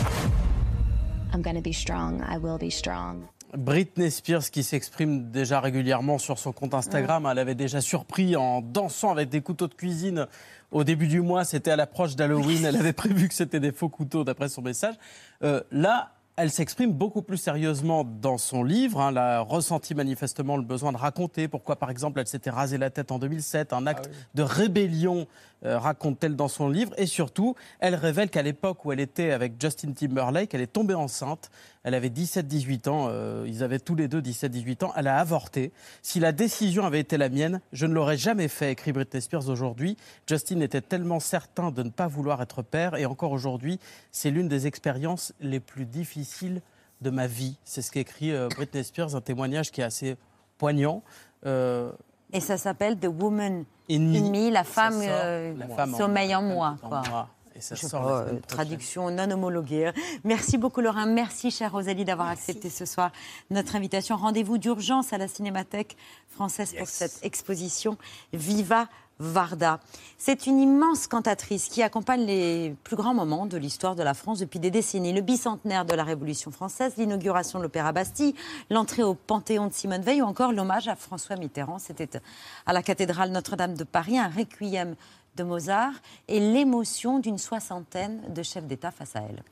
I'm 1.34 1.42
gonna 1.42 1.62
be 1.62 1.74
strong. 1.74 2.22
I 2.22 2.38
will 2.38 2.58
be 2.58 2.70
strong. 2.70 3.28
Britney 3.58 4.10
Spears 4.10 4.50
qui 4.52 4.64
s'exprime 4.64 5.30
déjà 5.30 5.60
régulièrement 5.60 6.18
sur 6.18 6.40
son 6.40 6.52
compte 6.52 6.74
Instagram. 6.74 7.28
Elle 7.32 7.40
avait 7.40 7.56
déjà 7.56 7.82
surpris 7.82 8.36
en 8.36 8.62
dansant 8.62 9.12
avec 9.12 9.30
des 9.30 9.42
couteaux 9.42 9.68
de 9.68 9.76
cuisine 9.76 10.28
au 10.72 10.84
début 10.84 11.08
du 11.08 11.22
mois. 11.22 11.44
C'était 11.46 11.72
à 11.72 11.76
l'approche 11.76 12.16
d'Halloween. 12.16 12.66
Elle 12.66 12.78
avait 12.78 12.94
prévu 12.94 13.28
que 13.28 13.36
c'était 13.36 13.60
des 13.60 13.72
faux 13.72 13.90
couteaux 13.90 14.24
d'après 14.24 14.50
son 14.50 14.64
message. 14.64 14.96
Euh, 15.44 15.62
là, 15.72 16.14
elle 16.36 16.50
s'exprime 16.50 16.92
beaucoup 16.92 17.22
plus 17.22 17.38
sérieusement 17.38 18.04
dans 18.04 18.38
son 18.38 18.64
livre. 18.64 19.00
hein. 19.02 19.10
Elle 19.12 19.18
a 19.20 19.40
ressenti 19.42 19.94
manifestement 19.94 20.58
le 20.58 20.64
besoin 20.64 20.92
de 20.92 20.98
raconter 20.98 21.48
pourquoi, 21.48 21.76
par 21.76 21.90
exemple, 21.92 22.20
elle 22.20 22.28
s'était 22.28 22.50
rasé 22.50 22.78
la 22.78 22.90
tête 22.90 23.12
en 23.12 23.20
2007. 23.20 23.72
Un 23.72 23.86
acte 23.86 24.10
de 24.34 24.42
rébellion, 24.42 25.28
raconte-t-elle 25.64 26.36
dans 26.36 26.48
son 26.48 26.70
livre. 26.70 26.94
Et 26.98 27.06
surtout, 27.06 27.56
elle 27.80 27.96
révèle 27.96 28.30
qu'à 28.30 28.42
l'époque 28.42 28.86
où 28.86 28.92
elle 28.92 29.00
était 29.00 29.32
avec 29.32 29.54
Justin 29.60 29.94
Timberlake, 29.94 30.54
elle 30.54 30.62
est 30.62 30.68
tombée 30.68 30.94
enceinte. 30.94 31.50
Elle 31.84 31.94
avait 31.96 32.10
17-18 32.10 32.90
ans. 32.90 33.08
euh, 33.10 33.44
ils 33.48 33.64
avaient 33.64 33.80
tous 33.80 33.96
les 33.96 34.08
deux 34.08 34.22
17-18 34.22 34.86
ans. 34.86 34.94
Elle 34.96 35.08
a 35.08 35.18
avorté. 35.20 35.72
Si 36.02 36.20
la 36.20 36.32
décision 36.32 36.86
avait 36.86 37.00
été 37.00 37.18
la 37.18 37.30
mienne, 37.30 37.62
je 37.74 37.86
ne 37.86 37.94
l'aurais 37.94 38.18
jamais 38.18 38.48
fait, 38.48 38.72
écrit 38.72 38.94
Britney 38.94 39.22
Spears 39.22 39.50
aujourd'hui. 39.50 39.98
Justin 40.28 40.62
était 40.62 40.82
tellement 40.82 41.20
certain 41.20 41.72
de 41.72 41.84
ne 41.84 41.90
pas 41.90 42.08
vouloir 42.08 42.42
être 42.42 42.62
père. 42.62 42.96
Et 42.96 43.06
encore 43.06 43.32
aujourd'hui, 43.32 43.80
c'est 44.12 44.32
l'une 44.32 44.48
des 44.48 44.68
expériences 44.68 45.34
les 45.42 45.60
plus 45.60 45.86
difficiles 45.86 46.62
de 47.02 47.10
ma 47.10 47.28
vie. 47.28 47.58
C'est 47.66 47.82
ce 47.82 47.92
qu'écrit 47.92 48.32
euh, 48.32 48.48
Britney 48.50 48.84
Spears, 48.84 49.16
un 49.16 49.22
témoignage 49.22 49.72
qui 49.72 49.82
est 49.82 49.86
assez 49.86 50.16
poignant. 50.58 51.04
Euh, 51.46 51.92
Et 52.34 52.40
ça 52.40 52.58
s'appelle 52.58 52.98
The 53.00 53.08
Woman 53.08 53.64
In 53.90 53.96
in 53.96 54.00
Me. 54.00 54.30
Me, 54.30 54.50
la 54.52 54.64
Ça 54.64 54.72
femme, 54.72 54.94
sort, 54.94 55.02
euh, 55.12 55.54
la 55.58 55.68
femme 55.68 55.94
en- 55.94 55.98
sommeil 55.98 56.36
en 56.36 56.42
moi. 56.42 56.76
en 56.82 56.88
Quoi. 56.90 57.04
moi. 57.10 57.30
Et 57.56 57.62
ça 57.62 57.76
Je 57.76 57.82
sais 57.82 57.88
sort 57.90 58.02
pas, 58.02 58.10
la 58.10 58.18
semaine 58.28 58.42
prochaine. 58.42 58.58
traduction 58.58 59.12
non 59.12 59.30
homologuée. 59.30 59.92
Merci 60.24 60.58
beaucoup 60.58 60.82
Laurent, 60.82 61.06
merci 61.06 61.52
chère 61.52 61.72
Rosalie 61.72 62.04
d'avoir 62.04 62.30
accepté 62.30 62.72
ce 62.72 62.86
soir 62.86 63.12
notre 63.52 63.76
invitation. 63.76 64.16
Rendez-vous 64.18 64.58
d'urgence 64.58 65.14
à 65.14 65.20
la 65.20 65.28
Cinémathèque 65.28 65.96
française 66.30 66.74
pour 66.76 66.88
cette 66.88 67.20
exposition 67.24 67.96
Viva 68.34 68.88
Varda. 69.20 69.80
C'est 70.18 70.48
une 70.48 70.60
immense 70.60 71.08
cantatrice 71.08 71.70
qui 71.70 71.82
accompagne 71.84 72.26
les 72.26 72.76
plus 72.84 72.96
grands 72.96 73.14
moments 73.14 73.46
de 73.46 73.58
l'histoire 73.58 73.96
de 73.96 74.04
la 74.04 74.14
France 74.14 74.40
depuis 74.40 74.60
des 74.60 74.72
décennies. 74.72 75.14
Le 75.14 75.22
bicentenaire 75.22 75.86
de 75.86 75.94
la 75.94 76.04
Révolution 76.04 76.52
française, 76.52 76.94
l'inauguration 76.98 77.60
de 77.60 77.64
l'Opéra 77.64 77.92
Bastille, 77.92 78.36
l'entrée 78.70 79.04
au 79.04 79.14
Panthéon 79.14 79.68
de 79.68 79.74
Simone 79.74 80.02
Veil 80.02 80.22
ou 80.22 80.26
encore 80.26 80.52
l'hommage 80.52 80.88
à 80.88 80.96
François 80.96 81.36
Mitterrand. 81.36 81.80
C'était 81.80 82.22
à 82.66 82.74
la 82.74 82.84
cathédrale 82.84 83.32
Notre-Dame 83.32 83.76
de 83.76 83.84
Paris, 83.84 84.18
un 84.18 84.30
requiem 84.30 84.96
de 85.36 85.44
Mozart 85.44 85.94
et 86.28 86.40
l'émotion 86.40 87.20
d'une 87.20 87.38
soixantaine 87.38 88.22
de 88.34 88.44
chefs 88.44 88.66
d'État 88.66 88.92
face 88.92 89.16
à 89.16 89.22
elle. 89.22 89.44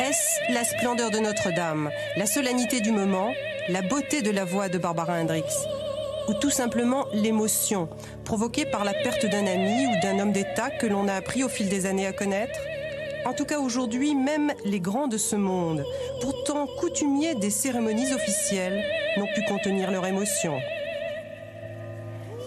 Est-ce 0.00 0.52
la 0.52 0.64
splendeur 0.64 1.10
de 1.10 1.18
Notre-Dame, 1.18 1.90
la 2.16 2.26
solennité 2.26 2.80
du 2.80 2.92
moment, 2.92 3.32
la 3.68 3.82
beauté 3.82 4.22
de 4.22 4.30
la 4.30 4.44
voix 4.44 4.68
de 4.68 4.78
Barbara 4.78 5.20
Hendricks 5.20 5.44
ou 6.28 6.34
tout 6.34 6.50
simplement 6.50 7.06
l'émotion 7.12 7.88
provoquée 8.24 8.64
par 8.64 8.84
la 8.84 8.92
perte 8.92 9.26
d'un 9.26 9.46
ami 9.46 9.86
ou 9.86 10.00
d'un 10.02 10.18
homme 10.18 10.32
d'État 10.32 10.70
que 10.70 10.86
l'on 10.86 11.08
a 11.08 11.14
appris 11.14 11.44
au 11.44 11.48
fil 11.48 11.68
des 11.68 11.86
années 11.86 12.06
à 12.06 12.12
connaître 12.12 12.58
En 13.24 13.32
tout 13.32 13.44
cas 13.44 13.60
aujourd'hui, 13.60 14.14
même 14.14 14.52
les 14.64 14.80
grands 14.80 15.08
de 15.08 15.16
ce 15.16 15.36
monde, 15.36 15.84
pourtant 16.20 16.66
coutumiers 16.80 17.34
des 17.34 17.50
cérémonies 17.50 18.12
officielles, 18.12 18.84
n'ont 19.16 19.32
pu 19.34 19.42
contenir 19.44 19.90
leur 19.90 20.06
émotion. 20.06 20.58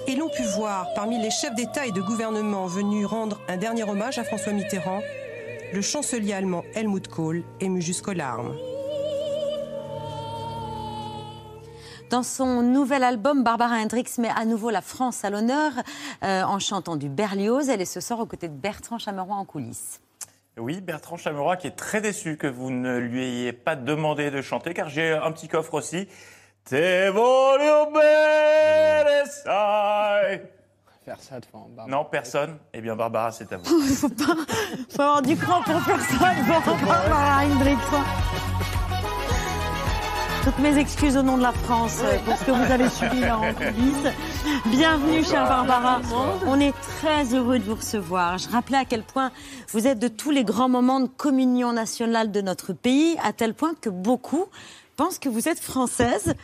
Et 0.07 0.15
l'on 0.15 0.29
pu 0.29 0.43
voir 0.43 0.87
parmi 0.95 1.21
les 1.21 1.31
chefs 1.31 1.55
d'État 1.55 1.85
et 1.85 1.91
de 1.91 2.01
gouvernement 2.01 2.67
venus 2.67 3.05
rendre 3.05 3.39
un 3.47 3.57
dernier 3.57 3.83
hommage 3.83 4.19
à 4.19 4.23
François 4.23 4.53
Mitterrand, 4.53 5.01
le 5.73 5.81
chancelier 5.81 6.33
allemand 6.33 6.63
Helmut 6.75 7.07
Kohl 7.07 7.43
ému 7.59 7.81
jusqu'aux 7.81 8.13
larmes. 8.13 8.55
Dans 12.09 12.23
son 12.23 12.61
nouvel 12.61 13.03
album, 13.03 13.43
Barbara 13.43 13.75
Hendricks 13.75 14.17
met 14.19 14.29
à 14.29 14.45
nouveau 14.45 14.69
la 14.69 14.81
France 14.81 15.25
à 15.25 15.29
l'honneur 15.29 15.71
euh, 16.23 16.43
en 16.43 16.59
chantant 16.59 16.95
du 16.97 17.09
Berlioz. 17.09 17.69
Elle 17.69 17.81
est 17.81 17.85
ce 17.85 17.99
soir 17.99 18.19
aux 18.19 18.25
côtés 18.27 18.47
de 18.47 18.53
Bertrand 18.53 18.99
Chameroy 18.99 19.35
en 19.35 19.43
coulisses. 19.45 20.01
Oui, 20.57 20.81
Bertrand 20.81 21.17
Chameroy 21.17 21.57
qui 21.57 21.67
est 21.67 21.75
très 21.75 22.01
déçu 22.01 22.37
que 22.37 22.47
vous 22.47 22.69
ne 22.69 22.97
lui 22.97 23.23
ayez 23.23 23.53
pas 23.53 23.75
demandé 23.75 24.29
de 24.31 24.41
chanter, 24.41 24.73
car 24.73 24.87
j'ai 24.87 25.11
un 25.13 25.31
petit 25.31 25.47
coffre 25.47 25.73
aussi. 25.73 26.07
Te 26.63 27.09
voglio 27.09 27.91
bene, 27.91 29.25
sai. 29.25 30.43
Faire 31.03 31.19
ça 31.19 31.39
devant 31.39 31.67
Barbara. 31.69 31.87
Non, 31.87 32.05
personne 32.05 32.57
Eh 32.73 32.81
bien, 32.81 32.95
Barbara, 32.95 33.31
c'est 33.31 33.51
à 33.51 33.57
vous. 33.57 33.65
faut, 33.95 34.09
pas, 34.09 34.35
faut 34.89 35.01
avoir 35.01 35.21
du 35.21 35.35
cran 35.35 35.61
pour 35.63 35.79
faire 35.81 36.01
ça 36.01 36.33
devant 36.35 36.85
Barbara 36.85 37.43
Hendricks. 37.45 38.54
Toutes 40.45 40.59
mes 40.59 40.77
excuses 40.77 41.17
au 41.17 41.23
nom 41.23 41.37
de 41.37 41.41
la 41.41 41.51
France 41.51 42.01
euh, 42.03 42.19
pour 42.19 42.37
ce 42.37 42.45
que 42.45 42.51
vous 42.51 42.71
avez 42.71 42.87
subi 42.87 43.19
là 43.19 43.39
en 43.39 43.51
coulisses. 43.51 44.13
Bienvenue, 44.67 45.23
chère 45.23 45.47
Barbara. 45.47 46.01
On 46.45 46.59
est 46.59 46.73
très 46.99 47.33
heureux 47.33 47.57
de 47.57 47.63
vous 47.63 47.73
recevoir. 47.73 48.37
Je 48.37 48.47
rappelais 48.49 48.77
à 48.77 48.85
quel 48.85 49.01
point 49.01 49.31
vous 49.69 49.87
êtes 49.87 49.97
de 49.97 50.07
tous 50.07 50.29
les 50.29 50.43
grands 50.43 50.69
moments 50.69 50.99
de 50.99 51.07
communion 51.07 51.73
nationale 51.73 52.31
de 52.31 52.41
notre 52.41 52.73
pays, 52.73 53.17
à 53.23 53.33
tel 53.33 53.55
point 53.55 53.73
que 53.81 53.89
beaucoup 53.89 54.45
pensent 54.97 55.17
que 55.17 55.29
vous 55.29 55.49
êtes 55.49 55.59
française, 55.59 56.35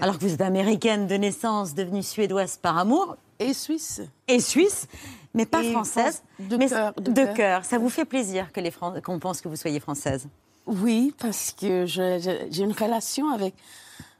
alors 0.00 0.18
que 0.18 0.24
vous 0.24 0.32
êtes 0.32 0.40
américaine 0.40 1.06
de 1.06 1.14
naissance, 1.16 1.74
devenue 1.74 2.02
suédoise 2.02 2.56
par 2.56 2.78
amour. 2.78 3.18
Et 3.40 3.52
suisse. 3.52 4.00
Et 4.26 4.40
suisse, 4.40 4.88
mais 5.34 5.44
pas 5.44 5.62
Et 5.62 5.72
française. 5.72 6.22
de 6.40 6.56
mais 6.56 6.68
cœur, 6.68 6.94
de 6.94 7.12
de 7.12 7.24
cœur. 7.24 7.34
cœur. 7.34 7.64
Ça 7.66 7.76
vous 7.76 7.90
fait 7.90 8.06
plaisir 8.06 8.50
que 8.52 8.60
les 8.60 8.72
qu'on 9.04 9.18
pense 9.18 9.42
que 9.42 9.48
vous 9.48 9.56
soyez 9.56 9.80
française? 9.80 10.26
Oui, 10.68 11.14
parce 11.18 11.54
que 11.58 11.86
j'ai 11.86 12.62
une 12.62 12.72
relation 12.72 13.30
avec, 13.30 13.54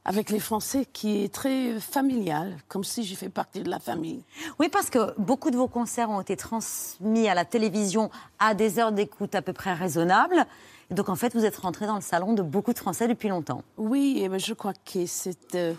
avec 0.07 0.31
les 0.31 0.41
Français 0.41 0.87
qui 0.91 1.23
est 1.23 1.33
très 1.33 1.79
familiale, 1.79 2.57
comme 2.69 2.85
si 2.85 3.05
je 3.05 3.15
fais 3.15 3.29
partie 3.29 3.61
de 3.61 3.69
la 3.69 3.79
famille. 3.79 4.25
Oui, 4.59 4.71
parce 4.71 4.89
que 4.89 5.15
beaucoup 5.21 5.51
de 5.51 5.59
vos 5.59 5.69
concerts 5.69 6.09
ont 6.09 6.23
été 6.23 6.39
transmis 6.39 7.29
à 7.29 7.35
la 7.35 7.45
télévision 7.45 8.11
à 8.39 8.55
des 8.55 8.79
heures 8.79 8.93
d'écoute 8.93 9.35
à 9.35 9.43
peu 9.43 9.53
près 9.53 9.75
raisonnables. 9.75 10.47
Donc, 10.91 11.11
en 11.11 11.17
fait, 11.17 11.35
vous 11.35 11.45
êtes 11.45 11.59
rentré 11.59 11.87
dans 11.87 11.97
le 11.97 12.01
salon 12.01 12.33
de 12.33 12.41
beaucoup 12.41 12.73
de 12.73 12.79
Français 12.79 13.09
depuis 13.09 13.29
longtemps. 13.29 13.63
Oui, 13.77 14.21
et 14.23 14.31
ben, 14.31 14.41
je 14.41 14.55
crois 14.55 14.73
que 14.73 15.05
c'est 15.05 15.55
euh, 15.55 15.75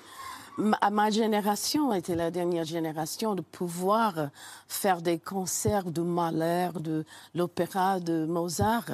ma, 0.59 0.77
ma 0.91 1.09
génération 1.09 1.93
était 1.93 2.15
la 2.15 2.29
dernière 2.31 2.65
génération 2.65 3.33
de 3.35 3.41
pouvoir 3.41 4.29
faire 4.67 5.01
des 5.01 5.17
concerts 5.17 5.85
de 5.91 6.01
Mahler, 6.01 6.69
de 6.79 7.05
l'opéra 7.33 7.99
de 7.99 8.25
Mozart 8.25 8.85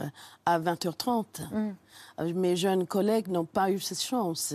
à 0.46 0.60
20h30. 0.60 1.26
Euh, 2.22 2.34
Mes 2.34 2.56
jeunes 2.56 2.86
collègues 2.88 3.28
n'ont 3.28 3.46
pas 3.46 3.72
eu 3.72 3.80
cette 3.80 4.02
chance, 4.02 4.54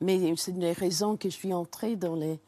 mais 0.00 0.34
c'est 0.36 0.50
une 0.52 0.60
des 0.60 0.72
raisons 0.72 1.16
que 1.16 1.28
je 1.30 1.34
suis 1.34 1.52
entrée 1.54 1.96
dans 1.96 2.14
les 2.14 2.38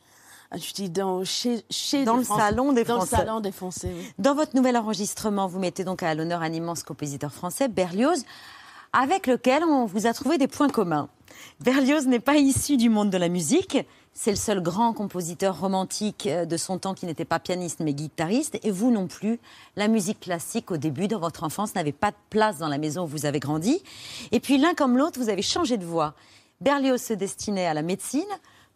je 0.57 0.73
dis 0.73 0.89
dans 0.89 1.25
chez, 1.25 1.65
chez 1.69 2.05
Dans 2.05 2.17
le 2.17 2.23
Français- 2.23 2.43
salon 2.43 2.73
des 2.73 2.85
dans 2.85 2.97
Français. 2.99 3.17
le 3.17 3.23
salon 3.27 3.41
des 3.41 3.51
Français. 3.51 3.93
oui. 3.93 4.13
Dans 4.21 4.37
votre 4.37 4.55
nouvel 4.55 4.77
enregistrement, 4.77 5.49
vous 5.49 5.59
mettez 5.59 5.83
donc 5.83 6.05
à 6.05 6.15
l'honneur 6.15 6.43
un 6.43 6.53
immense 6.53 6.85
compositeur 6.85 7.33
français, 7.33 7.67
Berlioz, 7.67 8.25
avec 8.95 9.27
lequel 9.27 9.65
on 9.65 9.87
vous 9.87 10.07
a 10.07 10.13
trouvé 10.13 10.39
des 10.39 10.47
points 10.47 10.69
communs. 10.69 11.09
Berlioz 11.61 12.07
n'est 12.07 12.21
pas 12.21 12.37
issu 12.37 12.77
du 12.77 12.89
monde 12.89 13.11
de 13.11 13.19
la 13.19 13.29
musique. 13.29 13.77
C'est 14.13 14.31
le 14.31 14.37
seul 14.37 14.63
grand 14.63 14.93
compositeur 14.93 15.59
romantique 15.59 16.29
euh, 16.29 16.45
de 16.45 16.57
son 16.57 16.79
temps 16.79 16.95
qui 16.95 17.05
n'était 17.05 17.25
pas 17.25 17.41
pianiste 17.41 17.81
mais 17.81 17.93
guitariste. 17.93 18.57
Et 18.63 18.71
vous 18.71 18.93
non 18.93 19.09
plus. 19.09 19.41
La 19.75 19.89
musique 19.89 20.21
classique, 20.21 20.71
au 20.71 20.77
début, 20.77 21.09
dans 21.09 21.19
votre 21.19 21.43
enfance, 21.43 21.75
n'avait 21.75 21.91
pas 21.91 22.13
de 22.13 22.17
place 22.31 22.59
dans 22.59 22.69
la 22.69 22.79
maison 22.79 23.03
où 23.03 23.07
vous 23.09 23.27
avez 23.27 23.41
grandi. 23.41 23.83
Et 24.31 24.39
puis 24.39 24.59
l'un 24.59 24.75
comme 24.75 24.97
l'autre, 24.97 25.19
vous 25.19 25.29
avez 25.29 25.43
changé 25.43 25.77
de 25.77 25.85
voie. 25.85 26.15
Berlioz 26.61 27.03
se 27.03 27.15
destinait 27.15 27.67
à 27.67 27.75
la 27.75 27.83
médecine. 27.83 28.23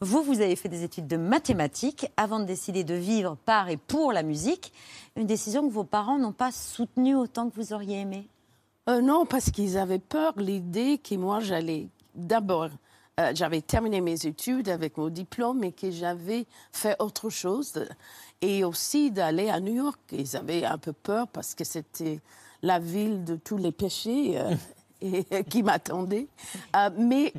Vous, 0.00 0.22
vous 0.22 0.40
avez 0.40 0.56
fait 0.56 0.68
des 0.68 0.82
études 0.82 1.06
de 1.06 1.16
mathématiques 1.16 2.10
avant 2.16 2.40
de 2.40 2.44
décider 2.44 2.82
de 2.82 2.94
vivre 2.94 3.36
par 3.44 3.68
et 3.68 3.76
pour 3.76 4.12
la 4.12 4.24
musique. 4.24 4.72
Une 5.14 5.26
décision 5.26 5.66
que 5.68 5.72
vos 5.72 5.84
parents 5.84 6.18
n'ont 6.18 6.32
pas 6.32 6.50
soutenue 6.50 7.14
autant 7.14 7.48
que 7.48 7.54
vous 7.54 7.72
auriez 7.72 8.00
aimé. 8.00 8.28
Euh, 8.88 9.02
non, 9.02 9.26
parce 9.26 9.50
qu'ils 9.50 9.76
avaient 9.76 9.98
peur, 9.98 10.32
l'idée 10.38 10.98
que 10.98 11.14
moi, 11.14 11.40
j'allais 11.40 11.88
d'abord, 12.14 12.70
euh, 13.20 13.32
j'avais 13.34 13.60
terminé 13.60 14.00
mes 14.00 14.26
études 14.26 14.68
avec 14.68 14.96
mon 14.96 15.08
diplôme 15.08 15.62
et 15.64 15.72
que 15.72 15.90
j'avais 15.90 16.46
fait 16.72 16.96
autre 16.98 17.28
chose. 17.28 17.84
Et 18.40 18.64
aussi 18.64 19.10
d'aller 19.10 19.50
à 19.50 19.60
New 19.60 19.74
York. 19.74 20.00
Ils 20.12 20.36
avaient 20.36 20.64
un 20.64 20.78
peu 20.78 20.92
peur 20.92 21.26
parce 21.28 21.54
que 21.54 21.64
c'était 21.64 22.20
la 22.62 22.78
ville 22.78 23.24
de 23.24 23.36
tous 23.36 23.56
les 23.56 23.72
péchés 23.72 24.38
euh, 24.38 24.54
et, 25.02 25.44
qui 25.44 25.62
m'attendait. 25.62 26.28
Euh, 26.76 26.90
mais 26.96 27.32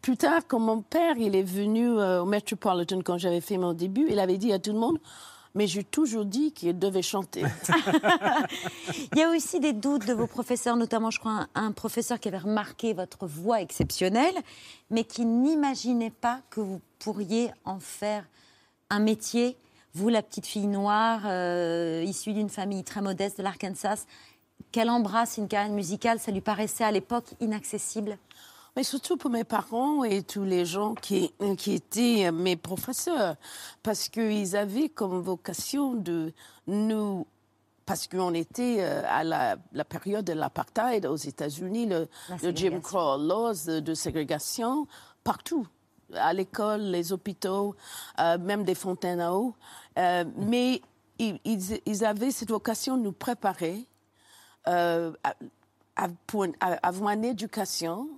plus 0.00 0.16
tard, 0.16 0.42
quand 0.48 0.60
mon 0.60 0.80
père 0.80 1.16
il 1.18 1.36
est 1.36 1.42
venu 1.42 1.90
au 1.90 2.24
Metropolitan 2.24 3.00
quand 3.02 3.18
j'avais 3.18 3.40
fait 3.40 3.58
mon 3.58 3.72
début, 3.72 4.06
il 4.08 4.18
avait 4.18 4.38
dit 4.38 4.52
à 4.52 4.58
tout 4.58 4.72
le 4.72 4.78
monde, 4.78 4.98
mais 5.58 5.66
j'ai 5.66 5.82
toujours 5.82 6.24
dit 6.24 6.52
qu'il 6.52 6.78
devait 6.78 7.02
chanter. 7.02 7.42
Il 9.12 9.18
y 9.18 9.22
a 9.24 9.30
aussi 9.30 9.58
des 9.58 9.72
doutes 9.72 10.06
de 10.06 10.12
vos 10.12 10.28
professeurs, 10.28 10.76
notamment, 10.76 11.10
je 11.10 11.18
crois, 11.18 11.48
un, 11.56 11.72
professeur 11.72 12.20
qui 12.20 12.28
avait 12.28 12.38
remarqué 12.38 12.92
votre 12.92 13.26
voix 13.26 13.60
exceptionnelle, 13.60 14.36
mais 14.88 15.02
qui 15.02 15.24
n'imaginait 15.24 16.12
pas 16.12 16.42
que 16.50 16.60
vous 16.60 16.80
pourriez 17.00 17.50
en 17.64 17.80
faire 17.80 18.24
un 18.88 19.00
métier. 19.00 19.56
Vous, 19.94 20.08
la 20.10 20.22
petite 20.22 20.46
fille 20.46 20.68
noire, 20.68 21.22
euh, 21.24 22.04
issue 22.06 22.34
d'une 22.34 22.50
famille 22.50 22.84
très 22.84 23.02
modeste 23.02 23.38
de 23.38 23.42
l'Arkansas, 23.42 24.06
qu'elle 24.70 24.90
embrasse 24.90 25.38
une 25.38 25.48
carrière 25.48 25.74
musicale, 25.74 26.20
ça 26.20 26.30
lui 26.30 26.40
paraissait 26.40 26.84
à 26.84 26.92
l'époque 26.92 27.34
inaccessible 27.40 28.16
Mais 28.78 28.84
surtout 28.84 29.16
pour 29.16 29.30
mes 29.32 29.42
parents 29.42 30.04
et 30.04 30.22
tous 30.22 30.44
les 30.44 30.64
gens 30.64 30.94
qui, 30.94 31.32
qui 31.56 31.72
étaient 31.72 32.30
mes 32.30 32.54
professeurs, 32.54 33.34
parce 33.82 34.08
qu'ils 34.08 34.54
avaient 34.54 34.88
comme 34.88 35.18
vocation 35.20 35.94
de 35.94 36.32
nous 36.68 37.26
parce 37.84 38.06
qu'on 38.06 38.34
était 38.34 38.76
euh, 38.78 39.02
à 39.08 39.24
la, 39.24 39.56
la 39.72 39.84
période 39.84 40.24
de 40.24 40.32
l'apartheid 40.32 41.06
aux 41.06 41.16
États-Unis, 41.16 41.86
le, 41.86 42.06
Jim. 42.54 42.78
Crow 42.80 43.16
laws 43.18 43.64
de, 43.66 43.80
de 43.80 43.94
ségrégation 43.94 44.86
partout, 45.24 45.66
à 46.14 46.32
l'école, 46.32 46.82
les 46.82 47.12
hôpitaux, 47.12 47.74
euh, 48.20 48.38
même 48.38 48.62
des 48.62 48.76
fontaines 48.76 49.20
à 49.20 49.34
eau. 49.34 49.56
Euh, 49.98 50.24
mais 50.36 50.82
ils, 51.18 51.40
ils- 51.44 51.80
ils 51.84 52.04
avaient 52.04 52.30
cette 52.30 52.50
vocation 52.50 52.96
de 52.96 53.02
nous 53.02 53.12
préparer 53.12 53.88
euh, 54.68 55.12
à, 55.24 55.34
à- 55.96 56.08
pour 56.28 56.44
une- 56.44 56.54
à 56.60 56.74
avoir 56.86 57.14
une 57.14 57.24
éducation 57.24 58.08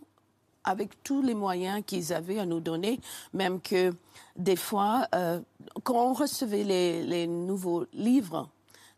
avec 0.65 1.03
tous 1.03 1.23
les 1.23 1.35
moyens 1.35 1.83
qu'ils 1.87 2.13
avaient 2.13 2.39
à 2.39 2.47
nous 2.47 2.61
donner, 2.61 3.01
même 3.33 3.61
que 3.61 3.93
des 4.37 4.57
fois, 4.57 5.07
euh, 5.15 5.41
quand 5.85 6.11
on 6.11 6.13
recevait 6.13 6.65
les, 6.65 7.27
nouveaux 7.27 7.87
livres, 7.93 8.49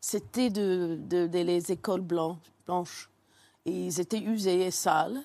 c'était 0.01 0.51
de, 0.51 0.99
les 1.33 1.71
écoles 1.73 2.01
blanches, 2.01 3.11
ils 3.65 4.01
étaient 4.01 4.21
usés 4.21 4.67
et 4.67 4.71
sales. 4.71 5.21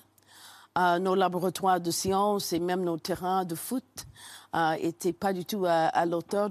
Euh, 0.76 0.98
nos 1.00 1.16
laboratoires 1.16 1.80
de 1.80 1.90
sciences 1.90 2.52
et 2.52 2.60
même 2.60 2.82
nos 2.84 2.98
terrains 2.98 3.44
de 3.44 3.56
foot 3.56 4.06
n'étaient 4.54 5.12
pas 5.12 5.32
du 5.32 5.44
tout 5.44 5.64
à, 5.66 5.86
à 5.86 6.06
l'auteur 6.06 6.50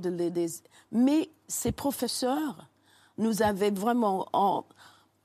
Mais 0.91 1.29
ces 1.47 1.71
professeurs 1.71 2.67
nous 3.17 3.41
avaient 3.41 3.71
vraiment 3.71 4.27
en- 4.33 4.65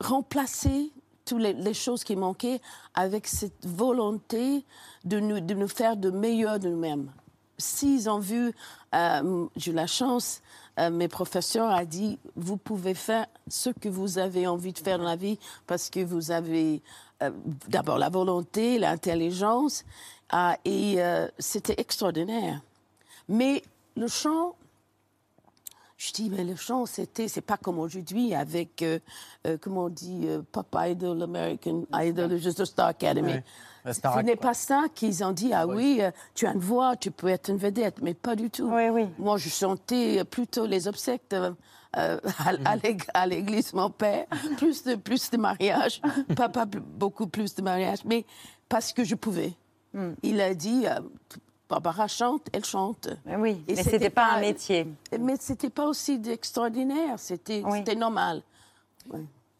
remplacé 0.00 0.92
toutes 1.24 1.42
les, 1.42 1.74
choses 1.74 2.04
qui 2.04 2.16
manquaient 2.16 2.60
avec 2.94 3.26
cette 3.26 3.66
volonté 3.66 4.64
de 5.04 5.20
nous, 5.20 5.40
de 5.40 5.54
nous 5.54 5.68
faire 5.68 5.96
de 5.96 6.10
meilleurs 6.10 6.58
de 6.58 6.68
nous-mêmes. 6.68 7.10
s'ils 7.58 8.10
ont 8.10 8.18
vu, 8.18 8.52
euh, 8.94 9.46
j'ai 9.56 9.70
eu 9.70 9.74
la 9.74 9.86
chance, 9.86 10.42
euh, 10.78 10.90
mes 10.90 11.08
professeurs 11.08 11.68
ont 11.68 11.84
dit, 11.84 12.18
vous 12.34 12.56
pouvez 12.56 12.94
faire 12.94 13.26
ce 13.48 13.70
que 13.70 13.88
vous 13.88 14.18
avez 14.18 14.46
envie 14.46 14.72
de 14.72 14.78
faire 14.78 14.98
dans 14.98 15.04
la 15.04 15.16
vie 15.16 15.38
parce 15.66 15.90
que 15.90 16.00
vous 16.00 16.30
avez 16.30 16.82
euh, 17.22 17.30
d'abord 17.68 17.98
la 17.98 18.08
volonté, 18.08 18.78
l'intelligence, 18.78 19.84
ah, 20.30 20.56
et 20.64 20.96
c'était 21.38 21.74
extraordinaire. 21.76 22.62
Mais 23.28 23.62
le 23.96 24.08
chant, 24.08 24.56
je 26.06 26.12
dis, 26.12 26.30
mais 26.30 26.42
le 26.44 26.56
chant, 26.56 26.84
c'était, 26.86 27.28
c'est 27.28 27.40
pas 27.42 27.56
comme 27.56 27.78
aujourd'hui 27.78 28.34
avec, 28.34 28.82
euh, 28.82 28.98
euh, 29.46 29.56
comment 29.60 29.84
on 29.84 29.88
dit, 29.88 30.22
euh, 30.24 30.42
Pop 30.50 30.74
Idol, 30.78 31.22
American 31.22 31.84
Idol, 31.94 32.36
juste 32.38 32.58
le 32.60 32.64
Star 32.64 32.88
Academy. 32.88 33.34
Ouais. 33.34 33.44
Ce 34.20 34.22
n'est 34.22 34.36
pas 34.36 34.54
ça 34.54 34.84
qu'ils 34.94 35.22
ont 35.24 35.32
dit, 35.32 35.52
ah 35.52 35.66
oui, 35.66 35.98
euh, 36.00 36.10
tu 36.34 36.46
as 36.46 36.52
une 36.52 36.60
voix, 36.60 36.96
tu 36.96 37.10
peux 37.10 37.28
être 37.28 37.50
une 37.50 37.56
vedette, 37.58 38.00
mais 38.02 38.14
pas 38.14 38.34
du 38.36 38.48
tout. 38.50 38.68
Moi, 39.18 39.36
je 39.38 39.48
chantais 39.48 40.24
plutôt 40.24 40.66
les 40.66 40.88
obsèques 40.88 41.22
euh, 41.32 41.50
à, 41.92 42.16
à 42.64 42.76
l'ég- 42.76 43.04
à 43.12 43.26
l'église, 43.26 43.72
mon 43.74 43.90
père, 43.90 44.26
plus 44.56 44.82
de, 44.84 44.94
plus 44.94 45.30
de 45.30 45.36
mariages, 45.36 46.00
papa 46.36 46.64
plus- 46.66 46.80
beaucoup 46.80 47.26
plus 47.26 47.54
de 47.54 47.62
mariages, 47.62 48.04
mais 48.04 48.24
parce 48.68 48.92
que 48.92 49.04
je 49.04 49.14
pouvais. 49.14 49.52
Il 50.22 50.40
a 50.40 50.54
dit, 50.54 50.84
euh, 50.86 51.00
Barbara 51.72 52.06
chante, 52.06 52.48
elle 52.52 52.64
chante. 52.66 53.08
oui, 53.38 53.62
mais 53.66 53.76
c'était 53.82 54.10
pas 54.10 54.26
un 54.34 54.40
métier. 54.40 54.86
Mais 55.18 55.36
c'était 55.40 55.70
pas 55.70 55.86
aussi 55.86 56.20
extraordinaire, 56.28 57.18
c'était 57.18 57.62
normal. 57.96 58.42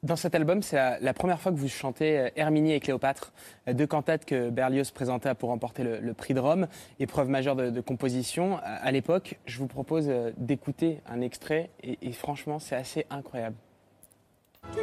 Dans 0.03 0.17
cet 0.17 0.35
album, 0.35 0.63
c'est 0.63 0.77
la, 0.77 0.99
la 1.01 1.15
première 1.15 1.41
fois 1.41 1.53
que 1.53 1.57
vous 1.57 1.69
chantez 1.69 2.19
euh, 2.19 2.29
Herminie 2.35 2.73
et 2.73 2.81
Cléopâtre, 2.81 3.33
euh, 3.69 3.73
deux 3.73 3.87
cantates 3.87 4.25
que 4.25 4.51
Berlioz 4.51 4.91
présentait 4.91 5.33
pour 5.35 5.51
remporter 5.51 5.85
le, 5.85 6.01
le 6.01 6.13
prix 6.13 6.35
de 6.35 6.41
Rome, 6.41 6.67
épreuve 6.99 7.29
majeure 7.29 7.55
de, 7.55 7.71
de 7.71 7.81
composition. 7.81 8.59
À, 8.59 8.63
à 8.63 8.91
l'époque, 8.91 9.39
je 9.47 9.59
vous 9.59 9.69
propose 9.69 10.07
euh, 10.09 10.33
d'écouter 10.37 11.01
un 11.07 11.21
extrait 11.21 11.71
et, 11.85 11.99
et 12.03 12.13
franchement, 12.13 12.59
c'est 12.59 12.75
assez 12.75 13.07
incroyable. 13.11 13.55
Tu 14.75 14.81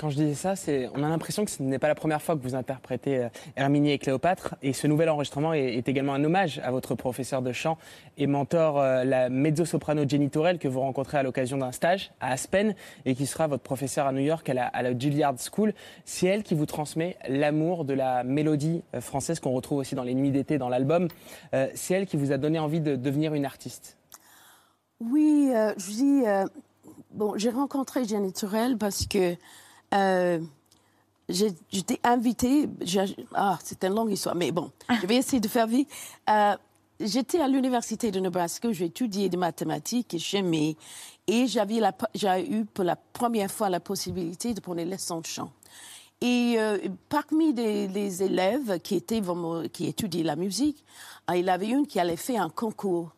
Quand 0.00 0.08
je 0.08 0.16
disais 0.16 0.34
ça, 0.34 0.54
on 0.94 1.02
a 1.02 1.10
l'impression 1.10 1.44
que 1.44 1.50
ce 1.50 1.62
n'est 1.62 1.78
pas 1.78 1.86
la 1.86 1.94
première 1.94 2.22
fois 2.22 2.34
que 2.34 2.40
vous 2.40 2.54
interprétez 2.54 3.18
euh, 3.18 3.28
Herminie 3.54 3.90
et 3.90 3.98
Cléopâtre. 3.98 4.54
Et 4.62 4.72
ce 4.72 4.86
nouvel 4.86 5.10
enregistrement 5.10 5.52
est, 5.52 5.86
également 5.90 6.14
un 6.14 6.24
hommage 6.24 6.58
à 6.64 6.70
votre 6.70 6.94
professeur 6.94 7.42
de 7.42 7.52
chant 7.52 7.76
et 8.16 8.26
mentor, 8.26 8.80
euh, 8.80 9.04
la 9.04 9.28
mezzo-soprano 9.28 10.08
Jenny 10.08 10.30
Tourelle, 10.30 10.58
que 10.58 10.68
vous 10.68 10.80
rencontrez 10.80 11.18
à 11.18 11.22
l'occasion 11.22 11.58
d'un 11.58 11.70
stage 11.70 12.12
à 12.18 12.32
Aspen 12.32 12.74
et 13.04 13.14
qui 13.14 13.26
sera 13.26 13.46
votre 13.46 13.62
professeur 13.62 14.06
à 14.06 14.12
New 14.12 14.22
York 14.22 14.48
à 14.48 14.54
la, 14.54 14.98
Juilliard 14.98 15.34
School. 15.38 15.74
C'est 16.06 16.28
elle 16.28 16.44
qui 16.44 16.54
vous 16.54 16.64
transmet 16.64 17.18
l'amour 17.28 17.84
de 17.84 17.92
la 17.92 18.24
mélodie 18.24 18.82
euh, 18.94 19.02
française 19.02 19.38
qu'on 19.38 19.52
retrouve 19.52 19.80
aussi 19.80 19.96
dans 19.96 20.04
les 20.04 20.14
nuits 20.14 20.30
d'été 20.30 20.56
dans 20.56 20.70
l'album. 20.70 21.08
C'est 21.74 21.92
elle 21.92 22.06
qui 22.06 22.16
vous 22.16 22.32
a 22.32 22.38
donné 22.38 22.58
envie 22.58 22.80
de 22.80 22.96
devenir 22.96 23.34
une 23.34 23.44
artiste. 23.44 23.98
Oui, 24.98 25.50
euh, 25.54 25.74
je 25.76 25.90
dis, 25.90 26.22
bon, 27.12 27.34
j'ai 27.36 27.50
rencontré 27.50 28.06
Jenny 28.06 28.32
Turel 28.32 28.78
parce 28.78 29.06
que 29.06 29.36
euh, 29.94 30.40
j'étais 31.28 32.00
invitée, 32.04 32.68
ah, 33.34 33.58
c'est 33.62 33.84
une 33.84 33.94
longue 33.94 34.12
histoire, 34.12 34.34
mais 34.34 34.52
bon, 34.52 34.70
je 35.00 35.06
vais 35.06 35.16
essayer 35.16 35.40
de 35.40 35.48
faire 35.48 35.66
vite. 35.66 35.88
Euh, 36.28 36.56
J'étais 37.00 37.40
à 37.40 37.48
l'université 37.48 38.10
de 38.10 38.20
Nebraska, 38.20 38.70
j'ai 38.72 38.84
étudié 38.84 39.30
des 39.30 39.38
mathématiques 39.38 40.12
et 40.12 40.18
chimie, 40.18 40.76
et 41.26 41.46
j'avais 41.46 41.80
j'ai 42.14 42.52
eu 42.52 42.66
pour 42.66 42.84
la 42.84 42.94
première 42.94 43.50
fois 43.50 43.70
la 43.70 43.80
possibilité 43.80 44.52
de 44.52 44.60
prendre 44.60 44.76
des 44.76 44.84
leçons 44.84 45.20
de 45.20 45.26
chant. 45.26 45.50
Et 46.20 46.56
euh, 46.58 46.76
parmi 47.08 47.54
les, 47.54 47.88
les 47.88 48.22
élèves 48.22 48.80
qui, 48.80 48.96
étaient 48.96 49.22
qui 49.72 49.86
étudiaient 49.86 50.22
la 50.22 50.36
musique, 50.36 50.84
euh, 51.30 51.36
il 51.36 51.46
y 51.46 51.48
avait 51.48 51.68
une 51.68 51.86
qui 51.86 51.98
allait 51.98 52.16
faire 52.16 52.42
un 52.42 52.50
concours, 52.50 53.12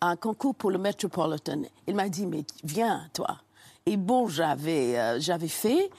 un 0.00 0.16
concours 0.16 0.56
pour 0.56 0.72
le 0.72 0.78
Metropolitan. 0.78 1.62
Il 1.86 1.94
m'a 1.94 2.08
dit, 2.08 2.26
mais 2.26 2.44
viens, 2.64 3.08
toi. 3.12 3.38
Et 3.86 3.96
bon, 3.96 4.28
j'avais 4.28 4.98
euh, 4.98 5.20
j'avais 5.20 5.48
fait, 5.48 5.90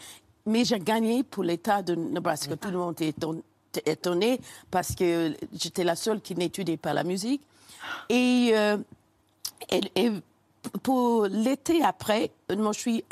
mais 0.46 0.64
j'ai 0.66 0.80
gagné 0.80 1.24
pour 1.24 1.44
l'État 1.44 1.82
de 1.82 1.96
Nebraska. 1.96 2.56
Tout 2.56 2.72
le 2.72 2.78
monde 2.78 2.94
était 3.02 3.10
éton- 3.12 3.42
étonné 3.86 4.40
parce 4.72 4.96
que 4.96 5.36
j'étais 5.54 5.84
la 5.84 5.96
seule 5.96 6.22
qui 6.22 6.36
n'étudiait 6.36 6.78
pas 6.78 6.94
la 6.94 7.04
musique. 7.04 7.42
Et, 8.10 8.52
euh, 8.54 8.78
et, 9.70 9.82
et 9.96 10.12
pour 10.82 11.26
l'été 11.26 11.84
après, 11.84 12.32
moi, 12.56 12.72
je 12.72 12.80
suis 12.80 13.04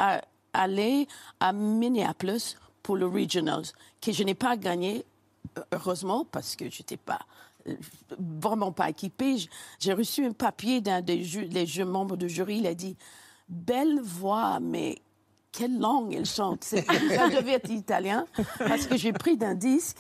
allée 0.54 1.08
à 1.40 1.52
Minneapolis 1.52 2.56
pour 2.82 2.96
le 2.96 3.06
Regionals, 3.08 3.66
que 4.02 4.12
je 4.14 4.24
n'ai 4.24 4.34
pas 4.36 4.56
gagné, 4.56 5.04
heureusement, 5.74 6.26
parce 6.32 6.56
que 6.56 6.70
je 6.70 6.80
n'étais 6.80 6.98
pas 6.98 7.20
euh, 7.68 7.76
vraiment 8.18 8.72
pas 8.72 8.90
équipée. 8.90 9.36
J'ai 9.80 9.94
reçu 9.94 10.26
un 10.26 10.32
papier 10.32 10.80
d'un 10.80 11.02
des 11.02 11.24
ju- 11.24 11.46
les 11.52 11.66
ju- 11.66 11.84
membres 11.84 12.16
du 12.16 12.30
jury. 12.30 12.60
Il 12.60 12.68
a 12.68 12.74
dit 12.74 12.96
Belle 13.52 14.00
voix, 14.02 14.60
mais 14.60 15.02
quelle 15.52 15.78
langue 15.78 16.16
elle 16.16 16.26
chante. 16.26 16.64
Ça 16.64 17.30
devait 17.30 17.54
être 17.54 17.70
italien, 17.70 18.26
parce 18.58 18.88
que 18.88 18.96
j'ai 18.96 19.14
pris 19.14 19.36
d'un 19.36 19.54
disque. 19.56 19.98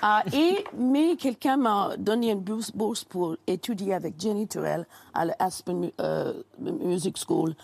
Ah, 0.00 0.22
et, 0.32 0.64
mais 0.78 1.16
quelqu'un 1.16 1.58
m'a 1.58 1.96
donné 1.98 2.30
une 2.30 2.40
bourse, 2.40 3.04
pour 3.04 3.36
étudier 3.46 3.94
avec 3.94 4.18
Jenny 4.18 4.48
Turrell 4.48 4.86
à 5.12 5.26
l'Aspen 5.26 5.90
euh, 6.00 6.42
Music 6.58 7.18
School 7.18 7.54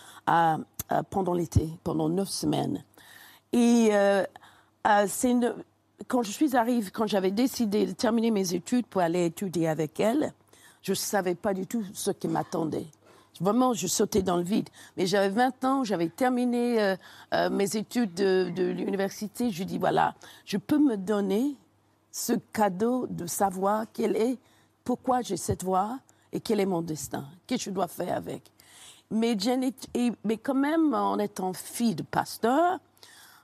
pendant 1.09 1.33
l'été, 1.33 1.67
pendant 1.83 2.09
neuf 2.09 2.29
semaines. 2.29 2.83
Et 3.53 3.89
euh, 3.91 4.23
euh, 4.87 5.07
quand 6.07 6.23
je 6.23 6.31
suis 6.31 6.55
arrivée, 6.55 6.91
quand 6.91 7.07
j'avais 7.07 7.31
décidé 7.31 7.85
de 7.85 7.91
terminer 7.93 8.31
mes 8.31 8.53
études 8.53 8.85
pour 8.87 9.01
aller 9.01 9.25
étudier 9.25 9.67
avec 9.67 9.99
elle, 9.99 10.33
je 10.81 10.91
ne 10.91 10.95
savais 10.95 11.35
pas 11.35 11.53
du 11.53 11.65
tout 11.65 11.83
ce 11.93 12.11
qui 12.11 12.27
m'attendait. 12.27 12.87
Vraiment, 13.39 13.73
je 13.73 13.87
sautais 13.87 14.21
dans 14.21 14.37
le 14.37 14.43
vide. 14.43 14.69
Mais 14.95 15.07
j'avais 15.07 15.29
20 15.29 15.63
ans, 15.65 15.83
j'avais 15.83 16.09
terminé 16.09 16.81
euh, 16.81 16.95
euh, 17.33 17.49
mes 17.49 17.75
études 17.75 18.13
de, 18.13 18.63
l'université. 18.63 19.49
Je 19.49 19.63
dis, 19.63 19.77
voilà, 19.77 20.15
je 20.45 20.57
peux 20.57 20.77
me 20.77 20.97
donner 20.97 21.55
ce 22.11 22.33
cadeau 22.53 23.07
de 23.07 23.25
savoir 23.25 23.85
quelle 23.91 24.15
est, 24.15 24.37
pourquoi 24.83 25.21
j'ai 25.21 25.37
cette 25.37 25.63
voix 25.63 25.99
et 26.31 26.39
quel 26.39 26.59
est 26.59 26.65
mon 26.65 26.81
destin, 26.81 27.25
qu'est-ce 27.47 27.65
que 27.65 27.71
je 27.71 27.75
dois 27.75 27.87
faire 27.87 28.17
avec. 28.17 28.51
Mais, 29.09 29.35
mais 30.23 30.37
quand 30.37 30.53
même, 30.53 30.93
en 30.93 31.17
étant 31.19 31.53
fille 31.53 31.95
de 31.95 32.03
pasteur, 32.03 32.79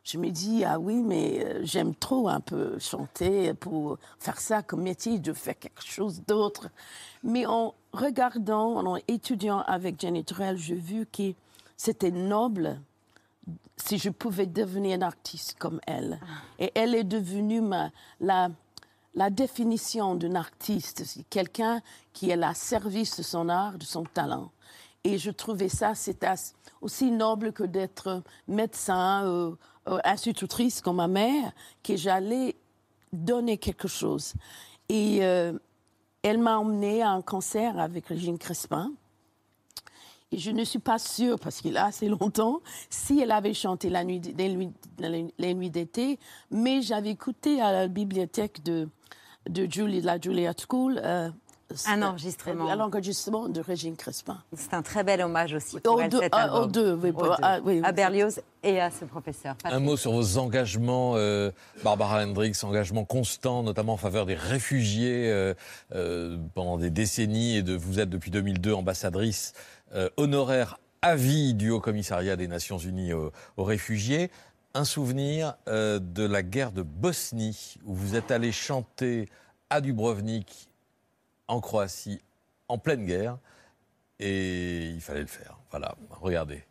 je 0.04 0.18
me 0.18 0.30
dis, 0.30 0.64
ah 0.66 0.80
oui, 0.80 0.96
mais 0.96 1.44
euh, 1.46 1.60
j'aime 1.64 1.94
trop 1.96 2.30
un 2.30 2.40
peu 2.40 2.80
chanter 2.80 3.54
pour 3.54 3.98
faire 4.20 4.40
ça 4.40 4.64
comme 4.64 4.82
métier, 4.82 5.20
de 5.20 5.34
faire 5.34 5.58
quelque 5.58 5.84
chose 5.84 6.22
d'autre. 6.28 6.70
Mais 7.24 7.46
en 7.46 7.74
regardant, 7.94 8.86
en 8.86 8.98
étudiant 9.08 9.62
avec 9.62 10.00
Jenny 10.00 10.24
Turrell, 10.24 10.58
j'ai 10.58 10.76
vu 10.76 11.06
que 11.06 11.34
c'était 11.78 12.12
noble 12.12 12.80
si 13.78 13.98
je 13.98 14.10
pouvais 14.10 14.46
devenir 14.46 14.96
une 14.96 15.04
artiste 15.04 15.56
comme 15.58 15.80
elle. 15.88 16.20
Et 16.60 16.72
elle 16.76 16.96
est 16.96 17.04
devenue 17.04 17.62
ma, 17.62 17.92
la, 18.20 18.50
la 19.16 19.30
définition 19.30 20.16
d'un 20.16 20.36
artiste, 20.36 21.04
c'est 21.06 21.24
quelqu'un 21.30 21.82
qui 22.14 22.30
est 22.30 22.42
à 22.42 22.54
service 22.54 23.18
de 23.18 23.24
son 23.24 23.50
art, 23.50 23.78
de 23.78 23.84
son 23.84 24.04
talent. 24.04 24.52
Et 25.04 25.18
je 25.18 25.32
trouvais 25.32 25.70
ça, 25.70 25.96
c'est 25.96 26.26
aussi 26.82 27.12
noble 27.12 27.54
que 27.54 27.64
d'être 27.64 28.22
médecin, 28.48 29.26
euh, 29.26 29.56
euh, 29.88 30.00
institutrice 30.04 30.82
comme 30.82 30.98
ma 30.98 31.08
mère, 31.08 31.54
que 31.84 31.96
j'allais 31.96 32.56
donner 33.14 33.58
quelque 33.58 33.88
chose. 33.88 34.34
Et 34.90 35.20
euh, 35.22 35.54
elle 36.22 36.40
m'a 36.40 36.58
emmenée 36.58 37.02
à 37.02 37.12
un 37.12 37.22
concert 37.22 37.80
avec 37.80 38.08
Régine 38.08 38.38
Crespin. 38.38 38.92
Et 40.32 40.38
je 40.38 40.52
ne 40.52 40.64
suis 40.64 40.80
pas 40.80 41.00
sûre, 41.00 41.40
parce 41.40 41.62
qu'il 41.62 41.78
a 41.78 41.86
assez 41.86 42.08
longtemps, 42.08 42.60
si 42.90 43.20
elle 43.20 43.32
avait 43.32 43.54
chanté 43.54 43.90
la 43.90 44.04
nuit, 44.04 44.22
les, 44.38 45.54
nuits, 45.54 45.70
d'été, 45.72 46.20
mais 46.52 46.82
j'avais 46.82 47.10
écouté 47.10 47.62
à 47.62 47.72
la 47.72 47.88
bibliothèque 47.88 48.62
de, 48.64 48.90
de 49.50 49.66
Julie, 49.72 50.02
la 50.02 50.20
Juilliard 50.20 50.56
School. 50.70 51.02
Euh, 51.72 51.76
Un 51.88 52.02
enregistrement. 52.02 52.70
Un 52.70 52.80
enregistrement 52.80 53.48
de 53.50 53.62
Régine 53.62 53.96
Crespin. 53.96 54.42
C'est 54.56 54.74
un 54.74 54.82
très 54.82 55.04
bel 55.04 55.22
hommage 55.22 55.54
aussi 55.54 55.80
pour 55.80 55.96
Aux 55.96 56.00
elle, 56.02 56.10
deux, 56.10 56.20
cet 56.20 56.34
album. 56.34 56.64
aux 56.64 56.68
deux, 56.68 56.94
oui, 56.96 57.10
Aux 57.10 57.14
pour- 57.14 57.24
deux. 57.30 57.34
ah, 57.42 57.60
oui, 57.64 57.82
à. 57.84 57.92
Berlioz 57.92 58.42
et 58.64 58.80
à 58.80 58.90
ce 58.92 59.06
professeur. 59.06 59.56
Un 59.64 59.80
mot 59.80 59.98
sur 59.98 60.12
vos 60.12 60.38
engagements, 60.38 61.14
euh, 61.16 61.52
Barbara 61.84 62.24
Hendricks, 62.24 62.64
engagements 62.64 63.06
constants, 63.06 63.64
notamment 63.64 63.94
en 63.94 63.98
faveur 63.98 64.26
des 64.26 64.36
réfugiés 64.36 65.30
euh, 65.32 65.54
euh, 65.96 66.38
pendant 66.56 66.78
des 66.78 66.90
décennies, 66.90 67.58
et 67.58 67.62
de, 67.64 67.76
vous 67.76 68.00
êtes 68.00 68.10
depuis 68.10 68.32
2002 68.32 68.74
ambassadrice 68.74 69.54
euh, 69.94 70.10
honoraire 70.18 70.78
avis 71.02 71.54
du 71.54 71.70
Haut 71.72 71.80
Commissariat 71.80 72.36
des 72.36 72.48
Nations 72.48 72.78
Unies 72.78 73.14
aux, 73.14 73.32
aux 73.58 73.64
réfugiés. 73.64 74.30
Un 74.76 74.84
souvenir 74.86 75.56
euh, 75.68 75.98
de 76.00 76.24
la 76.24 76.44
guerre 76.44 76.72
de 76.72 76.84
Bosnie, 76.84 77.76
où 77.86 77.96
vous 77.96 78.16
êtes 78.16 78.30
allé 78.32 78.52
chanter 78.52 79.28
à 79.72 79.82
Dubrovnik, 79.82 80.69
en 81.50 81.60
Croatie, 81.60 82.22
en 82.70 82.78
pleine 82.78 83.06
guerre, 83.06 83.38
et 84.20 84.86
il 84.86 85.02
fallait 85.02 85.22
le 85.22 85.28
faire. 85.28 85.58
Voilà, 85.72 85.96
regardez. 86.10 86.64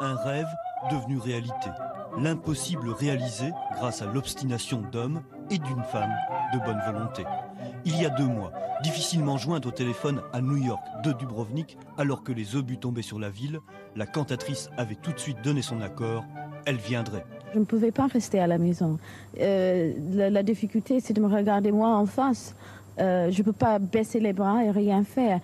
Un 0.00 0.14
rêve 0.16 0.48
devenu 0.90 1.18
réalité. 1.18 1.68
L'impossible 2.16 2.90
réalisé 2.90 3.50
grâce 3.74 4.00
à 4.00 4.06
l'obstination 4.06 4.80
d'hommes 4.80 5.22
et 5.50 5.58
d'une 5.58 5.82
femme 5.82 6.14
de 6.54 6.58
bonne 6.58 6.80
volonté. 6.86 7.24
Il 7.84 8.00
y 8.00 8.06
a 8.06 8.10
deux 8.10 8.26
mois, 8.26 8.52
difficilement 8.82 9.36
jointe 9.36 9.66
au 9.66 9.70
téléphone 9.70 10.22
à 10.32 10.40
New 10.40 10.56
York 10.56 10.82
de 11.04 11.12
Dubrovnik, 11.12 11.76
alors 11.98 12.22
que 12.22 12.32
les 12.32 12.56
obus 12.56 12.78
tombaient 12.78 13.02
sur 13.02 13.18
la 13.18 13.30
ville, 13.30 13.60
la 13.96 14.06
cantatrice 14.06 14.70
avait 14.76 14.94
tout 14.94 15.12
de 15.12 15.18
suite 15.18 15.42
donné 15.42 15.60
son 15.60 15.80
accord. 15.80 16.24
Elle 16.66 16.76
viendrait. 16.76 17.24
Je 17.52 17.58
ne 17.58 17.64
pouvais 17.64 17.90
pas 17.90 18.06
rester 18.06 18.38
à 18.38 18.46
la 18.46 18.58
maison. 18.58 18.98
Euh, 19.40 19.92
la, 20.12 20.30
la 20.30 20.42
difficulté, 20.42 21.00
c'est 21.00 21.12
de 21.12 21.20
me 21.20 21.26
regarder 21.26 21.72
moi 21.72 21.88
en 21.96 22.06
face. 22.06 22.54
Euh, 23.00 23.30
je 23.30 23.38
ne 23.38 23.44
peux 23.44 23.52
pas 23.52 23.78
baisser 23.78 24.20
les 24.20 24.32
bras 24.32 24.64
et 24.64 24.70
rien 24.70 25.04
faire. 25.04 25.40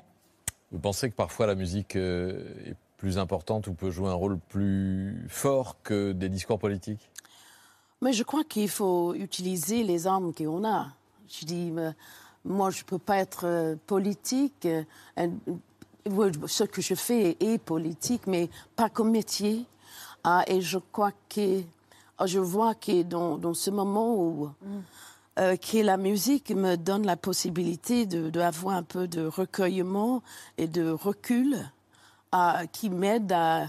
Vous 0.72 0.78
pensez 0.78 1.10
que 1.10 1.14
parfois 1.14 1.46
la 1.46 1.54
musique 1.54 1.96
euh, 1.96 2.42
est 2.66 2.76
plus 2.96 3.18
importante 3.18 3.66
ou 3.66 3.74
peut 3.74 3.90
jouer 3.90 4.08
un 4.08 4.14
rôle 4.14 4.38
plus 4.48 5.26
fort 5.28 5.76
que 5.82 6.12
des 6.12 6.28
discours 6.28 6.58
politiques? 6.58 7.10
Mais 8.02 8.12
je 8.12 8.22
crois 8.24 8.44
qu'il 8.44 8.68
faut 8.68 9.14
utiliser 9.14 9.82
les 9.84 10.06
armes 10.06 10.34
qu'on 10.34 10.64
a. 10.66 10.88
Je 11.28 11.46
dis, 11.46 11.70
mais 11.70 11.92
moi, 12.44 12.70
je 12.70 12.80
ne 12.80 12.84
peux 12.84 12.98
pas 12.98 13.16
être 13.18 13.46
euh, 13.46 13.76
politique. 13.86 14.66
euh, 14.66 14.82
euh, 15.18 15.28
ce 16.46 16.64
que 16.64 16.80
je 16.80 16.94
fais 16.94 17.36
est 17.40 17.58
politique, 17.58 18.26
mais 18.26 18.48
pas 18.76 18.88
comme 18.88 19.10
métier. 19.10 19.64
Ah, 20.24 20.44
et 20.46 20.60
je 20.60 20.78
crois 20.92 21.12
que 21.28 21.62
ah, 22.18 22.26
je 22.26 22.38
vois 22.38 22.74
que 22.74 23.02
dans, 23.02 23.36
dans 23.38 23.54
ce 23.54 23.70
moment 23.70 24.14
où 24.14 24.50
euh, 25.38 25.57
que 25.57 25.79
la 25.79 25.96
musique 25.96 26.51
me 26.51 26.77
donne 26.77 27.05
la 27.07 27.16
possibilité 27.16 28.07
de- 28.07 28.31
d'avoir 28.31 28.77
un 28.77 28.83
peu 28.83 29.07
de 29.09 29.27
recueillement 29.27 30.22
et 30.59 30.66
de 30.68 30.90
recul 30.90 31.57
qui 32.72 32.90
m'aide 32.90 33.33
à 33.33 33.68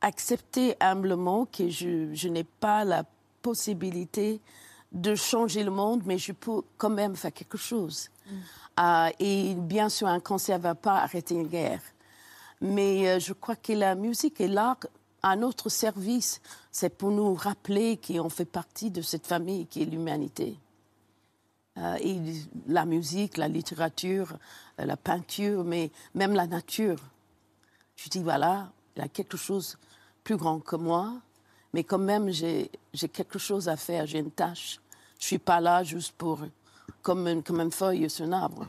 accepter 0.00 0.76
humblement 0.78 1.44
que 1.46 1.68
je, 1.68 2.14
je 2.14 2.28
n'ai 2.28 2.44
pas 2.44 2.84
la 2.84 3.02
possibilité 3.42 4.40
de 4.92 5.14
changer 5.16 5.64
le 5.64 5.72
monde, 5.72 6.02
mais 6.06 6.16
je 6.18 6.30
peux 6.32 6.62
quand 6.78 6.90
même 6.90 7.16
faire 7.16 7.32
quelque 7.32 7.58
chose. 7.58 8.08
Ah, 8.76 9.10
et 9.18 9.54
bien 9.54 9.88
sûr, 9.88 10.06
un 10.06 10.20
cancer 10.20 10.58
ne 10.58 10.62
va 10.62 10.74
pas 10.76 10.98
arrêter 10.98 11.34
une 11.34 11.48
guerre. 11.48 11.80
Mais 12.60 13.08
euh, 13.08 13.18
je 13.18 13.32
crois 13.32 13.56
que 13.56 13.72
la 13.72 13.94
musique 13.96 14.40
est 14.40 14.48
là 14.48 14.76
à 15.22 15.34
notre 15.34 15.68
service. 15.68 16.40
C'est 16.70 16.90
pour 16.96 17.10
nous 17.10 17.34
rappeler 17.34 17.98
qu'on 17.98 18.28
fait 18.28 18.44
partie 18.44 18.90
de 18.90 19.02
cette 19.02 19.26
famille 19.26 19.66
qui 19.66 19.82
est 19.82 19.86
l'humanité. 19.86 20.56
Euh, 21.78 21.96
et 22.00 22.18
la 22.66 22.84
musique, 22.86 23.36
la 23.36 23.48
littérature, 23.48 24.38
euh, 24.80 24.84
la 24.84 24.96
peinture, 24.96 25.64
mais 25.64 25.90
même 26.14 26.34
la 26.34 26.46
nature. 26.46 26.98
Je 27.96 28.08
dis, 28.08 28.22
voilà, 28.22 28.70
il 28.96 29.02
y 29.02 29.04
a 29.04 29.08
quelque 29.08 29.36
chose 29.36 29.76
plus 30.24 30.36
grand 30.36 30.60
que 30.60 30.76
moi, 30.76 31.14
mais 31.72 31.84
quand 31.84 31.98
même, 31.98 32.30
j'ai 32.30 32.70
j'ai 32.94 33.08
quelque 33.08 33.38
chose 33.38 33.68
à 33.68 33.76
faire, 33.76 34.06
j'ai 34.06 34.18
une 34.18 34.30
tâche. 34.30 34.80
Je 35.18 35.24
ne 35.24 35.26
suis 35.26 35.38
pas 35.38 35.60
là 35.60 35.84
juste 35.84 36.12
pour, 36.12 36.40
comme 37.02 37.26
une, 37.28 37.42
comme 37.42 37.60
une 37.60 37.70
feuille 37.70 38.08
sur 38.08 38.24
un 38.24 38.32
arbre. 38.32 38.66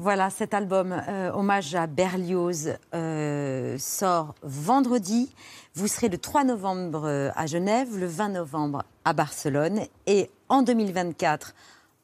Voilà, 0.00 0.30
cet 0.30 0.54
album, 0.54 0.94
euh, 1.08 1.32
hommage 1.32 1.74
à 1.74 1.88
Berlioz, 1.88 2.76
euh, 2.94 3.76
sort 3.78 4.36
vendredi. 4.44 5.34
Vous 5.74 5.88
serez 5.88 6.08
le 6.08 6.18
3 6.18 6.44
novembre 6.44 7.02
euh, 7.04 7.30
à 7.34 7.46
Genève, 7.46 7.98
le 7.98 8.06
20 8.06 8.28
novembre 8.28 8.84
à 9.04 9.12
Barcelone 9.12 9.80
et 10.06 10.30
en 10.48 10.62
2024 10.62 11.52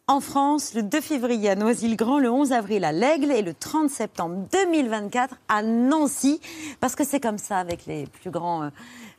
en 0.09 0.21
France, 0.21 0.75
le 0.75 0.83
2 0.83 1.01
février 1.01 1.49
à 1.51 1.55
Noisy-le-Grand, 1.55 2.19
le 2.19 2.31
11 2.31 2.53
avril 2.53 2.85
à 2.85 2.91
l'Aigle 2.91 3.31
et 3.31 3.43
le 3.43 3.55
30 3.55 3.89
septembre 3.89 4.45
2024 4.53 5.37
à 5.47 5.63
Nancy. 5.63 6.41
Parce 6.81 6.97
que 6.97 7.05
c'est 7.05 7.21
comme 7.21 7.39
ça 7.39 7.59
avec 7.59 7.87
les 7.87 8.07
plus 8.07 8.31
grands 8.31 8.71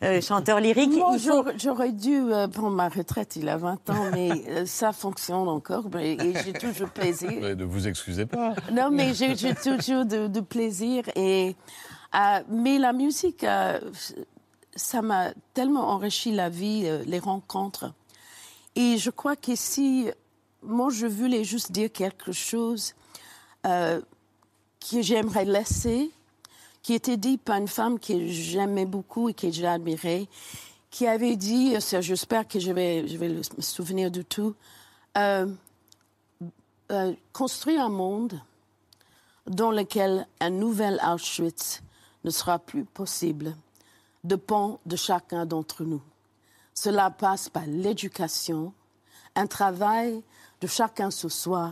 euh. 0.05 0.21
Moi, 0.97 1.11
Il 1.13 1.19
faut- 1.19 1.43
j'aurais- 1.57 1.91
dû 1.91 2.15
euh, 2.15 2.47
prendre 2.47 2.75
ma 2.75 2.89
retraite 2.89 3.35
il 3.35 3.45
y 3.45 3.49
a 3.49 3.57
20 3.57 3.89
ans, 3.89 4.11
mais 4.13 4.31
euh, 4.49 4.65
ça 4.65 4.91
fonctionne 4.93 5.47
encore 5.47 5.85
mais- 5.93 6.13
et 6.13 6.33
j'ai 6.43 6.53
toujours 6.53 6.89
plaisir. 6.89 7.31
Mais 7.41 7.55
Ne 7.55 7.63
vous 7.65 7.87
excusez 7.87 8.25
pas. 8.25 8.53
Non, 8.71 8.89
mais 8.91 9.13
j'ai 9.13 9.35
toujours 9.55 10.05
de, 10.05 10.27
de 10.27 10.39
plaisir. 10.41 11.03
Et, 11.15 11.55
euh, 12.15 12.39
mais 12.49 12.77
la 12.77 12.93
musique, 12.93 13.43
euh, 13.43 13.79
ça 14.75 15.01
m'a 15.01 15.29
tellement 15.53 15.89
enrichi 15.89 16.31
la 16.33 16.49
vie, 16.49 16.83
euh, 16.85 17.03
les 17.05 17.19
rencontres. 17.19 17.93
Et 18.75 18.97
je 18.97 19.09
crois 19.09 19.35
que 19.35 19.55
si 19.55 20.09
moi, 20.61 20.89
je 20.91 21.05
voulais 21.07 21.43
juste 21.43 21.71
dire 21.71 21.91
quelque 21.91 22.31
chose 22.31 22.93
euh, 23.65 24.01
que 24.91 25.01
j'aimerais 25.01 25.45
laisser, 25.45 26.11
qui 26.85 26.93
était 26.93 27.17
dit 27.17 27.39
par 27.39 27.57
une 27.57 27.67
femme 27.67 27.99
que 27.99 28.27
j'aimais 28.27 28.85
beaucoup 28.85 29.27
et 29.27 29.33
que 29.33 29.49
j'admirais, 29.49 30.27
qui 30.91 31.07
avait 31.07 31.35
dit, 31.35 31.75
euh, 31.75 31.99
j'espère 31.99 32.47
que 32.47 32.59
je 32.59 32.71
vais, 32.71 33.01
me 33.01 33.41
souvenir 33.61 34.11
de 34.11 34.21
tout, 34.21 34.53
euh, 35.17 35.47
euh, 36.91 37.13
construire 37.33 37.81
un 37.81 37.89
monde 37.89 38.39
dans 39.47 39.71
lequel 39.71 40.27
un 40.39 40.51
nouvel 40.51 41.01
Auschwitz 41.03 41.81
ne 42.23 42.29
sera 42.29 42.59
plus 42.59 42.85
possible 42.85 43.55
dépend 44.23 44.79
de 44.85 44.95
chacun 44.95 45.47
d'entre 45.47 45.85
nous. 45.85 46.03
Cela 46.75 47.09
passe 47.09 47.49
par 47.49 47.65
l'éducation, 47.65 48.73
un 49.33 49.47
travail 49.47 50.21
de 50.61 50.67
chacun 50.67 51.09
sur 51.09 51.31
soi 51.31 51.71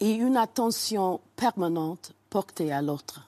et 0.00 0.10
une 0.10 0.36
attention 0.36 1.20
permanente 1.36 2.10
portée 2.28 2.72
à 2.72 2.82
l'autre. 2.82 3.20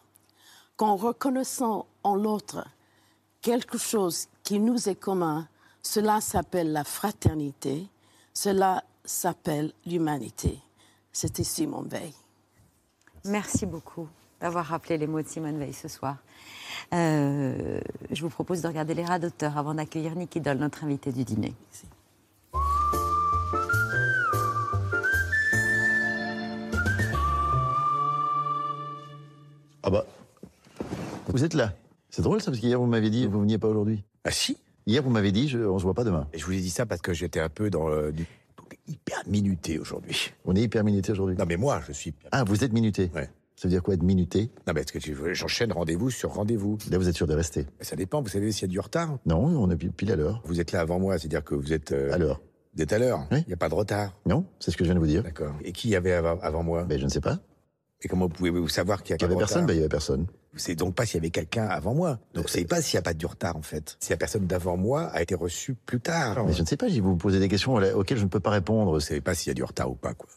Qu'en 0.79 0.95
reconnaissant 0.95 1.87
en 2.05 2.15
l'autre 2.15 2.65
quelque 3.43 3.79
chose 3.79 4.29
qui 4.45 4.61
nous 4.61 4.89
est 4.89 4.95
commun, 4.95 5.49
cela 5.83 6.21
s'appelle 6.21 6.71
la 6.71 6.85
fraternité, 6.85 7.85
cela 8.33 8.85
s'appelle 9.05 9.73
l'humanité. 9.87 10.57
C'était 11.11 11.43
Simone 11.43 11.89
Veil. 11.89 12.15
Merci 13.25 13.67
beaucoup 13.67 14.07
d'avoir 14.41 14.67
rappelé 14.67 14.99
les 14.99 15.09
mots 15.09 15.21
de 15.21 15.27
Simone 15.27 15.59
Veil 15.59 15.73
ce 15.73 15.89
soir. 15.89 16.19
Euh, 16.95 17.81
je 18.13 18.23
vous 18.23 18.31
propose 18.31 18.63
de 18.63 18.69
regarder 18.69 18.95
les 18.95 19.05
rats 19.05 19.19
d'auteur 19.19 19.59
avant 19.59 19.75
d'accueillir 19.75 20.15
Niki 20.15 20.41
Doll, 20.41 20.59
notre 20.59 20.85
invité 20.85 21.11
du 21.11 21.25
dîner. 21.25 21.57
Ah 29.83 29.91
bah, 29.91 30.05
vous 31.29 31.45
êtes 31.45 31.55
là. 31.55 31.75
C'est 32.11 32.23
drôle 32.23 32.41
ça, 32.41 32.51
parce 32.51 32.61
qu'hier 32.61 32.79
vous 32.81 32.87
m'avez 32.87 33.11
dit 33.11 33.27
vous 33.27 33.41
veniez 33.41 33.59
pas 33.59 33.69
aujourd'hui. 33.69 34.05
Ah 34.25 34.31
si 34.31 34.57
Hier 34.87 35.03
vous 35.03 35.11
m'avez 35.11 35.33
dit 35.33 35.49
je, 35.49 35.59
on 35.59 35.79
se 35.79 35.85
voit 35.85 35.95
pas 35.95 36.05
demain. 36.05 36.27
Et 36.33 36.39
je 36.39 36.47
vous 36.47 36.53
ai 36.53 36.61
dit 36.61 36.71
ça 36.71 36.87
parce 36.87 37.03
que 37.03 37.13
j'étais 37.13 37.41
un 37.41 37.51
peu 37.51 37.69
dans 37.71 37.89
le, 37.89 38.11
du- 38.13 38.27
hyper 38.87 39.23
minuté 39.27 39.79
aujourd'hui. 39.79 40.33
On 40.47 40.57
est 40.57 40.63
hyper 40.63 40.83
minuté 40.85 41.13
aujourd'hui. 41.13 41.37
Non 41.37 41.45
mais 41.47 41.57
moi 41.57 41.83
je 41.87 41.93
suis. 41.93 42.15
Ah, 42.33 42.45
vous 42.45 42.65
êtes 42.65 42.73
minuté 42.73 43.11
Ouais. 43.15 43.29
Ça 43.57 43.67
veut 43.67 43.71
dire 43.73 43.83
quoi 43.83 43.95
être 43.95 44.03
minuté? 44.05 44.51
Non 44.67 44.73
mais 44.73 44.81
est-ce 44.83 44.93
que 44.93 44.99
tu 44.99 45.13
veux- 45.13 45.35
j'enchaîne 45.35 45.73
rendez-vous 45.73 46.11
sur 46.11 46.33
rendez-vous 46.33 46.79
Là 46.91 46.97
vous 46.97 47.09
êtes 47.09 47.17
sûr 47.17 47.27
de 47.27 47.35
rester 47.35 47.67
Ça 47.81 47.97
dépend, 47.97 48.23
vous 48.23 48.29
savez 48.29 48.51
s'il 48.53 48.63
y 48.63 48.65
a 48.65 48.73
du 48.73 48.79
retard? 48.81 49.19
Non, 49.27 49.41
on 49.45 49.69
est 49.71 49.77
pile- 49.77 49.93
pile 49.93 50.13
à 50.13 50.17
l'heure. 50.17 50.41
Vous 50.45 50.61
êtes 50.61 50.73
là 50.73 50.81
avant 50.81 50.99
moi, 51.01 51.19
c'est-à-dire 51.19 51.43
que 51.45 51.55
vous 51.57 51.73
êtes... 51.73 51.93
euh, 51.93 52.13
À 52.13 52.19
l'heure. 52.19 52.41
Vous 52.77 52.83
êtes 52.83 52.93
à 52.93 52.99
l'heure 52.99 53.27
Oui. 53.33 53.39
Il 53.41 53.49
n'y 53.49 53.55
a 53.55 53.57
pas 53.57 53.69
de 53.69 53.75
retard 53.75 54.17
Non, 54.27 54.45
c'est 54.61 54.71
ce 54.71 54.77
que 54.77 54.85
je 54.85 54.89
viens 54.91 54.95
de 54.95 55.01
vous 55.01 55.07
dire. 55.11 55.25
D'accord. 55.25 55.55
Et 55.65 55.73
qui 55.73 55.89
y 55.89 55.97
avait 55.97 56.13
avant, 56.13 56.39
avant 56.41 56.63
moi? 56.63 56.85
Ben 56.85 56.99
je 56.99 57.05
ne 57.05 57.09
sais 57.11 57.21
pas. 57.21 57.39
Et 58.03 58.07
comment 58.09 58.29
pouvez-vous 58.29 58.69
savoir 58.69 59.03
qu'il 59.03 59.11
y 59.11 59.15
a 59.15 59.17
Il 59.19 59.23
y 59.23 59.25
avait 59.25 59.37
personne, 59.37 59.67
ben 59.67 59.73
il 59.75 59.79
y 59.79 59.81
avait 59.81 59.89
personne. 59.89 60.27
Vous 60.55 60.59
savez 60.59 60.77
donc 60.77 60.95
pas 60.95 61.05
s'il 61.07 61.17
y 61.17 61.19
avait 61.19 61.31
quelqu'un 61.31 61.67
avant 61.67 61.95
moi. 61.95 62.19
Donc 62.35 62.45
vous 62.45 62.49
savez 62.51 62.65
pas 62.65 62.81
s'il 62.83 62.97
n'y 62.97 63.01
a 63.01 63.03
pas 63.03 63.13
de 63.13 63.19
du 63.19 63.27
retard 63.27 63.57
en 63.57 63.63
fait. 63.63 63.97
Si 64.01 64.11
la 64.11 64.17
personne 64.17 64.47
d'avant 64.47 64.77
moi 64.77 65.03
a 65.13 65.23
été 65.23 65.35
reçue 65.35 65.75
plus 65.87 66.01
tard. 66.01 66.45
Mais 66.47 66.53
je 66.53 66.63
ne 66.63 66.67
sais 66.67 66.77
pas, 66.77 66.89
je 66.89 67.01
vous 67.01 67.17
posez 67.17 67.39
des 67.39 67.49
questions 67.49 67.75
auxquelles 67.95 68.19
je 68.19 68.25
ne 68.25 68.29
peux 68.29 68.41
pas 68.41 68.51
répondre. 68.51 68.93
Vous 68.93 69.01
savez 69.01 69.21
pas 69.21 69.35
s'il 69.35 69.51
y 69.51 69.53
a 69.53 69.55
du 69.55 69.63
retard 69.65 69.91
ou 69.91 69.95
pas 69.95 70.15
quoi. 70.15 70.29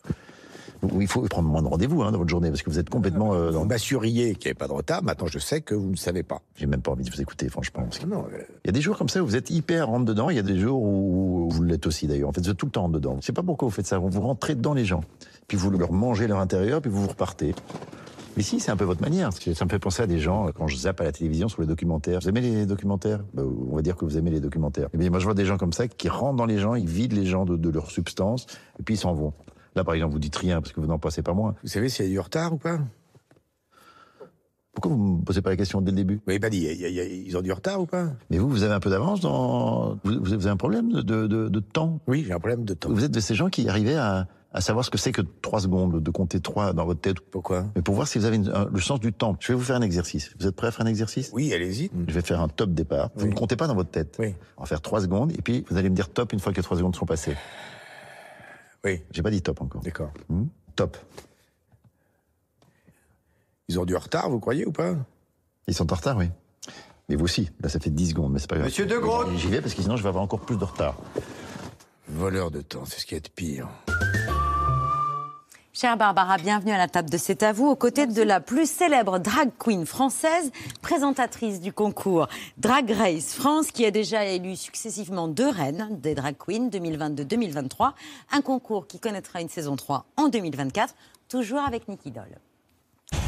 Il 0.99 1.07
faut 1.07 1.21
prendre 1.21 1.47
moins 1.47 1.61
de 1.61 1.67
rendez-vous 1.67 2.01
hein, 2.01 2.11
dans 2.11 2.17
votre 2.17 2.29
journée, 2.31 2.49
parce 2.49 2.63
que 2.63 2.71
vous 2.71 2.79
êtes 2.79 2.89
complètement... 2.89 3.35
euh, 3.35 3.51
Vous 3.51 3.59
dans... 3.59 3.65
m'assuriez 3.65 4.33
qu'il 4.33 4.45
n'y 4.45 4.47
avait 4.47 4.53
pas 4.55 4.67
de 4.67 4.73
retard, 4.73 5.03
maintenant 5.03 5.27
je 5.27 5.37
sais 5.37 5.61
que 5.61 5.75
vous 5.75 5.91
ne 5.91 5.95
savez 5.95 6.23
pas. 6.23 6.41
J'ai 6.55 6.65
même 6.65 6.81
pas 6.81 6.89
envie 6.91 7.03
de 7.03 7.11
vous 7.11 7.21
écouter, 7.21 7.49
franchement. 7.49 7.83
parce 7.83 7.99
que- 7.99 8.07
Non, 8.07 8.25
euh, 8.33 8.39
Il 8.65 8.67
y 8.67 8.69
a 8.69 8.71
des 8.71 8.81
jours 8.81 8.97
comme 8.97 9.07
ça 9.07 9.21
où 9.21 9.27
vous 9.27 9.35
êtes 9.35 9.51
hyper 9.51 9.85
rentre 9.87 10.05
dedans, 10.05 10.31
il 10.31 10.37
y 10.37 10.39
a 10.39 10.43
des 10.43 10.57
jours 10.57 10.81
où 10.81 11.47
vous 11.51 11.61
l'êtes 11.61 11.85
aussi 11.85 12.07
d'ailleurs. 12.07 12.29
En 12.29 12.31
fait, 12.33 12.41
vous 12.41 12.49
êtes 12.49 12.57
tout 12.57 12.65
le 12.65 12.71
temps 12.71 12.81
rentre 12.81 12.93
dedans. 12.95 13.17
Je 13.21 13.27
sais 13.27 13.31
pas 13.31 13.43
pourquoi 13.43 13.67
vous 13.67 13.73
faites 13.73 13.85
ça. 13.85 13.99
Vous 13.99 14.09
vous 14.09 14.21
rentrez 14.21 14.55
dedans 14.55 14.73
les 14.73 14.85
gens, 14.85 15.03
puis 15.47 15.55
vous 15.55 15.69
leur 15.69 15.91
mangez 15.91 16.25
leur 16.25 16.39
intérieur, 16.39 16.81
puis 16.81 16.89
vous 16.89 17.03
vous 17.03 17.09
repartez. 17.09 17.53
Mais 18.37 18.43
si, 18.43 18.59
c'est 18.59 18.71
un 18.71 18.77
peu 18.77 18.85
votre 18.85 19.01
manière. 19.01 19.31
Ça 19.33 19.65
me 19.65 19.69
fait 19.69 19.79
penser 19.79 20.03
à 20.03 20.07
des 20.07 20.19
gens, 20.19 20.47
quand 20.55 20.67
je 20.67 20.75
zappe 20.77 21.01
à 21.01 21.03
la 21.03 21.11
télévision 21.11 21.47
sur 21.49 21.61
les 21.61 21.67
documentaires. 21.67 22.19
Vous 22.21 22.29
aimez 22.29 22.41
les 22.41 22.65
documentaires? 22.65 23.19
Bah, 23.33 23.43
On 23.43 23.75
va 23.75 23.81
dire 23.81 23.95
que 23.95 24.05
vous 24.05 24.17
aimez 24.17 24.31
les 24.31 24.39
documentaires. 24.39 24.87
Et 24.93 24.97
bien, 24.97 25.09
moi, 25.09 25.19
je 25.19 25.25
vois 25.25 25.33
des 25.33 25.45
gens 25.45 25.57
comme 25.57 25.73
ça 25.73 25.87
qui 25.87 26.09
rentrent 26.09 26.37
dans 26.37 26.45
les 26.45 26.57
gens, 26.57 26.75
ils 26.75 26.87
vident 26.87 27.15
les 27.15 27.25
gens 27.25 27.45
de, 27.45 27.57
de 27.57 27.69
leur 27.69 27.91
substance, 27.91 28.45
et 28.79 28.83
puis 28.83 28.95
ils 28.95 28.97
s'en 28.97 29.13
vont. 29.13 29.33
Là, 29.75 29.83
par 29.83 29.93
exemple, 29.95 30.13
vous 30.13 30.19
dites 30.19 30.35
rien 30.35 30.61
parce 30.61 30.73
que 30.73 30.79
vous 30.81 30.87
n'en 30.87 30.99
passez 30.99 31.21
pas 31.21 31.33
moins. 31.33 31.55
Vous 31.63 31.69
savez 31.69 31.89
s'il 31.89 32.05
y 32.05 32.09
a 32.09 32.11
du 32.11 32.19
retard 32.19 32.53
ou 32.53 32.57
pas? 32.57 32.79
Pourquoi 34.73 34.91
vous 34.93 35.03
ne 35.15 35.17
me 35.19 35.23
posez 35.23 35.41
pas 35.41 35.49
la 35.49 35.57
question 35.57 35.81
dès 35.81 35.91
le 35.91 35.97
début? 35.97 36.15
Vous 36.15 36.21
m'avez 36.27 36.39
pas 36.39 36.49
dit, 36.49 36.59
y 36.59 36.85
a- 36.85 37.03
ils 37.05 37.37
ont 37.37 37.41
du 37.41 37.51
retard 37.51 37.81
ou 37.81 37.85
pas? 37.85 38.07
Mais 38.29 38.37
vous, 38.37 38.47
vous 38.49 38.63
avez 38.63 38.73
un 38.73 38.79
peu 38.79 38.89
d'avance 38.89 39.19
dans. 39.19 39.97
Vous, 40.05 40.13
vous 40.21 40.33
avez 40.33 40.49
un 40.49 40.55
problème 40.57 40.89
de, 40.93 41.01
de, 41.01 41.27
de- 41.27 41.49
de 41.49 41.59
temps? 41.59 41.99
Oui, 42.07 42.23
j'ai 42.25 42.31
un 42.31 42.39
problème 42.39 42.63
de 42.63 42.73
temps. 42.73 42.89
Vous 42.89 43.03
êtes 43.03 43.11
de 43.11 43.19
ces 43.19 43.35
gens 43.35 43.49
qui 43.49 43.67
arrivaient 43.67 43.95
à, 43.97 44.27
à 44.53 44.59
savoir 44.61 44.83
ce 44.83 44.89
que 44.89 44.97
c'est 44.97 45.11
que 45.13 45.21
3 45.41 45.61
secondes, 45.61 46.01
de 46.03 46.11
compter 46.11 46.41
3 46.41 46.73
dans 46.73 46.85
votre 46.85 46.99
tête. 46.99 47.19
Pourquoi? 47.21 47.65
Mais 47.75 47.81
pour 47.81 47.95
voir 47.95 48.07
si 48.07 48.19
vous 48.19 48.25
avez 48.25 48.35
une- 48.35 48.49
un- 48.49 48.65
le 48.65 48.79
sens 48.81 48.99
du 48.99 49.13
temps. 49.13 49.37
Je 49.39 49.49
vais 49.49 49.53
vous 49.57 49.63
faire 49.63 49.77
un 49.77 49.81
exercice. 49.81 50.31
Vous 50.39 50.45
êtes 50.47 50.55
prêt 50.55 50.67
à 50.67 50.71
faire 50.71 50.85
un 50.85 50.89
exercice? 50.89 51.29
Oui, 51.33 51.53
allez-y. 51.53 51.89
Je 52.07 52.13
vais 52.13 52.21
faire 52.21 52.41
un 52.41 52.49
top 52.49 52.71
départ. 52.73 53.09
Vous 53.15 53.27
ne 53.27 53.33
comptez 53.33 53.55
pas 53.55 53.67
dans 53.67 53.75
votre 53.75 53.91
tête. 53.91 54.17
Oui. 54.19 54.35
On 54.57 54.61
va 54.63 54.67
faire 54.67 54.81
3 54.81 55.01
secondes 55.01 55.31
et 55.31 55.41
puis 55.41 55.65
vous 55.69 55.77
allez 55.77 55.89
me 55.89 55.95
dire 55.95 56.09
top 56.09 56.33
une 56.33 56.39
fois 56.39 56.51
que 56.51 56.57
les 56.57 56.63
3 56.63 56.75
secondes 56.77 56.95
sont 56.95 57.05
passées. 57.05 57.35
Oui. 58.83 59.01
J'ai 59.11 59.21
pas 59.21 59.29
dit 59.31 59.41
top 59.41 59.61
encore. 59.61 59.81
D'accord. 59.83 60.11
Hmm? 60.27 60.45
Top. 60.75 60.97
Ils 63.69 63.79
ont 63.79 63.85
du 63.85 63.95
retard, 63.95 64.29
vous 64.29 64.39
croyez 64.39 64.65
ou 64.65 64.71
pas? 64.73 64.95
Ils 65.67 65.73
sont 65.73 65.91
en 65.91 65.95
retard, 65.95 66.17
oui. 66.17 66.29
Mais 67.07 67.15
vous 67.15 67.23
aussi. 67.25 67.49
Là, 67.61 67.69
ça 67.69 67.79
fait 67.79 67.89
10 67.89 68.09
secondes, 68.09 68.33
mais 68.33 68.39
c'est 68.39 68.49
pas 68.49 68.55
grave. 68.57 68.67
Monsieur 68.67 68.85
De 68.85 68.97
Groot 68.97 69.27
J'y 69.37 69.47
vais 69.47 69.61
parce 69.61 69.73
que 69.73 69.81
sinon 69.81 69.95
je 69.95 70.03
vais 70.03 70.09
avoir 70.09 70.23
encore 70.23 70.41
plus 70.41 70.57
de 70.57 70.63
retard. 70.63 70.97
Voleur 72.09 72.51
de 72.51 72.59
temps, 72.61 72.83
c'est 72.85 72.99
ce 72.99 73.05
qui 73.05 73.15
est 73.15 73.21
de 73.23 73.29
pire. 73.29 73.69
Chère 75.73 75.95
Barbara, 75.95 76.35
bienvenue 76.37 76.73
à 76.73 76.77
la 76.77 76.89
table 76.89 77.09
de 77.09 77.17
C'est 77.17 77.43
à 77.43 77.53
vous, 77.53 77.65
aux 77.65 77.77
côtés 77.77 78.05
de 78.05 78.21
la 78.21 78.41
plus 78.41 78.69
célèbre 78.69 79.19
drag 79.19 79.51
queen 79.57 79.85
française, 79.85 80.51
présentatrice 80.81 81.61
du 81.61 81.71
concours 81.71 82.27
Drag 82.57 82.91
Race 82.91 83.33
France, 83.33 83.71
qui 83.71 83.85
a 83.85 83.91
déjà 83.91 84.25
élu 84.25 84.57
successivement 84.57 85.29
deux 85.29 85.47
reines 85.47 85.87
des 86.01 86.13
drag 86.13 86.35
queens 86.37 86.67
2022-2023. 86.67 87.93
Un 88.33 88.41
concours 88.41 88.85
qui 88.85 88.99
connaîtra 88.99 89.39
une 89.39 89.47
saison 89.47 89.77
3 89.77 90.03
en 90.17 90.27
2024, 90.27 90.93
toujours 91.29 91.61
avec 91.61 91.87
Nicky 91.87 92.11
Doll. 92.11 92.37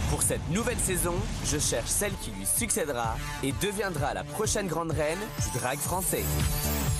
Pour 0.09 0.21
cette 0.21 0.47
nouvelle 0.51 0.79
saison, 0.79 1.15
je 1.45 1.57
cherche 1.57 1.89
celle 1.89 2.13
qui 2.21 2.31
lui 2.31 2.45
succédera 2.45 3.15
et 3.41 3.53
deviendra 3.61 4.13
la 4.13 4.25
prochaine 4.25 4.67
grande 4.67 4.91
reine 4.91 5.19
du 5.53 5.59
drag 5.59 5.77
français. 5.77 6.25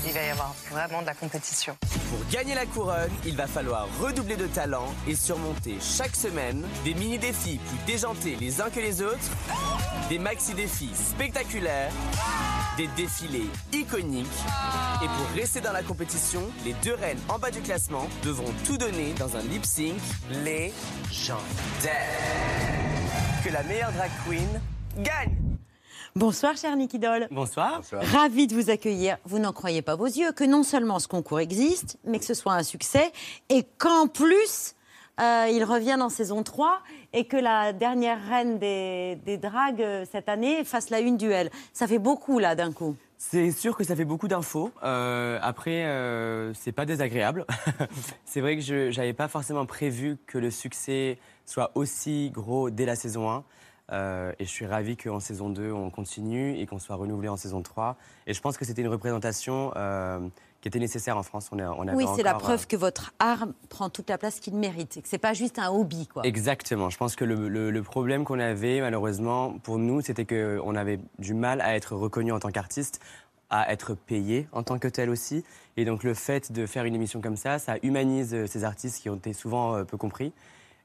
Il 0.06 0.12
va 0.12 0.22
y 0.22 0.30
avoir 0.30 0.54
vraiment 0.70 1.02
de 1.02 1.06
la 1.08 1.14
compétition. 1.14 1.78
Pour 2.10 2.20
gagner 2.30 2.56
la 2.56 2.66
couronne, 2.66 3.12
il 3.26 3.38
va 3.38 3.48
falloir 3.48 3.88
redoubler 4.02 4.36
de 4.36 4.48
talent 4.48 4.94
et 5.08 5.16
surmonter 5.16 5.78
chaque 5.80 6.16
semaine 6.16 6.66
des 6.84 6.94
mini-défis 6.94 7.60
plus 7.60 7.94
déjantés 7.94 8.36
les 8.36 8.60
uns 8.60 8.70
que 8.70 8.82
les 8.82 9.02
autres, 9.02 9.32
des 10.10 10.20
maxi-défis 10.20 10.92
spectaculaires, 10.94 11.92
des 12.76 12.88
défilés 12.98 13.50
iconiques. 13.72 14.28
Et 15.02 15.08
pour 15.08 15.36
rester 15.36 15.62
dans 15.62 15.72
la 15.72 15.84
compétition, 15.84 16.42
les 16.66 16.74
deux 16.84 16.96
reines 16.96 17.22
en 17.30 17.40
bas 17.40 17.52
du 17.52 17.62
classement 17.62 18.08
devront 18.24 18.52
tout 18.66 18.78
donner 18.78 19.14
dans 19.14 19.38
un 19.38 19.42
lip-sync 19.42 19.96
légendaire. 20.44 20.74
Que 23.44 23.50
la 23.50 23.64
meilleure 23.64 23.92
drag 23.94 24.12
queen 24.26 24.62
gagne 24.98 25.53
Bonsoir, 26.16 26.56
cher 26.56 26.76
Nicky 26.76 27.00
Doll. 27.00 27.28
Bonsoir. 27.32 27.82
Ravi 27.92 28.46
de 28.46 28.54
vous 28.54 28.70
accueillir. 28.70 29.18
Vous 29.26 29.40
n'en 29.40 29.52
croyez 29.52 29.82
pas 29.82 29.96
vos 29.96 30.06
yeux 30.06 30.32
que 30.32 30.44
non 30.44 30.62
seulement 30.62 31.00
ce 31.00 31.08
concours 31.08 31.40
existe, 31.40 31.98
mais 32.06 32.20
que 32.20 32.26
ce 32.26 32.36
soit 32.36 32.54
un 32.54 32.62
succès 32.62 33.12
et 33.50 33.66
qu'en 33.80 34.08
plus, 34.08 34.76
euh, 35.20 35.48
il 35.52 35.64
revienne 35.64 36.04
en 36.04 36.10
saison 36.10 36.44
3 36.44 36.82
et 37.14 37.26
que 37.26 37.38
la 37.38 37.74
dernière 37.74 38.20
reine 38.28 38.60
des, 38.60 39.18
des 39.26 39.40
dragues 39.40 39.82
euh, 39.82 40.06
cette 40.12 40.30
année 40.30 40.64
fasse 40.64 40.92
la 40.92 41.00
une 41.00 41.18
duel. 41.18 41.50
Ça 41.74 41.88
fait 41.88 42.00
beaucoup 42.00 42.38
là 42.38 42.54
d'un 42.54 42.72
coup. 42.72 42.96
C'est 43.18 43.52
sûr 43.52 43.76
que 43.76 43.84
ça 43.86 43.96
fait 43.96 44.06
beaucoup 44.06 44.28
d'infos. 44.28 44.72
Euh, 44.84 45.40
après, 45.42 45.86
euh, 45.86 46.54
c'est 46.54 46.74
pas 46.74 46.86
désagréable. 46.86 47.46
c'est 48.26 48.42
vrai 48.42 48.58
que 48.58 48.62
je 48.62 48.96
n'avais 48.96 49.14
pas 49.14 49.30
forcément 49.30 49.66
prévu 49.66 50.18
que 50.28 50.38
le 50.38 50.52
succès 50.52 51.18
soit 51.46 51.72
aussi 51.74 52.30
gros 52.32 52.70
dès 52.70 52.86
la 52.86 52.96
saison 52.96 53.32
1. 53.32 53.44
Euh, 53.92 54.32
et 54.40 54.46
je 54.46 54.50
suis 54.50 54.66
ravi 54.66 54.96
qu'en 54.96 55.20
saison 55.20 55.50
2, 55.50 55.72
on 55.72 55.90
continue 55.90 56.58
et 56.58 56.66
qu'on 56.66 56.80
soit 56.80 56.96
renouvelé 56.96 57.28
en 57.30 57.36
saison 57.38 57.62
3. 57.62 57.98
Et 58.28 58.34
je 58.34 58.42
pense 58.42 58.58
que 58.58 58.66
c'était 58.66 58.82
une 58.82 58.88
représentation 58.88 59.74
euh, 59.76 60.20
qui 60.62 60.70
était 60.70 60.80
nécessaire 60.80 61.18
en 61.18 61.24
France. 61.24 61.50
On, 61.52 61.60
a- 61.60 61.70
on 61.72 61.82
avait 61.88 61.96
Oui, 61.98 62.06
c'est 62.16 62.24
la 62.24 62.36
preuve 62.36 62.66
que 62.68 62.78
votre 62.78 63.14
art 63.20 63.46
prend 63.70 63.90
toute 63.90 64.10
la 64.10 64.18
place 64.18 64.40
qu'il 64.40 64.56
mérite 64.56 64.96
et 64.98 65.02
que 65.02 65.10
c'est 65.10 65.18
pas 65.18 65.34
juste 65.34 65.60
un 65.60 65.70
hobby, 65.70 66.08
quoi. 66.08 66.26
Exactement. 66.26 66.90
Je 66.90 66.98
pense 66.98 67.16
que 67.18 67.26
le, 67.26 67.50
le- 67.50 67.72
le 67.72 67.84
problème 67.84 68.24
qu'on 68.24 68.40
avait, 68.40 68.80
malheureusement, 68.80 69.52
pour 69.64 69.78
nous, 69.80 70.00
c'était 70.02 70.26
qu'on 70.26 70.76
avait 70.76 71.00
du 71.20 71.34
mal 71.34 71.60
à 71.60 71.76
être 71.76 71.96
reconnu 71.96 72.32
en 72.32 72.40
tant 72.40 72.52
qu'artiste, 72.52 73.02
à 73.50 73.72
être 73.72 73.94
payé 73.96 74.48
en 74.54 74.64
tant 74.64 74.80
que 74.80 74.88
tel 74.88 75.10
aussi. 75.10 75.44
Et 75.76 75.84
donc, 75.84 76.04
le 76.04 76.14
fait 76.14 76.54
de 76.54 76.66
faire 76.66 76.86
une 76.86 76.96
émission 76.96 77.20
comme 77.20 77.36
ça, 77.36 77.60
ça 77.60 77.76
humanise 77.84 78.34
euh, 78.34 78.48
ces 78.48 78.64
artistes 78.64 79.02
qui 79.02 79.10
ont 79.10 79.16
été 79.16 79.34
souvent 79.34 79.76
euh, 79.76 79.84
peu 79.84 79.98
compris. 79.98 80.32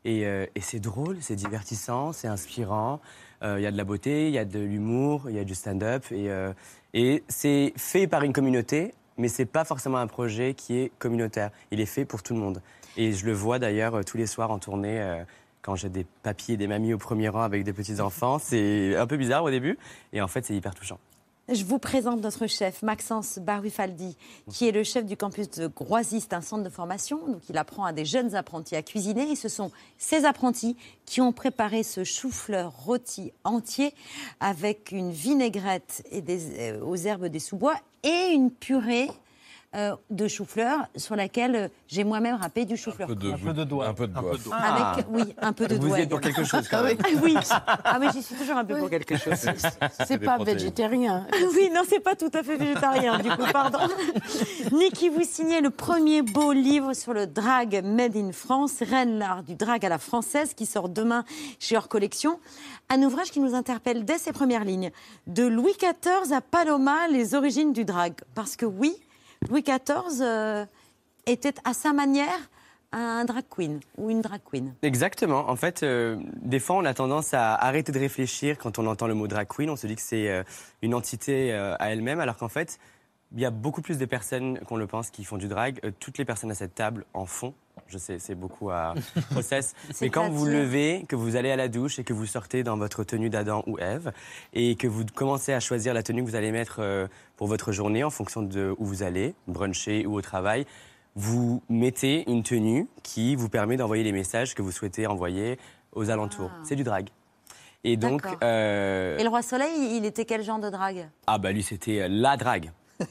Et, 0.04 0.26
euh, 0.26 0.46
et 0.54 0.60
c'est 0.60 0.80
drôle, 0.80 1.18
c'est 1.20 1.36
divertissant, 1.36 2.12
c'est 2.12 2.28
inspirant. 2.28 3.00
Euh, 3.42 3.56
Il 3.58 3.62
y 3.62 3.66
a 3.66 3.70
de 3.70 3.76
la 3.76 3.84
beauté, 3.84 4.28
il 4.28 4.34
y 4.34 4.38
a 4.38 4.44
de 4.44 4.58
l'humour, 4.58 5.24
il 5.28 5.36
y 5.36 5.38
a 5.38 5.44
du 5.44 5.54
stand-up. 5.54 6.04
Et, 6.10 6.30
euh, 6.30 6.52
et 6.94 7.24
c'est 7.28 7.72
fait 7.76 8.06
par 8.06 8.22
une 8.22 8.32
communauté, 8.32 8.94
mais 9.16 9.28
c'est 9.28 9.46
pas 9.46 9.64
forcément 9.64 9.98
un 9.98 10.06
projet 10.06 10.54
qui 10.54 10.78
est 10.78 10.92
communautaire. 10.98 11.50
Il 11.70 11.80
est 11.80 11.86
fait 11.86 12.04
pour 12.04 12.22
tout 12.22 12.34
le 12.34 12.40
monde. 12.40 12.62
Et 12.96 13.12
je 13.12 13.26
le 13.26 13.32
vois 13.32 13.58
d'ailleurs 13.58 14.04
tous 14.04 14.16
les 14.16 14.26
soirs 14.26 14.50
en 14.50 14.58
tournée. 14.58 15.22
quand 15.62 15.76
j'ai 15.76 15.88
des 15.88 16.06
papiers 16.22 16.54
et 16.54 16.56
des 16.56 16.66
mamies 16.66 16.94
au 16.94 16.98
premier 16.98 17.28
rang 17.28 17.42
avec 17.42 17.62
des 17.64 17.72
petits-enfants, 17.72 18.38
c'est 18.38 18.96
un 18.96 19.06
peu 19.06 19.16
bizarre 19.16 19.44
au 19.44 19.50
début. 19.50 19.78
Et 20.12 20.22
en 20.22 20.28
fait, 20.28 20.44
c'est 20.44 20.54
hyper 20.54 20.74
touchant. 20.74 20.98
Je 21.50 21.64
vous 21.64 21.78
présente 21.78 22.20
notre 22.20 22.46
chef, 22.46 22.82
Maxence 22.82 23.38
Barufaldi, 23.38 24.18
qui 24.50 24.68
est 24.68 24.72
le 24.72 24.82
chef 24.84 25.06
du 25.06 25.16
campus 25.16 25.48
de 25.48 25.66
Groisiste, 25.66 26.34
un 26.34 26.42
centre 26.42 26.62
de 26.62 26.68
formation. 26.68 27.26
Donc, 27.26 27.40
il 27.48 27.56
apprend 27.56 27.86
à 27.86 27.94
des 27.94 28.04
jeunes 28.04 28.34
apprentis 28.34 28.76
à 28.76 28.82
cuisiner. 28.82 29.30
Et 29.30 29.34
ce 29.34 29.48
sont 29.48 29.70
ces 29.96 30.26
apprentis 30.26 30.76
qui 31.06 31.22
ont 31.22 31.32
préparé 31.32 31.84
ce 31.84 32.04
chou-fleur 32.04 32.70
rôti 32.84 33.32
entier 33.44 33.94
avec 34.40 34.92
une 34.92 35.10
vinaigrette 35.10 36.06
euh, 36.12 36.82
aux 36.82 36.96
herbes 36.96 37.28
des 37.28 37.40
sous-bois 37.40 37.76
et 38.02 38.32
une 38.34 38.50
purée 38.50 39.08
euh, 39.76 39.94
de 40.08 40.28
chou-fleur 40.28 40.86
sur 40.96 41.14
laquelle 41.14 41.54
euh, 41.54 41.68
j'ai 41.88 42.02
moi-même 42.02 42.36
râpé 42.36 42.64
du 42.64 42.76
chou-fleur. 42.78 43.06
Un 43.10 43.14
peu 43.14 43.20
de, 43.20 43.32
Un 43.32 43.36
peu 43.38 43.52
de 43.52 43.64
doigt. 43.64 43.86
Un 43.88 43.94
peu 43.94 44.06
de 44.06 44.12
doigt. 44.14 44.56
Avec, 44.56 45.06
oui, 45.10 45.34
un 45.38 45.52
peu 45.52 45.66
de 45.66 45.74
Vous 45.74 45.88
doigt. 45.88 45.98
y 45.98 46.02
êtes 46.02 46.08
pour 46.08 46.20
quelque 46.22 46.42
chose, 46.44 46.66
quand 46.68 46.78
Ah 46.80 46.82
même. 46.84 46.96
oui, 47.22 47.34
ah, 47.50 47.98
mais 48.00 48.06
j'y 48.12 48.22
suis 48.22 48.34
toujours 48.34 48.56
un 48.56 48.64
peu 48.64 48.78
pour 48.78 48.88
quelque 48.88 49.16
chose. 49.18 49.34
C'est 50.06 50.18
pas 50.18 50.36
protéines. 50.36 50.56
végétarien. 50.58 51.26
Oui, 51.54 51.70
non, 51.74 51.82
c'est 51.88 52.00
pas 52.00 52.14
tout 52.16 52.30
à 52.32 52.42
fait 52.42 52.56
végétarien, 52.56 53.18
du 53.18 53.28
coup, 53.30 53.44
pardon. 53.52 53.78
Niki, 54.72 55.08
vous 55.08 55.22
signez 55.24 55.60
le 55.60 55.70
premier 55.70 56.22
beau 56.22 56.52
livre 56.52 56.94
sur 56.94 57.12
le 57.12 57.26
drag 57.26 57.82
made 57.84 58.16
in 58.16 58.32
France, 58.32 58.76
Reine 58.80 59.18
l'art 59.18 59.42
du 59.42 59.54
drag 59.54 59.84
à 59.84 59.88
la 59.88 59.98
française, 59.98 60.54
qui 60.54 60.66
sort 60.66 60.88
demain 60.88 61.24
chez 61.58 61.76
Hors 61.76 61.88
Collection. 61.88 62.38
Un 62.90 63.02
ouvrage 63.02 63.30
qui 63.30 63.40
nous 63.40 63.54
interpelle 63.54 64.04
dès 64.04 64.18
ses 64.18 64.32
premières 64.32 64.64
lignes. 64.64 64.90
De 65.26 65.44
Louis 65.46 65.74
XIV 65.78 66.32
à 66.32 66.40
Paloma, 66.40 67.06
les 67.10 67.34
origines 67.34 67.72
du 67.74 67.84
drag. 67.84 68.14
Parce 68.34 68.56
que 68.56 68.64
oui, 68.66 68.94
Louis 69.48 69.62
XIV 69.62 70.20
euh, 70.20 70.66
était 71.26 71.54
à 71.64 71.72
sa 71.74 71.92
manière 71.92 72.50
un 72.90 73.24
drag 73.26 73.44
queen 73.50 73.80
ou 73.98 74.08
une 74.08 74.22
drag 74.22 74.40
queen. 74.50 74.74
Exactement. 74.82 75.50
En 75.50 75.56
fait, 75.56 75.82
euh, 75.82 76.16
des 76.40 76.58
fois, 76.58 76.76
on 76.76 76.84
a 76.84 76.94
tendance 76.94 77.34
à 77.34 77.54
arrêter 77.54 77.92
de 77.92 77.98
réfléchir 77.98 78.56
quand 78.56 78.78
on 78.78 78.86
entend 78.86 79.06
le 79.06 79.14
mot 79.14 79.26
drag 79.26 79.46
queen. 79.46 79.68
On 79.68 79.76
se 79.76 79.86
dit 79.86 79.94
que 79.94 80.02
c'est 80.02 80.30
euh, 80.30 80.42
une 80.80 80.94
entité 80.94 81.52
à 81.52 81.90
elle-même, 81.90 82.18
alors 82.18 82.36
qu'en 82.36 82.48
fait, 82.48 82.78
il 83.34 83.40
y 83.40 83.44
a 83.44 83.50
beaucoup 83.50 83.82
plus 83.82 83.98
de 83.98 84.06
personnes 84.06 84.58
qu'on 84.60 84.76
le 84.76 84.86
pense 84.86 85.10
qui 85.10 85.24
font 85.24 85.36
du 85.36 85.48
drag. 85.48 85.80
Toutes 86.00 86.16
les 86.16 86.24
personnes 86.24 86.50
à 86.50 86.54
cette 86.54 86.74
table 86.74 87.04
en 87.12 87.26
font. 87.26 87.52
Je 87.88 87.96
sais, 87.96 88.18
c'est 88.18 88.34
beaucoup 88.34 88.70
à 88.70 88.94
process. 89.30 89.74
Mais 90.00 90.10
quand 90.10 90.28
vous 90.28 90.44
levez, 90.46 91.04
que 91.08 91.16
vous 91.16 91.36
allez 91.36 91.50
à 91.50 91.56
la 91.56 91.68
douche 91.68 91.98
et 91.98 92.04
que 92.04 92.12
vous 92.12 92.26
sortez 92.26 92.62
dans 92.62 92.76
votre 92.76 93.02
tenue 93.02 93.30
d'Adam 93.30 93.62
ou 93.66 93.78
Ève, 93.78 94.12
et 94.52 94.76
que 94.76 94.86
vous 94.86 95.04
commencez 95.14 95.54
à 95.54 95.60
choisir 95.60 95.94
la 95.94 96.02
tenue 96.02 96.22
que 96.22 96.28
vous 96.28 96.36
allez 96.36 96.52
mettre 96.52 96.80
euh, 96.80 97.06
pour 97.36 97.46
votre 97.46 97.72
journée 97.72 98.04
en 98.04 98.10
fonction 98.10 98.42
de 98.42 98.74
où 98.78 98.84
vous 98.84 99.02
allez, 99.02 99.34
bruncher 99.46 100.04
ou 100.06 100.14
au 100.16 100.20
travail, 100.20 100.66
vous 101.14 101.62
mettez 101.70 102.30
une 102.30 102.42
tenue 102.42 102.86
qui 103.02 103.34
vous 103.34 103.48
permet 103.48 103.76
d'envoyer 103.76 104.04
les 104.04 104.12
messages 104.12 104.54
que 104.54 104.62
vous 104.62 104.70
souhaitez 104.70 105.06
envoyer 105.06 105.58
aux 105.92 106.10
alentours. 106.10 106.50
C'est 106.62 106.76
du 106.76 106.84
drag. 106.84 107.08
Et 107.84 107.96
donc, 107.96 108.22
euh, 108.42 109.16
Et 109.18 109.22
le 109.22 109.28
roi 109.28 109.40
Soleil, 109.42 109.96
il 109.96 110.04
était 110.04 110.24
quel 110.24 110.42
genre 110.42 110.58
de 110.58 110.68
drag? 110.68 111.08
Ah 111.26 111.38
bah 111.38 111.52
lui 111.52 111.62
c'était 111.62 112.02
euh, 112.02 112.08
la 112.10 112.36
drague. 112.36 112.70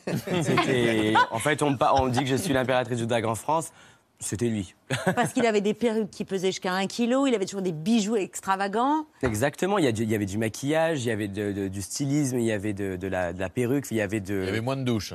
En 1.32 1.40
fait, 1.40 1.64
on, 1.64 1.78
on 1.96 2.08
dit 2.08 2.20
que 2.20 2.26
je 2.26 2.36
suis 2.36 2.54
l'impératrice 2.54 2.98
du 2.98 3.08
drag 3.08 3.26
en 3.26 3.36
France. 3.36 3.72
C'était 4.20 4.47
lui. 4.47 4.74
Parce 5.15 5.34
qu'il 5.34 5.45
avait 5.45 5.61
des 5.61 5.74
perruques 5.76 6.09
qui 6.09 6.26
pesaient 6.26 6.47
jusqu'à 6.47 6.74
un 6.74 6.88
kilo, 6.88 7.28
il 7.28 7.36
avait 7.36 7.45
toujours 7.45 7.61
des 7.61 7.72
bijoux 7.72 8.15
extravagants. 8.15 9.05
Exactement. 9.22 9.78
Il 9.78 9.86
y, 9.86 9.88
a 9.88 9.91
du- 9.91 10.03
il 10.03 10.09
y 10.09 10.15
avait 10.15 10.26
du 10.26 10.38
maquillage, 10.39 11.03
il 11.05 11.09
y 11.09 11.11
avait 11.11 11.28
de- 11.28 11.51
de- 11.51 11.68
du 11.68 11.82
stylisme, 11.84 12.39
il 12.39 12.45
y 12.45 12.51
avait 12.51 12.74
de, 12.74 12.95
de 12.95 13.07
la, 13.07 13.32
de 13.34 13.39
la 13.39 13.49
perruque, 13.49 13.86
il 13.91 13.97
y 13.97 14.01
avait 14.01 14.20
de. 14.20 14.39
Il 14.41 14.45
y 14.45 14.49
avait 14.49 14.61
moins 14.61 14.76
de 14.78 14.84
douche. 14.84 15.13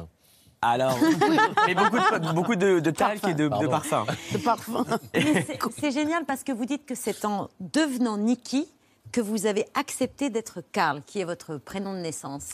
Alors, 0.65 0.97
mais 1.67 1.75
beaucoup 1.75 1.97
de, 1.97 2.33
beaucoup 2.33 2.55
de, 2.57 2.79
de 2.79 2.91
talc 2.93 3.27
et 3.27 3.35
de, 3.35 3.49
de 3.49 3.67
parfum. 3.67 4.07
De 4.33 4.39
parfum. 4.39 4.85
Mais 5.15 5.45
c'est- 5.81 5.91
génial 5.91 6.25
parce 6.25 6.45
que 6.45 6.53
vous 6.53 6.67
dites 6.67 6.87
que 6.87 6.95
c'est 6.95 7.25
en 7.25 7.49
devenant 7.59 8.17
Nikki 8.17 8.69
que 9.11 9.21
vous 9.21 9.47
avez 9.47 9.67
accepté 9.75 10.31
d'être 10.31 10.63
Karl, 10.71 11.03
qui 11.05 11.19
est 11.19 11.25
votre 11.25 11.57
prénom 11.57 11.93
de 11.95 11.99
naissance. 11.99 12.49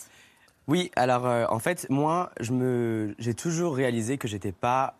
Oui, 0.66 0.90
alors 0.96 1.26
euh, 1.26 1.44
en 1.50 1.58
fait, 1.58 1.86
moi, 1.90 2.30
je 2.40 2.52
me, 2.52 3.14
j'ai 3.18 3.34
toujours 3.34 3.76
réalisé 3.76 4.16
que 4.16 4.26
j'étais 4.26 4.52
pas 4.52 4.94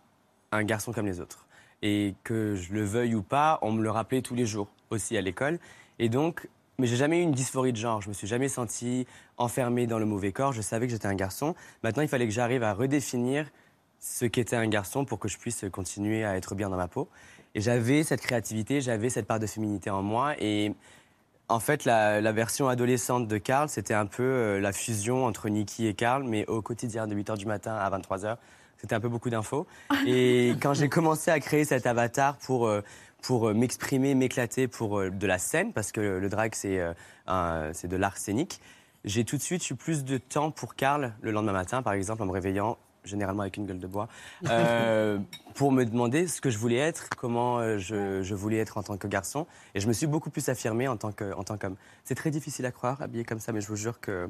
un 0.53 0.65
garçon 0.65 0.93
comme 0.93 1.07
les 1.07 1.21
autres. 1.21 1.47
Et 1.83 2.15
que 2.25 2.57
je 2.57 2.73
le 2.73 2.85
veuille 2.85 3.15
ou 3.15 3.23
pas, 3.23 3.59
on 3.63 3.73
me 3.73 3.83
le 3.83 3.91
rappelait 3.91 4.23
tous 4.23 4.35
les 4.35 4.47
jours, 4.47 4.69
aussi 4.91 5.17
à 5.17 5.21
l'école. 5.21 5.59
Et 5.99 6.09
donc, 6.09 6.49
mais 6.79 6.87
j'ai 6.87 6.97
jamais 6.97 7.19
eu 7.19 7.23
une 7.23 7.33
dysphorie 7.33 7.73
de 7.73 7.77
genre. 7.77 8.01
Je 8.01 8.09
me 8.09 8.15
suis 8.15 8.29
jamais 8.29 8.49
senti 8.49 9.07
enfermé 9.37 9.89
dans 9.89 9.99
le 9.99 10.07
mauvais 10.07 10.31
corps. 10.31 10.53
Je 10.53 10.63
savais 10.63 10.87
que 10.87 10.93
j'étais 10.93 11.09
un 11.09 11.15
garçon. 11.15 11.57
Maintenant, 11.83 12.03
il 12.03 12.09
fallait 12.09 12.27
que 12.27 12.33
j'arrive 12.33 12.63
à 12.63 12.73
redéfinir 12.73 13.51
ce 13.99 14.25
qu'était 14.27 14.55
un 14.55 14.69
garçon 14.69 15.05
pour 15.05 15.19
que 15.19 15.27
je 15.27 15.39
puisse 15.39 15.65
continuer 15.73 16.25
à 16.25 16.37
être 16.37 16.55
bien 16.55 16.69
dans 16.69 16.77
ma 16.77 16.87
peau. 16.87 17.09
Et 17.57 17.61
j'avais 17.61 18.05
cette 18.05 18.21
créativité, 18.21 18.81
j'avais 18.81 19.11
cette 19.11 19.27
part 19.27 19.41
de 19.41 19.47
féminité 19.47 19.91
en 19.91 20.03
moi. 20.03 20.35
Et 20.39 20.73
en 21.49 21.59
fait, 21.59 21.85
la, 21.85 22.21
la 22.21 22.31
version 22.31 22.69
adolescente 22.69 23.27
de 23.27 23.39
Karl, 23.39 23.69
c'était 23.69 23.95
un 23.95 24.07
peu 24.07 24.23
euh, 24.23 24.61
la 24.61 24.73
fusion 24.73 25.25
entre 25.25 25.49
Nikki 25.49 25.89
et 25.89 25.95
Karl, 25.95 26.23
mais 26.23 26.47
au 26.47 26.63
quotidien 26.63 27.09
de 27.09 27.17
8h 27.17 27.39
du 27.39 27.47
matin 27.47 27.75
à 27.75 27.91
23h. 27.91 28.37
C'était 28.81 28.95
un 28.95 29.01
peu 29.01 29.09
beaucoup 29.09 29.31
d'infos. 29.31 29.67
Et 30.07 30.55
quand 30.63 30.75
j'ai 30.75 30.89
commencé 30.89 31.31
à 31.31 31.41
créer 31.41 31.65
cet 31.65 31.87
avatar 31.87 32.37
pour, 32.39 32.67
euh, 32.69 32.83
pour 33.23 33.49
euh, 33.49 33.55
m'exprimer, 33.55 34.15
m'éclater 34.15 34.69
pour 34.69 34.99
euh, 35.01 35.11
de 35.11 35.27
la 35.27 35.39
scène, 35.39 35.73
parce 35.73 35.93
que 35.93 36.01
le 36.01 36.29
drag, 36.29 36.55
c'est 36.55 36.79
de 37.27 37.97
l'art 37.97 38.17
scénique, 38.17 38.61
j'ai 39.05 39.25
tout 39.25 39.37
de 39.37 39.43
suite 39.43 39.69
eu 39.71 39.75
plus 39.75 40.05
de 40.05 40.19
temps 40.19 40.51
pour 40.51 40.75
Karl 40.75 41.13
le 41.21 41.31
lendemain 41.31 41.53
matin, 41.53 41.83
par 41.83 41.93
exemple, 41.93 42.23
en 42.23 42.27
me 42.27 42.33
réveillant 42.33 42.77
généralement 43.05 43.41
avec 43.43 43.57
une 43.57 43.65
gueule 43.65 43.79
de 43.79 43.87
bois, 43.87 44.07
euh, 44.51 45.19
pour 45.55 45.73
me 45.73 45.85
demander 45.85 46.27
ce 46.27 46.43
que 46.43 46.51
je 46.51 46.59
voulais 46.59 46.77
être, 46.77 47.09
comment 47.17 47.79
je, 47.79 48.23
je 48.23 48.35
voulais 48.35 48.59
être 48.59 48.77
en 48.77 48.83
tant 48.83 48.99
que 48.99 49.07
garçon. 49.07 49.47
Et 49.75 49.81
je 49.81 49.89
me 49.89 49.95
suis 49.95 50.07
beaucoup 50.07 50.29
plus 50.29 50.47
affirmé 50.51 50.89
en 50.89 50.97
tant 50.99 51.13
que- 51.13 51.33
en 51.33 51.43
tant 51.43 51.57
qu'homme. 51.57 51.77
C'est 52.05 52.17
très 52.17 52.31
difficile 52.31 52.67
à 52.67 52.71
croire, 52.71 53.01
habillé 53.01 53.25
comme 53.25 53.39
ça, 53.41 53.53
mais 53.53 53.61
je 53.63 53.69
vous 53.69 53.77
jure 53.77 53.99
que 54.01 54.29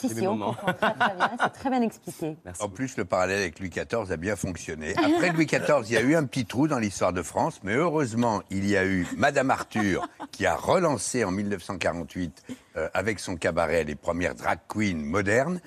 Si, 0.00 0.08
c'est 0.08 0.14
si, 0.14 0.20
des 0.20 0.26
on 0.26 0.36
moments. 0.36 0.54
comprend 0.54 0.72
très, 0.72 0.94
très 0.94 1.14
bien. 1.14 1.30
C'est 1.42 1.52
très 1.52 1.70
bien 1.70 1.82
expliqué. 1.82 2.36
En 2.60 2.68
plus, 2.68 2.96
le 2.96 3.04
parallèle 3.04 3.40
avec 3.40 3.58
Louis 3.60 3.68
XIV 3.70 4.10
a 4.10 4.16
bien 4.16 4.34
fonctionné. 4.36 4.94
Après 4.96 5.30
Louis 5.32 5.46
XIV, 5.46 5.82
il 5.86 5.92
y 5.92 5.96
a 5.96 6.00
eu 6.00 6.14
un 6.16 6.24
petit 6.24 6.46
trou 6.46 6.68
dans 6.68 6.78
l'histoire 6.78 7.12
de 7.12 7.22
France, 7.22 7.60
mais 7.62 7.74
heureusement, 7.74 8.42
il 8.50 8.66
y 8.66 8.76
a 8.76 8.84
eu 8.84 9.06
Madame 9.16 9.50
Arthur 9.50 10.08
qui 10.30 10.46
a 10.46 10.54
relancé 10.56 11.24
en 11.24 11.30
1948 11.30 12.44
euh, 12.76 12.88
avec 12.94 13.20
son 13.20 13.36
cabaret 13.36 13.84
les 13.84 13.94
premières 13.94 14.34
drag 14.34 14.58
queens 14.68 15.04
modernes. 15.04 15.60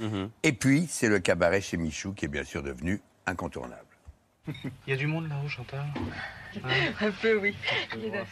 Et 0.43 0.53
puis, 0.53 0.88
c'est 0.89 1.09
le 1.09 1.19
cabaret 1.19 1.61
chez 1.61 1.77
Michou 1.77 2.13
qui 2.13 2.25
est 2.25 2.29
bien 2.29 2.43
sûr 2.43 2.63
devenu 2.63 3.01
incontournable. 3.25 3.86
Il 4.47 4.53
y 4.88 4.93
a 4.93 4.97
du 4.97 5.07
monde 5.07 5.27
là-haut, 5.29 5.47
Chantal? 5.47 5.86
Un 7.01 7.11
peu, 7.21 7.38
oui. 7.39 7.55
Il 7.97 8.05
est 8.05 8.09
là. 8.09 8.23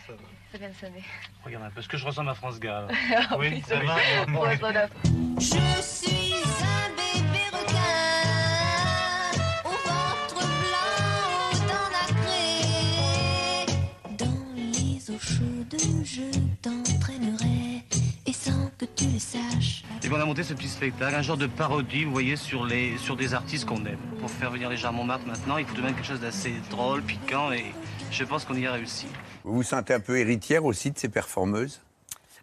Ça 0.52 0.58
vient 0.58 0.70
de 0.70 0.74
sonner. 0.76 1.04
Regarde 1.46 1.64
un 1.64 1.70
peu, 1.70 1.80
est-ce 1.80 1.88
que 1.88 1.96
je 1.98 2.06
ressemble 2.06 2.30
à 2.30 2.34
France 2.34 2.60
Gall 2.60 2.88
Ah 3.30 3.38
oui, 3.40 3.64
ça 3.66 3.76
va. 3.80 3.96
Je 5.40 5.82
suis 5.82 6.34
un 6.62 6.90
bébé 6.98 7.44
requin 7.54 8.12
au 9.64 9.70
ventre 9.70 10.36
blanc, 10.36 11.52
aux 11.52 11.58
dents 11.68 11.90
nacrées. 11.94 13.66
Dans 14.18 14.44
les 14.56 15.10
eaux 15.10 15.20
chaudes, 15.20 15.80
je 16.04 16.38
t'entraînerai 16.62 17.86
et 18.26 18.34
sans 18.34 18.70
que 18.78 18.86
tu 18.96 19.06
le 19.06 19.20
saches. 19.20 19.84
Et 20.04 20.10
on 20.10 20.20
a 20.20 20.26
monté 20.26 20.44
ce 20.44 20.54
petit 20.54 20.68
spectacle, 20.68 21.16
un 21.16 21.22
genre 21.22 21.38
de 21.38 21.48
parodie, 21.48 22.04
vous 22.04 22.12
voyez, 22.12 22.36
sur, 22.36 22.66
les, 22.66 22.98
sur 22.98 23.16
des 23.16 23.34
artistes 23.34 23.66
qu'on 23.66 23.86
aime. 23.86 24.00
Pour 24.20 24.30
faire 24.30 24.52
venir 24.52 24.70
les 24.70 24.76
gens 24.76 24.90
à 24.90 24.92
Montmartre 24.92 25.26
maintenant, 25.26 25.56
il 25.58 25.66
faut 25.66 25.76
de 25.78 25.82
même 25.82 25.96
quelque 25.96 26.08
chose 26.08 26.20
d'assez 26.20 26.54
drôle, 26.70 27.02
piquant, 27.04 27.54
et 27.54 27.72
je 28.12 28.24
pense 28.24 28.46
qu'on 28.46 28.56
y 28.56 28.66
a 28.68 28.72
réussi. 28.72 29.08
Vous 29.44 29.54
vous 29.54 29.64
sentez 29.64 29.94
un 29.94 30.00
peu 30.00 30.18
héritière 30.20 30.66
aussi 30.66 30.92
de 30.92 30.98
ces 30.98 31.10
performeuses? 31.10 31.82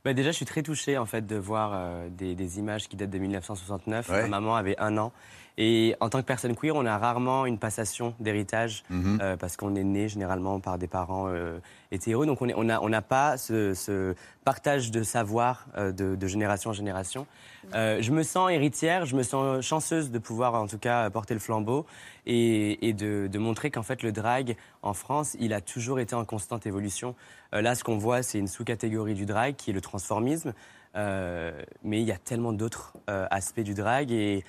Bah, 0.04 0.14
déjà, 0.14 0.30
je 0.30 0.36
suis 0.36 0.46
très 0.46 0.62
touché 0.62 0.96
en 0.96 1.06
fait 1.06 1.26
de 1.26 1.36
voir 1.36 1.72
euh, 1.74 2.08
des, 2.10 2.34
des 2.34 2.58
images 2.58 2.88
qui 2.88 2.96
datent 2.96 3.10
de 3.10 3.18
1969. 3.18 4.08
Ouais. 4.08 4.22
Ma 4.22 4.28
maman 4.28 4.56
avait 4.56 4.78
un 4.78 4.96
an. 4.96 5.12
Et 5.60 5.96
en 5.98 6.08
tant 6.08 6.20
que 6.20 6.24
personne 6.24 6.54
queer, 6.54 6.76
on 6.76 6.86
a 6.86 6.96
rarement 6.96 7.44
une 7.44 7.58
passation 7.58 8.14
d'héritage 8.20 8.84
Mhm. 8.90 9.18
euh, 9.20 9.36
parce 9.36 9.56
qu'on 9.56 9.74
est 9.74 9.82
né 9.82 10.08
généralement 10.08 10.60
par 10.60 10.78
des 10.78 10.86
parents 10.86 11.26
euh, 11.28 11.58
hétéros. 11.90 12.26
Donc 12.26 12.40
on 12.40 12.64
n'a 12.64 12.80
on 12.80 12.90
pas 13.02 13.36
ce, 13.36 13.74
ce 13.74 14.14
partage 14.44 14.92
de 14.92 15.02
savoir 15.02 15.66
euh, 15.76 15.90
de, 15.90 16.14
de 16.14 16.26
génération 16.28 16.70
en 16.70 16.72
génération. 16.72 17.26
Euh, 17.74 17.98
je 18.00 18.12
me 18.12 18.22
sens 18.22 18.52
héritière, 18.52 19.04
je 19.04 19.16
me 19.16 19.24
sens 19.24 19.60
chanceuse 19.64 20.12
de 20.12 20.18
pouvoir 20.20 20.54
en 20.54 20.68
tout 20.68 20.78
cas 20.78 21.10
porter 21.10 21.34
le 21.34 21.40
flambeau 21.40 21.86
et, 22.24 22.88
et 22.88 22.92
de, 22.92 23.26
de 23.26 23.38
montrer 23.40 23.72
qu'en 23.72 23.82
fait 23.82 24.04
le 24.04 24.12
drag 24.12 24.56
en 24.82 24.94
France, 24.94 25.36
il 25.40 25.52
a 25.52 25.60
toujours 25.60 25.98
été 25.98 26.14
en 26.14 26.24
constante 26.24 26.66
évolution. 26.66 27.16
Là, 27.52 27.74
ce 27.74 27.82
qu'on 27.82 27.98
voit, 27.98 28.22
c'est 28.22 28.38
une 28.38 28.46
sous-catégorie 28.46 29.14
du 29.14 29.26
drag 29.26 29.56
qui 29.56 29.70
est 29.70 29.72
le 29.74 29.80
transformisme. 29.80 30.52
Mais 30.94 32.00
il 32.00 32.06
y 32.06 32.12
a 32.12 32.16
tellement 32.18 32.52
d'autres 32.52 32.92
aspects 33.06 33.60
du 33.60 33.74
drag 33.74 34.10
et 34.12 34.44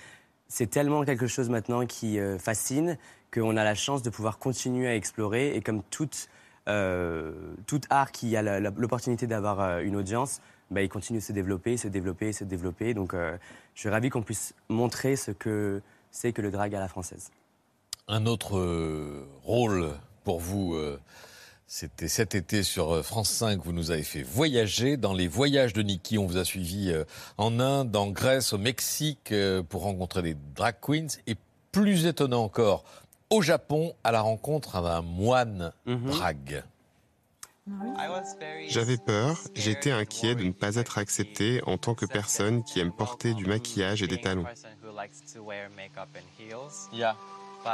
c'est 0.50 0.68
tellement 0.68 1.06
quelque 1.06 1.28
chose 1.28 1.50
maintenant 1.50 1.86
qui 1.86 2.20
euh, 2.20 2.38
fascine 2.38 2.98
qu'on 3.32 3.56
a 3.56 3.64
la 3.64 3.76
chance 3.76 4.02
de 4.02 4.10
pouvoir 4.10 4.40
continuer 4.40 4.88
à 4.88 4.96
explorer 4.96 5.56
et 5.56 5.62
comme 5.62 5.84
toute, 5.92 6.28
euh, 6.68 7.32
tout 7.68 7.82
art 7.92 8.12
qui 8.12 8.36
a 8.36 8.60
l'opportunité 8.60 9.28
d'avoir 9.28 9.62
euh, 9.62 9.80
une 9.82 9.96
audience, 9.96 10.42
bah, 10.72 10.82
il 10.82 10.90
continue 10.90 11.20
de 11.20 11.24
se 11.24 11.32
développer, 11.32 11.78
se 11.78 11.88
développer, 11.88 12.34
se 12.34 12.44
développer. 12.44 12.96
Donc 12.96 13.14
je 13.14 13.80
suis 13.80 13.90
ravi 13.90 14.10
qu'on 14.10 14.24
puisse 14.24 14.54
montrer 14.68 15.16
ce 15.16 15.32
que 15.32 15.82
c'est 16.12 16.34
que 16.34 16.42
le 16.42 16.52
drag 16.52 16.74
à 16.76 16.80
la 16.80 16.88
française. 16.88 17.32
Un 18.08 18.26
autre 18.26 18.60
rôle 19.44 19.92
pour 20.24 20.40
vous, 20.40 20.76
c'était 21.72 22.08
cet 22.08 22.34
été 22.34 22.64
sur 22.64 22.96
euh, 22.96 23.04
France 23.04 23.30
5, 23.30 23.62
vous 23.64 23.74
nous 23.74 23.92
avez 23.92 24.02
fait 24.02 24.24
voyager. 24.24 24.98
Dans 24.98 25.14
les 25.14 25.28
voyages 25.28 25.72
de 25.72 25.84
Niki, 25.84 26.18
on 26.18 26.26
vous 26.26 26.38
a 26.38 26.44
suivi 26.44 26.90
euh, 26.90 27.06
en 27.38 27.60
Inde, 27.60 27.96
en 27.96 28.08
Grèce, 28.10 28.54
au 28.54 28.58
Mexique, 28.58 29.32
euh, 29.32 29.62
pour 29.62 29.84
rencontrer 29.84 30.24
des 30.24 30.36
drag 30.56 30.78
queens. 30.82 31.20
Et 31.28 31.36
plus 31.72 32.08
étonnant 32.08 32.44
encore, 32.44 32.84
au 33.30 33.44
Japon, 33.44 33.94
à 34.04 34.12
la 34.12 34.22
rencontre 34.22 34.82
d'un 34.82 35.04
moine 35.04 35.72
drag. 35.86 36.64
J'avais 38.68 38.98
peur, 38.98 39.38
j'étais 39.54 39.92
inquiet 39.92 40.34
de 40.34 40.46
ne 40.46 40.52
pas 40.52 40.78
être 40.78 40.98
accepté 40.98 41.62
en 41.68 41.78
tant 41.78 41.94
que 41.94 42.08
personne 42.08 42.64
qui 42.64 42.80
aime 42.80 42.92
porter 42.92 43.36
du 43.36 43.46
maquillage 43.46 44.02
et 44.02 44.08
des 44.08 44.20
talons. 44.20 44.46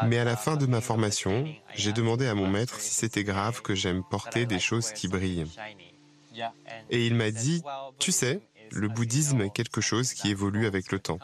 Mais 0.07 0.17
à 0.17 0.23
la 0.23 0.35
fin 0.35 0.55
de 0.55 0.65
ma 0.65 0.81
formation, 0.81 1.45
j'ai 1.73 1.93
demandé 1.93 2.27
à 2.27 2.35
mon 2.35 2.47
maître 2.47 2.79
si 2.79 2.93
c'était 2.93 3.23
grave 3.23 3.61
que 3.61 3.75
j'aime 3.75 4.03
porter 4.03 4.45
des 4.45 4.59
choses 4.59 4.91
qui 4.91 5.07
brillent. 5.07 5.45
Et 6.89 7.05
il 7.05 7.15
m'a 7.15 7.31
dit, 7.31 7.63
tu 7.99 8.11
sais, 8.11 8.41
le 8.71 8.87
bouddhisme 8.87 9.41
est 9.41 9.53
quelque 9.53 9.81
chose 9.81 10.13
qui 10.13 10.29
évolue 10.29 10.65
avec 10.65 10.91
le 10.91 10.99
temps. 10.99 11.19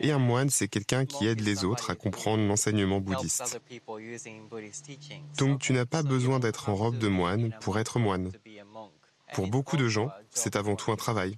Et 0.00 0.10
un 0.10 0.18
moine, 0.18 0.50
c'est 0.50 0.68
quelqu'un 0.68 1.06
qui 1.06 1.26
aide 1.26 1.40
les 1.40 1.64
autres 1.64 1.90
à 1.90 1.94
comprendre 1.94 2.44
l'enseignement 2.46 3.00
bouddhiste. 3.00 3.60
Donc 5.38 5.60
tu 5.60 5.72
n'as 5.72 5.86
pas 5.86 6.02
besoin 6.02 6.40
d'être 6.40 6.68
en 6.68 6.74
robe 6.74 6.98
de 6.98 7.08
moine 7.08 7.56
pour 7.60 7.78
être 7.78 7.98
moine. 7.98 8.32
Pour 9.32 9.46
beaucoup 9.48 9.76
de 9.76 9.88
gens, 9.88 10.10
c'est 10.30 10.56
avant 10.56 10.76
tout 10.76 10.90
un 10.90 10.96
travail. 10.96 11.36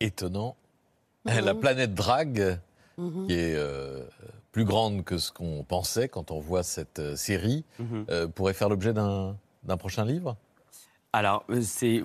Étonnant. 0.00 0.56
La 1.24 1.54
planète 1.54 1.94
drag, 1.94 2.60
Mhm. 2.98 3.26
qui 3.26 3.32
est 3.32 3.54
euh, 3.56 4.02
plus 4.52 4.64
grande 4.64 5.04
que 5.04 5.16
ce 5.18 5.32
qu'on 5.32 5.62
pensait 5.62 6.08
quand 6.08 6.30
on 6.32 6.40
voit 6.40 6.62
cette 6.64 6.98
euh, 6.98 7.16
série, 7.16 7.64
euh, 8.10 8.26
pourrait 8.28 8.54
faire 8.54 8.68
l'objet 8.68 8.92
d'un 8.92 9.36
prochain 9.78 10.04
livre? 10.04 10.36
Alors, 11.14 11.42
c'est. 11.62 12.04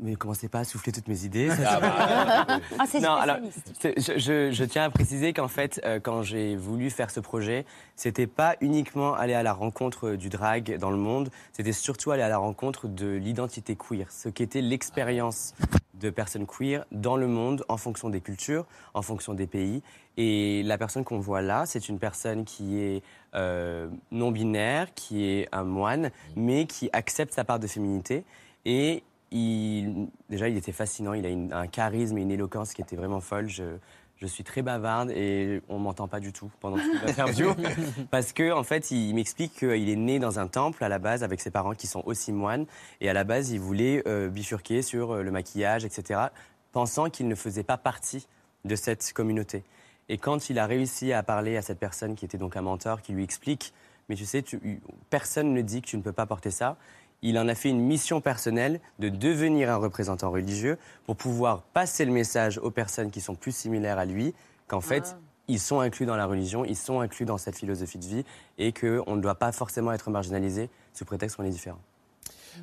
Mais 0.00 0.14
commencez 0.16 0.48
pas 0.48 0.60
à 0.60 0.64
souffler 0.64 0.90
toutes 0.90 1.06
mes 1.06 1.24
idées. 1.26 1.50
ça, 1.50 1.56
Ah 1.66 1.74
c'est- 1.74 1.80
bah. 1.80 2.60
Ah, 2.78 2.84
c'est 2.90 3.00
Non, 3.00 3.12
alors, 3.12 3.36
je, 3.84 4.16
je- 4.16 4.50
je 4.52 4.64
tiens 4.64 4.84
à 4.84 4.90
préciser 4.90 5.34
qu'en 5.34 5.48
fait, 5.48 5.82
euh, 5.84 6.00
quand 6.00 6.22
j'ai 6.22 6.56
voulu 6.56 6.88
faire 6.88 7.10
ce 7.10 7.20
projet, 7.20 7.66
c'était 7.94 8.26
pas 8.26 8.56
uniquement 8.62 9.12
aller 9.14 9.34
à 9.34 9.42
la 9.42 9.52
rencontre 9.52 10.12
du 10.12 10.30
drag 10.30 10.78
dans 10.78 10.90
le 10.90 10.96
monde, 10.96 11.28
c'était 11.52 11.72
surtout 11.74 12.10
aller 12.10 12.22
à 12.22 12.28
la 12.30 12.38
rencontre 12.38 12.88
de 12.88 13.08
l'identité 13.08 13.76
queer, 13.76 14.10
ce 14.10 14.30
qu'était 14.30 14.62
l'expérience 14.62 15.52
de 16.00 16.10
personnes 16.10 16.46
queer 16.46 16.84
dans 16.92 17.16
le 17.16 17.26
monde 17.26 17.64
en 17.68 17.76
fonction 17.76 18.10
des 18.10 18.20
cultures, 18.20 18.66
en 18.94 19.02
fonction 19.02 19.34
des 19.34 19.46
pays. 19.46 19.82
Et 20.16 20.62
la 20.64 20.78
personne 20.78 21.04
qu'on 21.04 21.18
voit 21.18 21.42
là, 21.42 21.64
c'est 21.66 21.88
une 21.88 21.98
personne 21.98 22.44
qui 22.44 22.80
est 22.80 23.02
euh, 23.34 23.88
non 24.10 24.30
binaire, 24.30 24.92
qui 24.94 25.24
est 25.24 25.48
un 25.52 25.64
moine, 25.64 26.10
mais 26.36 26.66
qui 26.66 26.90
accepte 26.92 27.32
sa 27.34 27.44
part 27.44 27.58
de 27.58 27.66
féminité. 27.66 28.24
Et 28.64 29.02
il, 29.30 30.08
déjà, 30.30 30.48
il 30.48 30.56
était 30.56 30.72
fascinant. 30.72 31.12
Il 31.12 31.26
a 31.26 31.58
un 31.58 31.66
charisme 31.66 32.18
et 32.18 32.22
une 32.22 32.30
éloquence 32.30 32.72
qui 32.72 32.82
était 32.82 32.96
vraiment 32.96 33.20
folle. 33.20 33.48
Je, 33.48 33.64
je 34.20 34.26
suis 34.26 34.42
très 34.44 34.62
bavarde 34.62 35.10
et 35.10 35.62
on 35.68 35.78
m'entend 35.78 36.08
pas 36.08 36.20
du 36.20 36.32
tout 36.32 36.50
pendant 36.60 36.76
toute 36.76 37.02
l'interview. 37.06 37.54
parce 38.10 38.32
que, 38.32 38.52
en 38.52 38.64
fait, 38.64 38.90
il, 38.90 39.14
m'explique 39.14 39.54
qu'il 39.54 39.88
est 39.88 39.96
né 39.96 40.18
dans 40.18 40.38
un 40.38 40.48
temple 40.48 40.82
à 40.82 40.88
la 40.88 40.98
base 40.98 41.22
avec 41.22 41.40
ses 41.40 41.50
parents 41.50 41.74
qui 41.74 41.86
sont 41.86 42.02
aussi 42.04 42.32
moines. 42.32 42.66
Et 43.00 43.08
à 43.08 43.12
la 43.12 43.24
base, 43.24 43.50
il 43.50 43.60
voulait 43.60 44.02
euh, 44.06 44.28
bifurquer 44.28 44.82
sur 44.82 45.12
euh, 45.12 45.22
le 45.22 45.30
maquillage, 45.30 45.84
etc., 45.84 46.20
pensant 46.72 47.10
qu'il 47.10 47.28
ne 47.28 47.34
faisait 47.34 47.62
pas 47.62 47.76
partie 47.78 48.26
de 48.64 48.74
cette 48.74 49.12
communauté. 49.12 49.62
Et 50.08 50.18
quand 50.18 50.50
il 50.50 50.58
a 50.58 50.66
réussi 50.66 51.12
à 51.12 51.22
parler 51.22 51.56
à 51.56 51.62
cette 51.62 51.78
personne 51.78 52.14
qui 52.14 52.24
était 52.24 52.38
donc 52.38 52.56
un 52.56 52.62
mentor, 52.62 53.02
qui 53.02 53.12
lui 53.12 53.22
explique, 53.22 53.72
mais 54.08 54.16
tu 54.16 54.24
sais, 54.24 54.42
tu- 54.42 54.80
personne 55.10 55.52
ne 55.52 55.62
dit 55.62 55.80
que 55.80 55.86
tu 55.86 55.96
ne 55.96 56.02
peux 56.02 56.12
pas 56.12 56.26
porter 56.26 56.50
ça, 56.50 56.76
il 57.22 57.38
en 57.38 57.48
a 57.48 57.54
fait 57.54 57.70
une 57.70 57.80
mission 57.80 58.20
personnelle 58.20 58.80
de 58.98 59.08
devenir 59.08 59.70
un 59.70 59.76
représentant 59.76 60.30
religieux 60.30 60.78
pour 61.06 61.16
pouvoir 61.16 61.62
passer 61.62 62.04
le 62.04 62.12
message 62.12 62.58
aux 62.58 62.70
personnes 62.70 63.10
qui 63.10 63.20
sont 63.20 63.34
plus 63.34 63.52
similaires 63.52 63.98
à 63.98 64.04
lui, 64.04 64.34
qu'en 64.66 64.80
fait, 64.80 65.16
ils 65.48 65.58
sont 65.58 65.80
inclus 65.80 66.06
dans 66.06 66.16
la 66.16 66.26
religion, 66.26 66.64
ils 66.64 66.76
sont 66.76 67.00
inclus 67.00 67.24
dans 67.24 67.38
cette 67.38 67.56
philosophie 67.56 67.98
de 67.98 68.06
vie 68.06 68.24
et 68.58 68.72
qu'on 68.72 69.16
ne 69.16 69.20
doit 69.20 69.34
pas 69.34 69.50
forcément 69.50 69.92
être 69.92 70.10
marginalisé 70.10 70.70
sous 70.92 71.04
prétexte 71.04 71.36
qu'on 71.36 71.44
est 71.44 71.50
différent. 71.50 71.80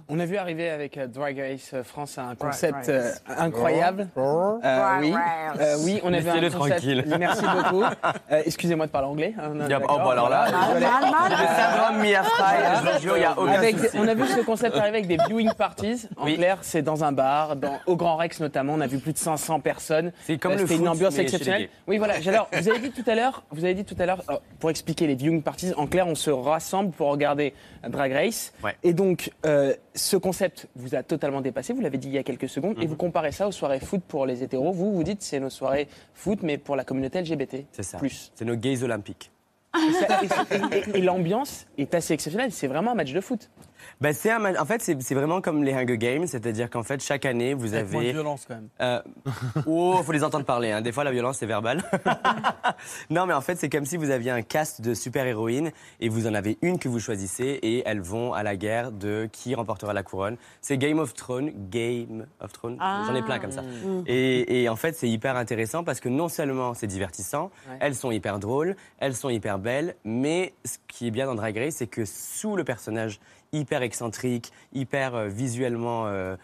On 0.09 0.19
a 0.19 0.25
vu 0.25 0.38
arriver 0.38 0.69
avec 0.69 0.97
euh, 0.97 1.07
Drag 1.07 1.38
Race 1.39 1.71
euh, 1.73 1.83
France 1.83 2.17
un 2.17 2.36
concept 2.36 2.89
euh, 2.89 3.11
incroyable. 3.27 4.07
Euh, 4.17 4.97
oui. 5.01 5.13
Euh, 5.59 5.75
oui, 5.83 5.99
on 6.03 6.13
a 6.13 6.19
vu 6.19 6.29
un 6.29 6.33
concept. 6.36 6.55
tranquille. 6.55 7.05
Merci 7.19 7.43
beaucoup. 7.45 7.83
Euh, 7.83 8.41
Excusez-moi 8.45 8.86
de 8.88 8.91
parler 8.91 9.07
anglais. 9.07 9.33
hein, 9.39 9.51
on 9.53 9.69
Y 9.69 9.73
a- 9.73 9.79
oh, 9.83 9.97
bah 9.97 10.11
alors 10.11 10.29
là, 10.29 10.45
Désolé. 10.45 10.86
Mal, 10.86 11.01
mal, 11.01 11.11
mal. 11.11 11.31
Le 11.31 11.38
syndrome 11.55 12.01
Mia 12.01 12.23
Fry, 12.23 12.55
je 12.86 12.91
vous 12.95 13.01
jure, 13.01 13.17
y 13.17 13.23
a 13.23 13.39
aucun 13.39 13.51
Avec- 13.51 13.77
souci. 13.79 13.97
On 13.97 14.07
a 14.07 14.13
vu 14.13 14.25
ce 14.27 14.39
concept 14.41 14.75
arriver 14.77 14.97
avec 14.99 15.07
des 15.07 15.17
viewing 15.27 15.53
parties. 15.53 16.07
En 16.17 16.25
clair, 16.25 16.57
c'est 16.61 16.81
dans 16.81 17.03
un 17.03 17.11
bar, 17.11 17.55
dans, 17.55 17.79
au 17.86 17.95
Grand 17.95 18.15
Rex 18.17 18.39
notamment. 18.39 18.73
On 18.73 18.81
a 18.81 18.88
vu 18.88 18.99
plus 18.99 19.13
de 19.13 19.17
500 19.17 19.59
personnes. 19.59 20.11
C'est 20.25 20.38
comme 20.38 20.53
Euh, 20.53 20.55
le 20.55 20.61
C'était 20.61 20.73
une 20.75 20.79
foot, 20.81 20.88
ambiance 20.89 21.13
mais 21.13 21.17
chez 21.17 21.21
les 21.23 21.27
exceptionnelle. 21.27 21.61
gays. 21.63 21.69
Oui, 21.88 21.97
voilà. 21.97 22.15
Alors, 22.27 22.49
vous 22.51 22.69
avez 22.69 22.79
dit 22.79 22.91
tout 22.91 23.09
à 23.09 23.15
l'heure, 23.15 23.43
vous 23.51 23.63
avez 23.63 23.73
dit 23.73 23.86
tout 23.86 23.95
à 23.99 24.05
l'heure, 24.05 24.23
euh, 24.29 24.36
pour 24.59 24.69
expliquer 24.69 25.07
les 25.07 25.15
viewing 25.15 25.41
parties, 25.43 25.73
en 25.77 25.88
clair, 25.88 26.07
on 26.07 26.15
se 26.15 26.29
rassemble 26.31 26.91
pour 26.91 27.09
regarder 27.09 27.53
Drag 27.88 28.11
Race. 28.11 28.53
Et 28.83 28.93
donc, 28.93 29.31
euh, 29.45 29.73
ce 29.93 30.17
concept 30.17 30.67
vous 30.76 30.95
a 30.95 31.03
totalement 31.03 31.41
dépassé. 31.41 31.73
Vous 31.73 31.82
l'avez 31.82 31.97
dit 31.97 32.07
il 32.07 32.13
y 32.13 32.17
a 32.17 32.23
quelques 32.23 32.49
secondes, 32.49 32.78
Mhm. 32.78 32.84
et 32.84 32.88
vous 32.88 32.95
comparez 32.95 33.32
ça 33.32 33.47
aux 33.47 33.51
soirées 33.51 33.80
foot 33.80 34.01
pour 34.07 34.26
les 34.26 34.43
hétéros. 34.43 34.71
Vous, 34.71 34.93
vous 34.93 35.03
dites 35.03 35.21
c'est 35.21 35.39
nos 35.39 35.49
soirées 35.49 35.88
foot, 36.13 36.39
mais 36.43 36.57
pour 36.57 36.76
la 36.76 36.84
communauté 36.84 37.19
LGBT. 37.21 37.65
C'est 37.71 37.84
ça. 37.84 37.99
C'est 38.36 38.45
nos 38.45 38.55
gays 38.55 38.84
olympiques. 38.84 39.32
Et 40.93 41.01
l'ambiance 41.01 41.65
est 41.78 41.93
assez 41.95 42.13
exceptionnelle. 42.13 42.51
C'est 42.51 42.67
vraiment 42.67 42.91
un 42.91 42.95
match 42.95 43.11
de 43.11 43.19
foot. 43.21 43.49
Bah, 44.01 44.13
c'est 44.13 44.32
un 44.32 44.55
en 44.59 44.65
fait, 44.65 44.82
c'est 44.82 45.01
c'est 45.01 45.15
vraiment 45.15 45.41
comme 45.41 45.63
les 45.63 45.73
Hunger 45.73 45.97
Games, 45.97 46.28
c'est-à-dire 46.28 46.69
qu'en 46.69 46.84
fait, 46.84 47.01
chaque 47.03 47.26
année, 47.26 47.53
vous 47.53 47.73
Avec 47.73 47.91
moins 47.91 48.01
de 48.01 48.05
avez. 48.05 48.13
violence, 48.13 48.45
quand 48.47 48.55
même. 48.55 48.69
Euh, 48.82 49.01
oh, 49.65 50.01
faut 50.03 50.11
les 50.11 50.23
entendre 50.23 50.45
parler. 50.45 50.71
hein. 50.71 50.82
Des 50.82 50.91
fois, 50.91 51.03
la 51.03 51.11
violence, 51.11 51.38
c'est 51.38 51.45
verbal. 51.45 51.84
non, 53.09 53.26
mais 53.26 53.34
en 53.34 53.41
fait, 53.41 53.55
c'est 53.57 53.69
comme 53.69 53.86
si 53.86 53.97
vous 53.97 54.09
aviez 54.09 54.32
un 54.32 54.41
cast 54.41 54.82
de 54.82 54.93
super-héroïnes 54.93 55.71
et 55.99 56.09
vous 56.09 56.28
en 56.28 56.34
avez 56.34 56.57
une 56.61 56.80
que 56.80 56.88
vous 56.89 56.99
choisissez 56.99 57.59
et 57.61 57.84
elles 57.86 58.01
vont 58.01 58.34
à 58.34 58.43
la 58.43 58.55
guerre 58.55 58.91
de 58.91 59.30
qui 59.32 59.55
remportera 59.55 59.93
la 59.93 60.03
couronne. 60.03 60.38
C'est 60.61 60.78
Game 60.78 60.99
of 60.99 61.13
Thrones. 61.13 61.51
Game 61.69 62.26
of 62.39 62.51
Thrones. 62.53 62.78
Ah. 62.80 63.03
J'en 63.07 63.15
ai 63.15 63.21
plein 63.21 63.39
comme 63.39 63.51
ça. 63.51 63.61
Mm. 63.61 64.03
Et, 64.07 64.63
et 64.63 64.69
en 64.69 64.76
fait, 64.76 64.95
c'est 64.95 65.09
hyper 65.09 65.36
intéressant 65.38 65.84
parce 65.84 65.99
que 65.99 66.09
non 66.09 66.30
seulement 66.30 66.73
c'est 66.73 66.88
divertissant, 66.88 67.51
Ouais. 67.69 67.78
elles 67.80 67.95
sont 67.95 68.11
hyper 68.11 68.39
drôles, 68.39 68.76
elles 68.99 69.15
sont 69.15 69.30
hyper 69.30 69.57
belles, 69.59 69.95
mais 70.03 70.53
ce 70.65 70.78
qui 70.88 71.07
est 71.07 71.11
bien 71.11 71.26
dans 71.26 71.36
Drag 71.36 71.57
Race, 71.57 71.76
c'est 71.78 71.88
que 71.88 72.05
sous 72.05 72.55
le 72.55 72.63
personnage 72.63 73.19
hyper 73.51 73.81
excentrique, 73.81 74.51
hyper 74.73 75.15
euh, 75.15 75.27
visuellement 75.27 76.07
euh, 76.07 76.35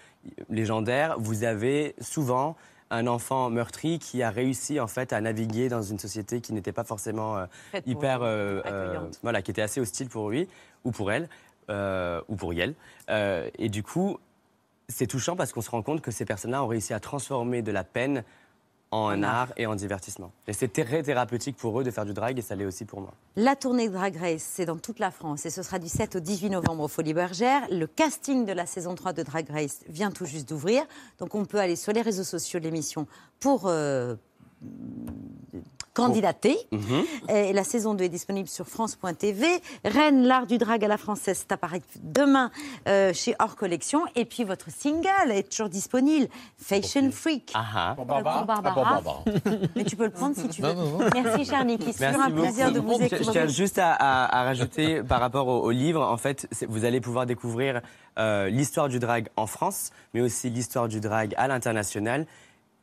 légendaire, 0.49 1.15
vous 1.19 1.43
avez 1.43 1.95
souvent 1.99 2.55
un 2.89 3.07
enfant 3.07 3.49
meurtri 3.49 3.99
qui 3.99 4.21
a 4.21 4.29
réussi 4.29 4.79
en 4.79 4.87
fait 4.87 5.13
à 5.13 5.21
naviguer 5.21 5.69
dans 5.69 5.81
une 5.81 5.97
société 5.97 6.41
qui 6.41 6.51
n'était 6.51 6.73
pas 6.73 6.83
forcément 6.83 7.37
euh, 7.37 7.45
hyper 7.85 8.19
voilà 9.23 9.41
qui 9.41 9.51
était 9.51 9.61
assez 9.61 9.79
hostile 9.79 10.09
pour 10.09 10.29
lui 10.29 10.49
ou 10.83 10.91
pour 10.91 11.11
elle 11.11 11.29
ou 11.69 12.35
pour 12.35 12.53
Euh, 13.09 13.49
et 13.57 13.69
du 13.69 13.81
coup 13.81 14.17
c'est 14.89 15.07
touchant 15.07 15.37
parce 15.37 15.53
qu'on 15.53 15.61
se 15.61 15.69
rend 15.69 15.81
compte 15.81 16.01
que 16.01 16.11
ces 16.11 16.25
personnes-là 16.25 16.63
ont 16.63 16.67
réussi 16.67 16.93
à 16.93 16.99
transformer 16.99 17.61
de 17.61 17.71
la 17.71 17.85
peine 17.85 18.23
en 18.91 19.23
art 19.23 19.53
et 19.55 19.65
en 19.65 19.75
divertissement. 19.75 20.31
Et 20.47 20.53
c'est 20.53 20.67
très 20.67 21.01
thérapeutique 21.01 21.55
pour 21.55 21.79
eux 21.79 21.83
de 21.83 21.91
faire 21.91 22.05
du 22.05 22.13
drag 22.13 22.37
et 22.37 22.41
ça 22.41 22.55
l'est 22.55 22.65
aussi 22.65 22.83
pour 22.85 22.99
moi. 22.99 23.13
La 23.37 23.55
tournée 23.55 23.87
de 23.87 23.93
Drag 23.93 24.15
Race, 24.17 24.43
c'est 24.43 24.65
dans 24.65 24.77
toute 24.77 24.99
la 24.99 25.11
France 25.11 25.45
et 25.45 25.49
ce 25.49 25.63
sera 25.63 25.79
du 25.79 25.87
7 25.87 26.17
au 26.17 26.19
18 26.19 26.49
novembre 26.49 26.83
au 26.83 26.87
Folies 26.89 27.13
Bergère. 27.13 27.61
Le 27.71 27.87
casting 27.87 28.45
de 28.45 28.51
la 28.51 28.65
saison 28.65 28.93
3 28.93 29.13
de 29.13 29.23
Drag 29.23 29.49
Race 29.49 29.79
vient 29.87 30.11
tout 30.11 30.25
juste 30.25 30.49
d'ouvrir. 30.49 30.83
Donc 31.19 31.35
on 31.35 31.45
peut 31.45 31.59
aller 31.59 31.77
sur 31.77 31.93
les 31.93 32.01
réseaux 32.01 32.25
sociaux 32.25 32.59
de 32.59 32.65
l'émission 32.65 33.07
pour 33.39 33.67
euh, 33.67 34.15
candidater. 35.93 36.57
Et 37.29 37.53
la 37.53 37.63
saison 37.63 37.93
2 37.93 38.05
est 38.05 38.09
disponible 38.09 38.47
sur 38.47 38.67
France.tv. 38.67 39.45
Rennes, 39.85 40.23
l'art 40.23 40.47
du 40.47 40.57
drag 40.57 40.83
à 40.85 40.87
la 40.87 40.97
française, 40.97 41.45
ça 41.47 41.55
apparaît 41.55 41.81
demain 42.01 42.49
euh, 42.87 43.13
chez 43.13 43.35
Hors 43.39 43.55
Collection. 43.55 44.01
Et 44.15 44.25
puis 44.25 44.43
votre 44.43 44.69
single 44.71 45.31
est 45.31 45.49
toujours 45.49 45.69
disponible, 45.69 46.27
Fashion 46.57 47.11
Freak. 47.11 47.51
Ah 47.55 47.93
Pour 47.95 48.05
Barbara. 48.05 49.23
Mais 49.75 49.83
tu 49.83 49.95
peux 49.95 50.05
le 50.05 50.11
prendre 50.11 50.35
si 50.35 50.47
tu 50.49 50.61
veux. 50.61 50.73
Non, 50.73 50.85
non, 50.85 50.99
non. 50.99 51.09
Merci. 51.13 51.45
C'est 51.45 51.55
Merci 51.55 52.03
toujours 52.05 52.21
un 52.21 52.29
beaucoup. 52.29 52.41
plaisir 52.43 52.71
de 52.71 52.79
vous 52.79 52.93
Je- 52.93 53.07
Je 53.07 53.15
écouter. 53.15 53.31
tiens 53.31 53.47
juste 53.47 53.77
à, 53.77 53.91
à- 53.93 54.39
à 54.39 54.43
rajouter 54.43 55.03
par 55.07 55.19
rapport 55.19 55.47
au, 55.47 55.61
au 55.61 55.71
livre, 55.71 56.01
en 56.01 56.17
fait, 56.17 56.47
c'est- 56.51 56.65
vous 56.67 56.85
allez 56.85 57.01
pouvoir 57.01 57.25
découvrir 57.25 57.81
euh, 58.19 58.49
l'histoire 58.49 58.89
du 58.89 58.99
drag 58.99 59.27
en 59.35 59.47
France, 59.47 59.91
mais 60.13 60.21
aussi 60.21 60.49
l'histoire 60.49 60.87
du 60.87 60.99
drag 60.99 61.33
à 61.37 61.47
l'international, 61.47 62.25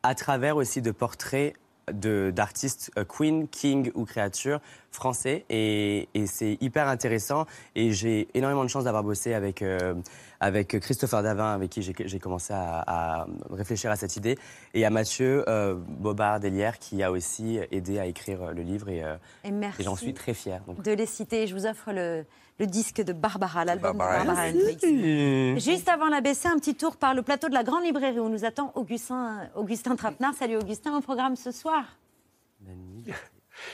à 0.03 0.15
travers 0.15 0.55
aussi 0.57 0.81
de 0.81 0.91
portraits 0.91 1.53
d'artistes 1.93 2.91
euh, 2.97 3.03
queen, 3.05 3.47
king 3.47 3.91
ou 3.95 4.05
créatures 4.05 4.59
français. 4.91 5.45
Et, 5.49 6.07
et 6.13 6.27
c'est 6.27 6.57
hyper 6.61 6.87
intéressant. 6.87 7.45
Et 7.75 7.91
j'ai 7.91 8.27
énormément 8.33 8.63
de 8.63 8.69
chance 8.69 8.83
d'avoir 8.83 9.03
bossé 9.03 9.33
avec, 9.33 9.61
euh, 9.61 9.93
avec 10.39 10.79
Christopher 10.79 11.23
Davin, 11.23 11.53
avec 11.53 11.69
qui 11.69 11.81
j'ai 11.81 12.19
commencé 12.19 12.53
à, 12.53 12.83
à 12.87 13.27
réfléchir 13.51 13.91
à 13.91 13.95
cette 13.95 14.15
idée, 14.17 14.37
et 14.73 14.85
à 14.85 14.89
Mathieu 14.89 15.43
euh, 15.47 15.75
Bobard-Delière, 15.75 16.79
qui 16.79 17.03
a 17.03 17.11
aussi 17.11 17.59
aidé 17.71 17.99
à 17.99 18.05
écrire 18.05 18.53
le 18.53 18.61
livre. 18.61 18.89
Et, 18.89 19.03
euh, 19.03 19.15
Et 19.45 19.83
j'en 19.83 19.95
suis 19.95 20.13
très 20.13 20.33
fier. 20.33 20.61
donc. 20.67 20.81
de 20.81 20.91
les 20.91 21.05
citer. 21.05 21.47
Je 21.47 21.55
vous 21.55 21.65
offre 21.65 21.91
le, 21.91 22.25
le 22.59 22.67
disque 22.67 23.01
de 23.01 23.13
Barbara, 23.13 23.63
l'album 23.65 23.93
de 23.93 23.97
Barbara 23.97 24.49
Hendricks. 24.49 25.59
Juste 25.59 25.87
avant 25.87 26.09
la 26.09 26.21
BC, 26.21 26.47
un 26.47 26.59
petit 26.59 26.75
tour 26.75 26.97
par 26.97 27.13
le 27.13 27.21
plateau 27.21 27.47
de 27.47 27.53
la 27.53 27.63
Grande 27.63 27.83
Librairie 27.83 28.19
où 28.19 28.29
nous 28.29 28.43
attend 28.43 28.71
Augustin, 28.75 29.49
Augustin 29.55 29.95
Trapenard. 29.95 30.33
Salut 30.33 30.57
Augustin, 30.57 30.95
au 30.95 31.01
programme 31.01 31.35
ce 31.35 31.51
soir. 31.51 31.83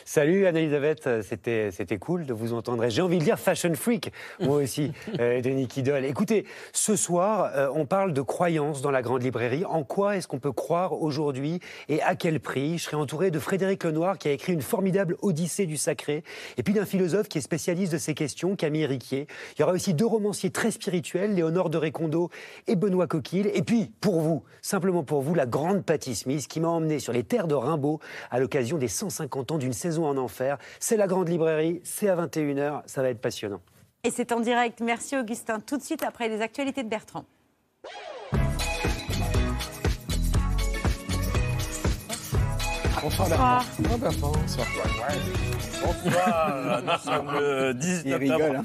Salut 0.04 0.46
Anne-Elisabeth, 0.46 1.22
c'était, 1.22 1.72
c'était 1.72 1.98
cool 1.98 2.26
de 2.26 2.34
vous 2.34 2.54
entendre. 2.54 2.88
J'ai 2.90 3.02
envie 3.02 3.20
de 3.20 3.24
dire 3.24 3.40
fashion 3.40 3.74
freak, 3.74 4.12
moi 4.40 4.58
aussi, 4.58 4.92
euh, 5.20 5.42
de 5.42 5.50
Nicky 5.50 5.84
Doll. 5.84 6.06
Écoutez, 6.06 6.46
ce 6.74 6.96
soir, 6.96 7.52
euh, 7.56 7.70
on 7.74 7.86
parle 7.86 8.14
de 8.14 8.22
croyances 8.22 8.82
dans 8.82 8.92
la 8.92 9.02
grande 9.02 9.24
librairie. 9.24 9.66
En 9.66 9.84
quoi 9.84 10.18
est-ce 10.18 10.28
qu'on 10.28 10.40
peut 10.40 10.52
croire 10.52 10.94
aujourd'hui 11.02 11.60
et 11.90 12.02
à 12.02 12.16
quel 12.16 12.40
prix? 12.40 12.78
Je 12.78 12.84
serai 12.84 12.98
entouré 12.98 13.32
de 13.32 13.40
Frédéric 13.40 13.84
Lenoir 13.84 14.18
qui 14.18 14.28
a 14.28 14.32
écrit 14.32 14.54
une 14.54 14.62
formidable 14.62 15.18
Odyssée 15.22 15.66
du 15.66 15.78
sacré 15.78 16.24
et 16.58 16.64
puis 16.64 16.74
d'un 16.74 16.86
philosophe 16.86 17.28
qui 17.28 17.38
est 17.38 17.42
spécialiste 17.42 17.94
de 17.94 17.98
ces 17.98 18.14
questions, 18.14 18.56
Camille 18.56 18.86
Riquier. 18.86 19.28
Il 19.58 19.62
y 19.62 19.64
aura 19.64 19.74
aussi 19.74 19.94
deux 19.94 20.06
romanciers 20.06 20.50
très 20.50 20.72
spirituels, 20.72 21.34
Léonore 21.34 21.70
de 21.70 21.78
Récondo 21.78 22.30
et 22.68 22.76
Benoît 22.76 23.08
Coquille. 23.08 23.50
Et 23.54 23.62
puis, 23.62 23.92
pour 24.02 24.22
vous, 24.22 24.44
simplement 24.62 25.04
pour 25.04 25.22
vous, 25.22 25.36
la 25.36 25.46
grande 25.46 25.84
Patty 25.84 26.16
Smith 26.16 26.48
qui 26.48 26.60
m'a 26.60 26.70
emmené 26.70 27.00
sur 27.00 27.14
les 27.14 27.24
terres 27.24 27.48
de 27.48 27.56
Rimbaud 27.56 28.00
à 28.32 28.40
l'occasion 28.40 28.78
des 28.78 28.88
150 28.88 29.52
ans 29.52 29.58
d'une 29.58 29.74
saison 29.76 30.08
en 30.08 30.18
enfer. 30.18 30.58
C'est 30.80 30.98
la 30.98 31.06
grande 31.06 31.30
librairie, 31.30 31.82
c'est 31.84 32.10
à 32.10 32.16
21h, 32.16 32.82
ça 32.88 33.04
va 33.04 33.10
être 33.10 33.22
passionnant. 33.22 33.62
Et 34.04 34.12
c'est 34.12 34.32
en 34.32 34.40
direct. 34.40 34.82
Merci 34.82 35.18
Augustin. 35.18 35.60
Tout 35.60 35.78
de 35.78 35.84
suite 35.84 36.04
après 36.04 36.30
les 36.30 36.42
actualités 36.42 36.84
de 36.84 36.90
Bertrand. 36.90 37.26
Bonsoir 43.02 43.30
Bertrand. 43.30 43.62
Bonsoir. 43.80 44.68
Bonsoir. 45.84 46.82
Nous 46.82 47.00
sommes 47.04 47.32
le 47.34 47.74
18 47.74 48.14
octobre. 48.14 48.64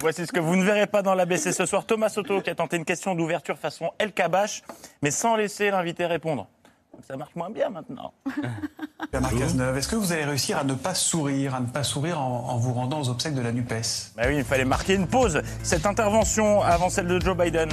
Voici 0.00 0.26
ce 0.26 0.32
que 0.32 0.40
vous 0.40 0.56
ne 0.56 0.64
verrez 0.64 0.86
pas 0.86 1.02
dans 1.02 1.14
l'ABC 1.14 1.52
ce 1.52 1.66
soir. 1.66 1.84
Thomas 1.84 2.08
Soto 2.08 2.40
qui 2.40 2.50
a 2.50 2.54
tenté 2.54 2.76
une 2.76 2.84
question 2.84 3.14
d'ouverture 3.14 3.58
façon 3.58 3.90
El 3.98 4.12
Kabash, 4.12 4.62
mais 5.02 5.10
sans 5.10 5.36
laisser 5.36 5.70
l'invité 5.70 6.06
répondre. 6.06 6.48
Donc 6.96 7.04
ça 7.06 7.16
marche 7.18 7.34
moins 7.34 7.50
bien 7.50 7.68
maintenant. 7.68 8.14
Bernard 9.12 9.36
Cazeneuve, 9.36 9.76
est-ce 9.76 9.88
que 9.88 9.96
vous 9.96 10.12
allez 10.12 10.24
réussir 10.24 10.56
à 10.56 10.64
ne 10.64 10.72
pas 10.72 10.94
sourire, 10.94 11.54
à 11.54 11.60
ne 11.60 11.66
pas 11.66 11.82
sourire 11.82 12.18
en, 12.18 12.48
en 12.48 12.56
vous 12.56 12.72
rendant 12.72 13.00
aux 13.02 13.10
obsèques 13.10 13.34
de 13.34 13.42
la 13.42 13.52
NUPES? 13.52 14.12
Bah 14.16 14.22
oui, 14.28 14.38
il 14.38 14.44
fallait 14.44 14.64
marquer 14.64 14.94
une 14.94 15.06
pause. 15.06 15.42
Cette 15.62 15.84
intervention 15.84 16.62
avant 16.62 16.88
celle 16.88 17.06
de 17.06 17.20
Joe 17.20 17.36
Biden, 17.36 17.68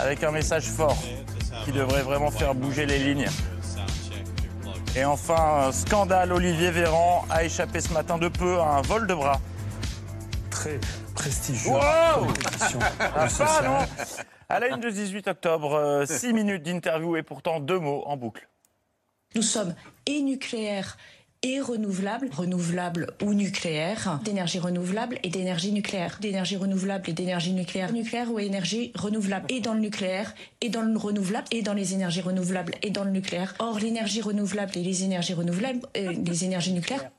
avec 0.00 0.24
un 0.24 0.32
message 0.32 0.64
fort 0.64 0.96
qui 1.64 1.70
devrait 1.70 2.02
vraiment 2.02 2.32
faire 2.32 2.56
bouger 2.56 2.86
les 2.86 2.98
lignes. 2.98 3.28
Et 4.96 5.04
enfin, 5.04 5.70
scandale, 5.70 6.32
Olivier 6.32 6.72
Véran 6.72 7.24
a 7.30 7.44
échappé 7.44 7.80
ce 7.80 7.92
matin 7.92 8.18
de 8.18 8.26
peu 8.26 8.58
à 8.58 8.78
un 8.78 8.82
vol 8.82 9.06
de 9.06 9.14
bras. 9.14 9.40
Très 10.50 10.80
prestigieux. 11.14 11.70
Wow 11.70 11.78
Ah, 13.00 13.28
pas, 13.38 13.62
non 13.62 13.78
À 14.50 14.60
la 14.60 14.68
une 14.68 14.80
de 14.80 14.88
18 14.88 15.28
octobre, 15.28 16.04
6 16.06 16.32
minutes 16.32 16.62
d'interview 16.62 17.16
et 17.16 17.22
pourtant 17.22 17.60
deux 17.60 17.78
mots 17.78 18.02
en 18.06 18.16
boucle. 18.16 18.48
Nous 19.34 19.42
sommes 19.42 19.74
et 20.06 20.22
nucléaire 20.22 20.96
et 21.42 21.60
renouvelable, 21.60 22.30
renouvelable 22.32 23.08
ou 23.22 23.34
nucléaire, 23.34 24.20
d'énergie 24.24 24.58
renouvelable 24.58 25.18
et 25.22 25.28
d'énergie 25.28 25.70
nucléaire, 25.70 26.18
d'énergie 26.20 26.56
renouvelable 26.56 27.10
et 27.10 27.12
d'énergie 27.12 27.52
nucléaire, 27.52 27.92
nucléaire 27.92 28.32
ou 28.32 28.38
énergie 28.38 28.90
renouvelable, 28.96 29.46
et 29.50 29.60
dans 29.60 29.74
le 29.74 29.80
nucléaire, 29.80 30.34
et 30.60 30.70
dans 30.70 30.82
le 30.82 30.96
renouvelable, 30.96 31.46
et 31.52 31.62
dans 31.62 31.74
les 31.74 31.92
énergies 31.92 32.22
renouvelables, 32.22 32.72
et 32.82 32.90
dans 32.90 33.04
le 33.04 33.10
nucléaire. 33.10 33.54
Or, 33.58 33.78
l'énergie 33.78 34.20
renouvelable 34.20 34.76
et 34.76 34.82
les 34.82 35.04
énergies 35.04 35.34
renouvelables, 35.34 35.80
euh, 35.96 36.12
les 36.24 36.44
énergies 36.44 36.72
nucléaires, 36.72 37.10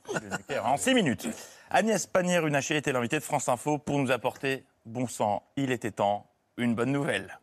En 0.64 0.76
6 0.76 0.94
minutes. 0.94 1.28
Agnès 1.70 2.06
Pannier-Runacher 2.06 2.76
était 2.76 2.92
l'invitée 2.92 3.20
de 3.20 3.24
France 3.24 3.48
Info 3.48 3.78
pour 3.78 3.98
nous 3.98 4.10
apporter 4.10 4.64
bon 4.84 5.06
sang. 5.06 5.44
Il 5.56 5.70
était 5.70 5.92
temps, 5.92 6.26
une 6.62 6.74
bonne 6.74 6.92
nouvelle. 6.92 7.38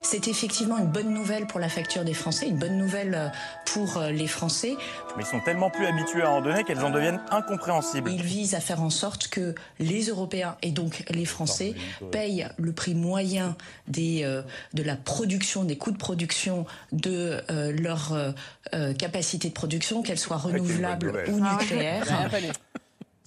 C'est 0.00 0.28
effectivement 0.28 0.78
une 0.78 0.86
bonne 0.86 1.12
nouvelle 1.12 1.48
pour 1.48 1.58
la 1.58 1.68
facture 1.68 2.04
des 2.04 2.14
Français, 2.14 2.46
une 2.46 2.56
bonne 2.56 2.78
nouvelle 2.78 3.14
euh, 3.16 3.28
pour 3.66 3.96
euh, 3.96 4.10
les 4.12 4.28
Français. 4.28 4.76
Mais 5.16 5.24
ils 5.24 5.26
sont 5.26 5.40
tellement 5.40 5.70
plus 5.70 5.86
habitués 5.86 6.22
à 6.22 6.30
en 6.30 6.40
donner 6.40 6.62
qu'elles 6.62 6.84
en 6.84 6.90
deviennent 6.90 7.20
incompréhensibles. 7.30 8.08
Il 8.08 8.22
vise 8.22 8.54
à 8.54 8.60
faire 8.60 8.80
en 8.80 8.90
sorte 8.90 9.26
que 9.26 9.56
les 9.80 10.04
Européens 10.04 10.56
et 10.62 10.70
donc 10.70 11.02
les 11.10 11.24
Français 11.24 11.74
payent 12.12 12.46
le 12.58 12.72
prix 12.72 12.94
moyen 12.94 13.56
des, 13.88 14.22
euh, 14.22 14.42
de 14.72 14.84
la 14.84 14.94
production, 14.94 15.64
des 15.64 15.76
coûts 15.76 15.90
de 15.90 15.98
production 15.98 16.64
de 16.92 17.42
euh, 17.50 17.72
leur 17.72 18.12
euh, 18.12 18.30
euh, 18.74 18.94
capacité 18.94 19.48
de 19.48 19.54
production, 19.54 20.02
qu'elle 20.02 20.18
soit 20.18 20.36
renouvelable 20.36 21.24
ou 21.28 21.40
Ah 21.42 21.58
nucléaire. 21.60 22.06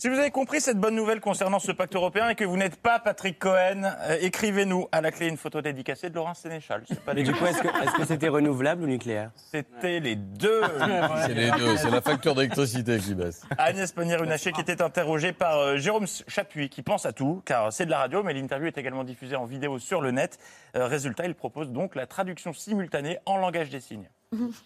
Si 0.01 0.09
vous 0.09 0.17
avez 0.17 0.31
compris 0.31 0.61
cette 0.61 0.79
bonne 0.79 0.95
nouvelle 0.95 1.19
concernant 1.19 1.59
ce 1.59 1.71
pacte 1.71 1.95
européen 1.95 2.27
et 2.29 2.33
que 2.33 2.43
vous 2.43 2.57
n'êtes 2.57 2.75
pas 2.75 2.97
Patrick 2.97 3.37
Cohen, 3.37 3.83
euh, 3.83 4.17
écrivez-nous 4.19 4.87
à 4.91 4.99
la 4.99 5.11
clé 5.11 5.27
une 5.27 5.37
photo 5.37 5.61
dédicacée 5.61 6.09
de 6.09 6.15
Laurent 6.15 6.33
Sénéchal. 6.33 6.83
Pas 7.05 7.13
Mais 7.13 7.21
du 7.21 7.31
coup, 7.33 7.45
est-ce 7.45 7.61
que 7.61 7.67
est-ce 7.67 7.93
que 7.93 8.05
c'était 8.05 8.27
renouvelable 8.27 8.81
ou 8.81 8.87
nucléaire? 8.87 9.29
C'était 9.35 9.99
les 9.99 10.15
deux. 10.15 10.63
C'est 11.27 11.35
les 11.35 11.51
deux, 11.51 11.77
c'est 11.77 11.91
la 11.91 12.01
facture 12.01 12.33
d'électricité 12.33 12.97
qui 12.97 13.13
baisse. 13.13 13.43
Agnès 13.59 13.91
Pannier-Runacher 13.91 14.51
qui 14.53 14.61
était 14.61 14.81
interrogée 14.81 15.33
par 15.33 15.59
euh, 15.59 15.77
Jérôme 15.77 16.07
Chapuis 16.27 16.69
qui 16.69 16.81
pense 16.81 17.05
à 17.05 17.13
tout, 17.13 17.43
car 17.45 17.71
c'est 17.71 17.85
de 17.85 17.91
la 17.91 17.99
radio, 17.99 18.23
mais 18.23 18.33
l'interview 18.33 18.65
est 18.65 18.77
également 18.79 19.03
diffusée 19.03 19.35
en 19.35 19.45
vidéo 19.45 19.77
sur 19.77 20.01
le 20.01 20.09
net. 20.09 20.39
Euh, 20.75 20.87
résultat, 20.87 21.25
il 21.25 21.35
propose 21.35 21.69
donc 21.69 21.93
la 21.93 22.07
traduction 22.07 22.53
simultanée 22.53 23.19
en 23.27 23.37
langage 23.37 23.69
des 23.69 23.79
signes. 23.79 24.09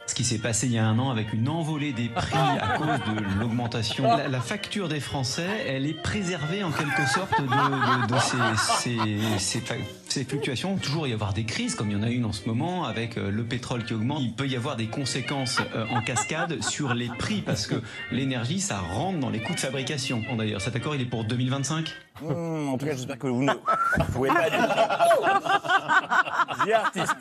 Ce 0.06 0.14
qui 0.14 0.24
s'est 0.24 0.38
passé 0.38 0.68
il 0.68 0.74
y 0.74 0.78
a 0.78 0.86
un 0.86 1.00
an 1.00 1.10
avec 1.10 1.34
une 1.34 1.50
envolée 1.50 1.92
des 1.92 2.08
prix 2.10 2.38
à 2.38 2.78
cause 2.78 3.16
de 3.16 3.40
l'augmentation. 3.40 4.04
La, 4.16 4.28
la 4.28 4.40
facture 4.40 4.88
des 4.88 5.00
Français, 5.00 5.66
elle 5.68 5.88
est 5.88 6.00
préservée 6.00 6.64
en 6.64 6.72
quelque 6.72 7.08
sorte 7.08 7.32
de, 7.42 7.48
ces, 8.20 8.98
ces- 9.40 9.58
ces 10.16 10.24
fluctuations. 10.24 10.78
Toujours 10.78 11.08
y 11.08 11.14
avoir 11.14 11.34
des 11.34 11.44
crises, 11.44 11.76
comme 11.76 11.92
il 11.92 11.98
y 11.98 12.00
en 12.00 12.04
a 12.04 12.10
une 12.10 12.24
en 12.24 12.32
ce 12.32 12.48
moment 12.48 12.86
avec 12.86 13.18
euh, 13.18 13.30
le 13.30 13.44
pétrole 13.44 13.84
qui 13.84 13.94
augmente. 13.94 14.22
Il 14.22 14.34
peut 14.34 14.48
y 14.48 14.56
avoir 14.56 14.78
des 14.78 14.88
conséquences 14.88 15.60
euh, 15.76 15.86
en 15.90 16.02
cascade 16.02 16.64
sur 16.64 16.94
les 16.94 17.10
prix 17.10 17.42
parce 17.42 17.68
que 17.68 17.76
l'énergie, 18.12 18.62
ça 18.62 18.78
rentre 18.78 19.20
dans 19.20 19.30
les 19.30 19.42
coûts 19.42 19.56
de 19.56 19.60
fabrication. 19.60 20.24
Bon, 20.30 20.38
D'ailleurs, 20.38 20.62
cet 20.62 20.74
accord, 20.74 20.96
il 20.96 21.02
est 21.02 21.06
pour 21.06 21.26
2025 21.26 21.94
Hmm, 22.22 22.70
en 22.70 22.78
tout 22.78 22.86
cas, 22.86 22.94
j'espère 22.94 23.20
que 23.20 23.28
vous 23.28 23.44
ne 23.44 23.52
pouvez 24.14 24.30
pas 24.30 24.50
dire. 24.50 24.70
The 26.66 26.72
Artist, 26.72 27.14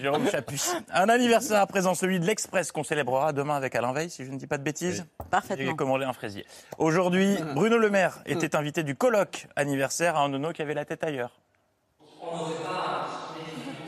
Jérôme 0.00 0.28
Chapuis. 0.28 0.60
Un 0.92 1.08
anniversaire 1.08 1.60
à 1.60 1.66
présent, 1.68 1.94
celui 1.94 2.18
de 2.18 2.26
l'Express, 2.26 2.72
qu'on 2.72 2.82
célébrera 2.82 3.32
demain 3.32 3.54
avec 3.54 3.76
Alain 3.76 3.92
Veil, 3.92 4.10
si 4.10 4.24
je 4.24 4.30
ne 4.32 4.38
dis 4.38 4.48
pas 4.48 4.58
de 4.58 4.64
bêtises. 4.64 5.06
Parfaitement. 5.30 5.64
J'ai 5.64 5.76
commandé 5.76 6.04
un 6.04 6.12
fraisier. 6.12 6.44
Aujourd'hui, 6.78 7.36
Bruno 7.54 7.78
Le 7.78 7.90
Maire 7.90 8.18
était 8.26 8.56
invité 8.56 8.82
du 8.82 8.96
colloque 8.96 9.46
anniversaire 9.54 10.16
à 10.16 10.22
un 10.22 10.28
nono 10.30 10.50
qui 10.50 10.62
avait 10.62 10.74
la 10.74 10.84
tête 10.84 11.04
ailleurs. 11.04 11.38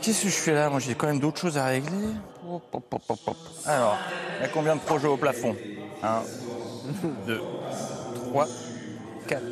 Qu'est-ce 0.01 0.25
que 0.25 0.29
je 0.29 0.35
fais 0.35 0.53
là? 0.53 0.69
Moi, 0.69 0.81
j'ai 0.81 0.95
quand 0.95 1.07
même 1.07 1.21
d'autres 1.21 1.41
choses 1.41 1.59
à 1.59 1.67
régler. 1.67 2.09
Hop, 2.49 2.63
hop, 2.73 3.03
hop. 3.09 3.37
Alors, 3.67 3.97
il 4.39 4.43
y 4.43 4.45
a 4.45 4.49
combien 4.49 4.75
de 4.75 4.81
projets 4.81 5.07
au 5.07 5.17
plafond? 5.17 5.57
1, 6.03 6.23
2, 7.27 7.41
3, 8.31 8.47
4. 9.29 9.43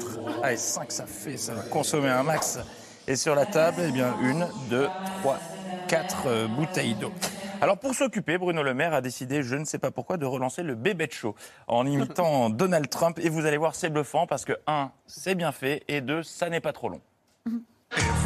Allez, 0.43 0.57
5, 0.57 0.91
ça 0.91 1.07
fait, 1.07 1.37
ça 1.37 1.55
va 1.55 1.63
consommer 1.63 2.09
un 2.09 2.25
max. 2.25 2.59
Et 3.07 3.17
sur 3.17 3.35
la 3.35 3.47
table, 3.47 3.83
eh 3.89 3.93
bien, 3.93 4.15
une, 4.23 4.47
deux, 4.69 4.89
trois, 5.21 5.39
quatre 5.87 6.27
euh, 6.27 6.49
bouteilles 6.49 6.95
d'eau. 6.95 7.13
Alors 7.61 7.79
pour 7.79 7.95
s'occuper, 7.95 8.39
Bruno 8.39 8.63
Le 8.63 8.73
Maire 8.73 8.95
a 8.95 9.01
décidé, 9.03 9.43
je 9.43 9.55
ne 9.55 9.65
sais 9.65 9.79
pas 9.79 9.91
pourquoi, 9.91 10.17
de 10.17 10.25
relancer 10.25 10.63
le 10.63 10.75
bébé 10.75 11.09
show 11.11 11.35
en 11.67 11.87
imitant 11.87 12.49
Donald 12.51 12.89
Trump. 12.89 13.19
Et 13.23 13.29
vous 13.29 13.47
allez 13.47 13.57
voir, 13.59 13.75
c'est 13.75 13.91
bluffant 13.91 14.27
parce 14.27 14.45
que, 14.45 14.55
un, 14.67 14.91
c'est 15.07 15.35
bien 15.35 15.53
fait, 15.53 15.85
et 15.87 16.01
deux, 16.01 16.23
ça 16.23 16.49
n'est 16.49 16.61
pas 16.61 16.73
trop 16.73 16.89
long. 16.89 17.01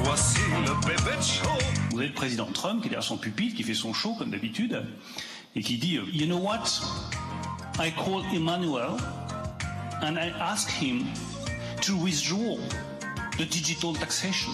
Voici 0.05 0.41
le 0.67 0.87
bébé 0.87 1.23
show. 1.23 1.49
Vous 1.91 1.99
avez 1.99 2.09
le 2.09 2.15
président 2.15 2.47
Trump 2.53 2.83
qui 2.83 2.89
est 2.89 2.91
derrière 2.91 3.03
son 3.03 3.17
pupitre, 3.17 3.57
qui 3.57 3.62
fait 3.62 3.75
son 3.75 3.95
show 3.95 4.15
comme 4.15 4.31
d'habitude, 4.31 4.85
et 5.57 5.62
qui 5.62 5.79
dit 5.79 5.97
euh, 5.97 6.05
You 6.12 6.27
know 6.27 6.39
what? 6.39 6.65
I 7.79 7.91
call 7.91 8.23
Emmanuel 8.35 8.97
and 10.03 10.17
I 10.19 10.33
ask 10.41 10.69
him 10.71 11.05
to 11.81 11.97
withdraw 11.97 12.59
the 13.39 13.47
digital 13.47 13.95
taxation. 13.95 14.53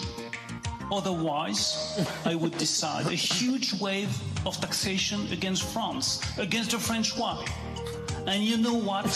Otherwise, 0.92 1.98
I 2.24 2.34
would 2.34 2.56
decide 2.56 3.06
a 3.06 3.16
huge 3.16 3.74
wave 3.80 4.08
of 4.46 4.60
taxation 4.60 5.20
against 5.32 5.64
France, 5.64 6.20
against 6.38 6.70
the 6.70 6.78
French 6.78 7.16
one. 7.16 7.44
And 8.26 8.44
you 8.44 8.56
know 8.56 8.74
what? 8.74 9.10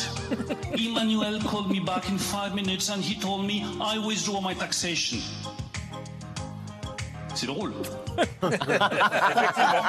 Emmanuel 0.73 1.41
called 1.41 1.71
me 1.71 1.81
back 1.81 2.09
in 2.09 2.19
five 2.19 2.55
minutes 2.55 2.89
and 2.89 3.03
he 3.03 3.15
told 3.15 3.47
me 3.47 3.65
I 3.81 3.99
withdraw 3.99 4.41
my 4.41 4.55
taxation. 4.55 5.21
C'est 7.35 7.47
drôle. 7.47 7.73
Effectivement. 8.43 9.83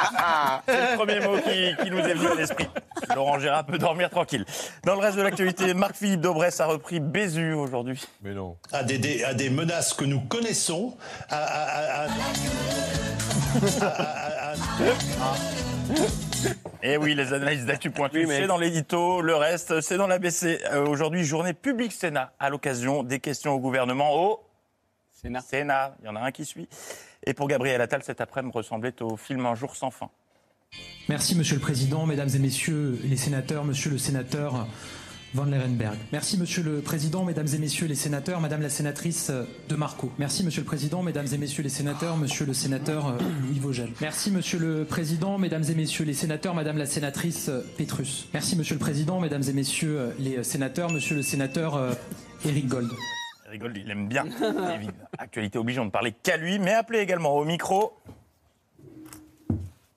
C'est 0.68 0.92
le 0.92 0.96
premier 0.98 1.20
mot 1.20 1.38
qui, 1.38 1.76
qui 1.84 1.92
nous 1.92 2.00
est 2.00 2.14
venu 2.14 2.28
à 2.28 2.36
l'esprit. 2.36 2.68
Laurent 3.16 3.40
Gérard 3.40 3.66
peut 3.66 3.78
dormir 3.78 4.10
tranquille. 4.10 4.46
Dans 4.84 4.96
le 4.96 5.00
reste 5.02 5.18
de 5.18 5.22
l'actualité, 5.22 5.74
Marc-Philippe 5.74 6.22
Daubresse 6.22 6.60
a 6.60 6.66
repris 6.66 7.00
Bézu 7.00 7.54
aujourd'hui. 7.54 8.04
Mais 8.24 8.34
non. 8.34 8.58
à 8.72 8.84
des, 8.84 8.98
des- 8.98 9.24
à 9.24 9.34
des 9.34 9.50
menaces 9.50 9.94
que 9.94 10.06
nous 10.06 10.22
connaissons, 10.22 10.98
à, 11.30 11.38
à- 11.38 12.04
à- 12.04 12.06
à- 12.06 12.08
Et 16.84 16.94
Eh 16.94 16.98
oui, 16.98 17.16
les 17.16 17.34
analyses 17.34 17.66
d'actu 17.66 17.90
pointues, 17.92 18.20
Oui, 18.22 18.26
mais- 18.28 18.42
c'est 18.42 18.48
dans 18.48 18.58
l'édito. 18.58 19.22
Le 19.22 19.36
reste, 19.36 19.82
c'est 19.82 19.98
dans 19.98 20.08
l'ABC. 20.08 20.60
Euh, 20.72 20.86
Aujourd'hui, 20.88 21.24
journée 21.24 21.54
publique 21.54 21.92
Sénat, 21.92 22.34
à 22.40 22.50
l'occasion 22.50 23.04
des 23.04 23.20
questions 23.20 23.54
au 23.54 23.60
gouvernement 23.60 24.14
au 24.16 24.40
Sénat. 25.12 25.42
Sénat. 25.42 25.96
Il 26.02 26.06
y 26.06 26.10
en 26.10 26.16
a 26.16 26.20
un 26.22 26.32
qui 26.32 26.46
suit. 26.46 26.68
Et 27.26 27.34
pour 27.34 27.48
Gabriel 27.48 27.82
Attal, 27.82 28.04
cet 28.04 28.22
après-midi 28.22 28.56
ressemblait 28.56 29.02
au 29.02 29.18
film 29.18 29.46
Un 29.46 29.56
jour 29.56 29.76
sans 29.76 29.92
fin. 29.92 30.10
Merci 31.10 31.36
Monsieur 31.36 31.56
le 31.56 31.62
Président, 31.62 32.06
Mesdames 32.06 32.30
et 32.34 32.40
Messieurs 32.40 33.00
les 33.04 33.18
sénateurs, 33.18 33.64
Monsieur 33.64 33.92
le 33.92 33.98
sénateur 33.98 34.68
Van 35.34 35.46
Lerenberg. 35.46 35.98
Merci 36.14 36.38
Monsieur 36.38 36.64
le 36.64 36.80
Président, 36.82 37.26
Mesdames 37.26 37.48
et 37.54 37.58
Messieurs 37.58 37.88
les 37.88 37.96
sénateurs, 37.96 38.40
Madame 38.40 38.62
la 38.62 38.70
sénatrice 38.70 39.30
euh, 39.32 39.44
de 39.68 39.76
Marco. 39.76 40.12
Merci 40.18 40.46
Monsieur 40.46 40.62
le 40.62 40.66
Président, 40.66 41.04
Mesdames 41.04 41.28
et 41.32 41.38
Messieurs 41.38 41.62
les 41.64 41.70
sénateurs, 41.70 42.16
Monsieur 42.16 42.46
le 42.46 42.54
sénateur 42.54 43.08
euh, 43.08 43.18
Louis 43.42 43.60
Vogel. 43.60 43.90
Merci 44.02 44.32
Monsieur 44.32 44.60
le 44.60 44.86
Président, 44.86 45.38
Mesdames 45.38 45.66
et 45.70 45.76
Messieurs 45.76 46.06
les 46.06 46.14
sénateurs, 46.14 46.56
Madame 46.56 46.78
la 46.78 46.86
sénatrice 46.86 47.50
euh, 47.50 47.62
Pétrus. 47.78 48.30
Merci 48.34 48.56
Monsieur 48.56 48.76
le 48.76 48.80
Président, 48.80 49.20
Mesdames 49.20 49.44
et 49.48 49.54
Messieurs 49.54 49.98
euh, 50.00 50.12
les 50.20 50.44
sénateurs, 50.44 50.90
Monsieur 50.92 51.16
le 51.16 51.22
sénateur 51.22 51.76
euh, 51.76 51.94
Éric 52.46 52.68
Gold. 52.68 52.90
Il 53.56 53.64
rigole, 53.64 53.78
il 53.78 53.90
aime 53.90 54.10
bien. 54.10 54.26
Actualité 55.18 55.58
obligeant 55.58 55.86
de 55.86 55.90
parler 55.90 56.12
qu'à 56.12 56.36
lui, 56.36 56.60
mais 56.60 56.74
appelé 56.74 57.00
également 57.00 57.38
au 57.38 57.46
micro. 57.46 57.98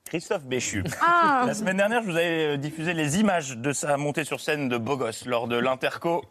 Christophe 0.05 0.45
Béchu. 0.45 0.81
Ah. 1.01 1.43
La 1.45 1.53
semaine 1.53 1.75
dernière, 1.75 2.01
je 2.01 2.09
vous 2.09 2.15
avais 2.15 2.53
euh, 2.53 2.57
diffusé 2.57 2.93
les 2.93 3.19
images 3.19 3.57
de 3.57 3.73
sa 3.73 3.97
montée 3.97 4.23
sur 4.23 4.39
scène 4.39 4.69
de 4.69 4.77
beau 4.77 4.95
gosse 4.95 5.25
lors 5.25 5.49
de 5.49 5.57
l'Interco. 5.57 6.23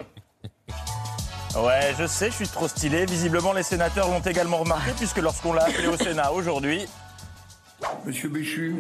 Ouais, 1.55 1.93
je 1.99 2.07
sais, 2.07 2.31
je 2.31 2.37
suis 2.37 2.49
trop 2.49 2.67
stylé. 2.67 3.05
Visiblement, 3.05 3.53
les 3.53 3.63
sénateurs 3.63 4.09
l'ont 4.09 4.21
également 4.21 4.57
remarqué, 4.57 4.93
puisque 4.97 5.19
lorsqu'on 5.19 5.53
l'a 5.53 5.65
appelé 5.65 5.87
au 5.87 5.99
Sénat 5.99 6.33
aujourd'hui. 6.33 6.87
Monsieur 8.07 8.31
Béchu. 8.31 8.75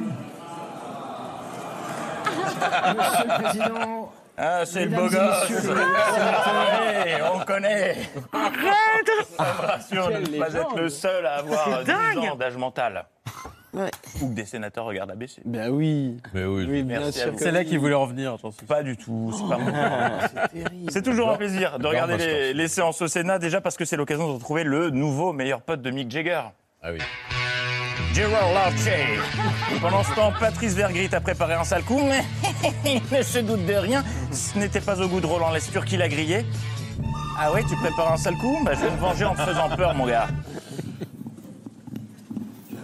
Monsieur 2.96 3.24
le 3.26 3.42
Président. 3.42 4.07
Ah, 4.40 4.64
c'est 4.64 4.84
le 4.84 4.90
beau 4.96 5.08
gosse. 5.08 5.50
Ouais, 5.50 7.18
on 7.34 7.40
connaît. 7.44 7.96
Ça 9.36 9.44
me 9.44 9.66
rassure 9.66 10.08
de 10.10 10.18
ne 10.30 10.38
pas 10.38 10.54
être 10.54 10.76
le 10.76 10.88
seul 10.88 11.26
à 11.26 11.34
avoir 11.38 11.64
C'est 11.64 11.76
12 11.78 11.86
dingue. 11.86 12.18
ans 12.30 12.36
d'âge 12.36 12.56
mental. 12.56 13.04
Ou 14.22 14.28
que 14.30 14.34
des 14.34 14.44
sénateurs 14.46 14.84
regardent 14.86 15.10
ABC. 15.10 15.42
Ben 15.44 15.68
oui. 15.70 16.16
Mais 16.32 16.44
oui. 16.44 16.82
bien 16.82 17.00
Merci 17.00 17.18
sûr 17.18 17.28
à 17.28 17.30
vous. 17.30 17.36
que 17.36 17.42
C'est 17.42 17.50
là 17.52 17.64
qu'il 17.64 17.78
voulait 17.78 17.94
en 17.94 18.06
venir, 18.06 18.36
j'en 18.40 18.50
suis 18.50 18.64
Pas 18.64 18.82
du 18.82 18.96
tout, 18.96 19.32
c'est 19.36 19.48
pas 19.48 19.58
mon 19.58 19.72
terrible. 19.72 20.90
C'est 20.90 21.02
toujours 21.02 21.30
un 21.30 21.36
plaisir 21.36 21.78
de 21.78 21.86
regarder 21.86 22.16
les, 22.16 22.54
les 22.54 22.68
séances 22.68 23.02
au 23.02 23.08
Sénat, 23.08 23.38
déjà 23.38 23.60
parce 23.60 23.76
que 23.76 23.84
c'est 23.84 23.96
l'occasion 23.96 24.26
de 24.28 24.32
retrouver 24.34 24.64
le 24.64 24.90
nouveau 24.90 25.32
meilleur 25.32 25.60
pote 25.60 25.82
de 25.82 25.90
Mick 25.90 26.10
Jagger. 26.10 26.42
Ah 26.82 26.90
oui. 26.92 26.98
Gerard 28.14 28.52
Larcher. 28.52 29.18
Pendant 29.80 30.02
ce 30.02 30.14
temps, 30.14 30.32
Patrice 30.38 30.74
Vergrit 30.74 31.08
a 31.12 31.20
préparé 31.20 31.54
un 31.54 31.64
sale 31.64 31.82
coup, 31.82 32.00
mais 32.02 32.24
il 32.84 33.16
ne 33.16 33.22
se 33.22 33.38
doute 33.38 33.64
de 33.66 33.74
rien. 33.74 34.04
Ce 34.32 34.58
n'était 34.58 34.80
pas 34.80 35.00
au 35.00 35.08
goût 35.08 35.20
de 35.20 35.26
Roland 35.26 35.52
Lescure 35.52 35.84
qui 35.84 35.96
l'a 35.96 36.08
grillé. 36.08 36.44
Ah 37.38 37.52
ouais, 37.52 37.62
tu 37.62 37.76
prépares 37.76 38.12
un 38.12 38.16
sale 38.16 38.36
coup 38.36 38.58
bah, 38.64 38.72
Je 38.74 38.80
vais 38.80 38.90
me 38.90 38.96
venger 38.96 39.24
en 39.24 39.34
te 39.34 39.42
faisant 39.42 39.68
peur, 39.76 39.94
mon 39.94 40.06
gars. 40.06 40.28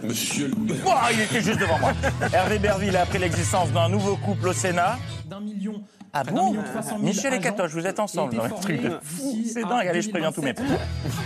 Monsieur 0.03 0.47
le... 0.47 0.75
Ouah, 0.85 1.11
il 1.11 1.21
était 1.21 1.41
juste 1.41 1.59
devant 1.59 1.79
moi. 1.79 1.93
Hervé 2.31 2.59
Berville 2.59 2.95
a 2.95 3.01
appris 3.01 3.17
l'existence 3.17 3.71
d'un 3.71 3.89
nouveau 3.89 4.15
couple 4.17 4.49
au 4.49 4.53
Sénat. 4.53 4.97
D'un 5.25 5.39
million. 5.39 5.83
Ah 6.17 6.23
d'un 6.23 6.31
bon 6.31 6.55
Michel 7.01 7.33
et 7.33 7.41
Katoche, 7.41 7.71
vous 7.71 7.85
êtes 7.85 7.99
ensemble 7.99 8.37
dans 8.37 8.45
le 8.45 8.51
truc 8.51 8.79
C'est 9.45 9.63
dingue, 9.63 9.85
allez, 9.85 10.01
je 10.01 10.09
préviens 10.09 10.31
tous 10.31 10.41
mes 10.41 10.53
potes. 10.53 10.65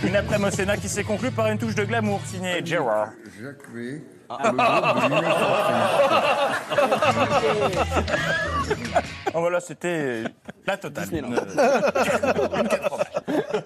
Une 0.04 0.16
après-midi 0.16 0.48
au 0.48 0.50
Sénat 0.50 0.76
qui 0.78 0.88
s'est 0.88 1.04
conclue 1.04 1.30
par 1.30 1.46
une 1.46 1.58
touche 1.58 1.76
de 1.76 1.84
glamour 1.84 2.20
signée 2.26 2.60
Gerard. 2.64 3.10
Jacques 3.40 3.70
V. 3.72 4.02
Oh, 9.32 9.40
voilà, 9.40 9.60
c'était 9.60 10.24
la 10.66 10.76
totale. 10.76 11.08
Une, 11.12 11.26
une. 11.26 11.34
Euh, 11.34 11.44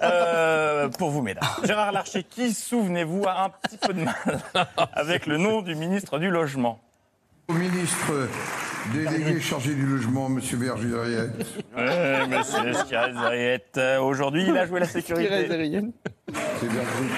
euh, 0.03 0.89
pour 0.91 1.11
vous, 1.11 1.22
mesdames. 1.22 1.49
Gérard 1.62 1.93
Larcher, 1.93 2.22
qui, 2.22 2.53
souvenez-vous, 2.53 3.25
a 3.27 3.45
un 3.45 3.49
petit 3.49 3.79
peu 3.79 3.95
de 3.95 4.01
mal 4.01 4.14
avec 4.93 5.27
le 5.27 5.39
nom 5.39 5.62
du 5.62 5.75
ministre 5.75 6.18
du 6.18 6.31
Logement 6.31 6.81
Au 7.49 7.53
ministre 7.53 8.28
délégué 8.92 9.40
chargé 9.40 9.74
du 9.74 9.84
logement, 9.86 10.28
Monsieur 10.28 10.57
Berger-Dariette. 10.57 11.47
Oui, 11.76 12.28
monsieur. 12.28 12.72
Euh, 13.78 14.01
Aujourd'hui, 14.01 14.45
il 14.49 14.57
a 14.57 14.66
joué 14.66 14.80
la 14.80 14.86
sécurité. 14.88 15.28
C'est 15.42 15.49
Berger. 15.49 15.82
C'est 16.61 16.68
Berger. 16.68 17.11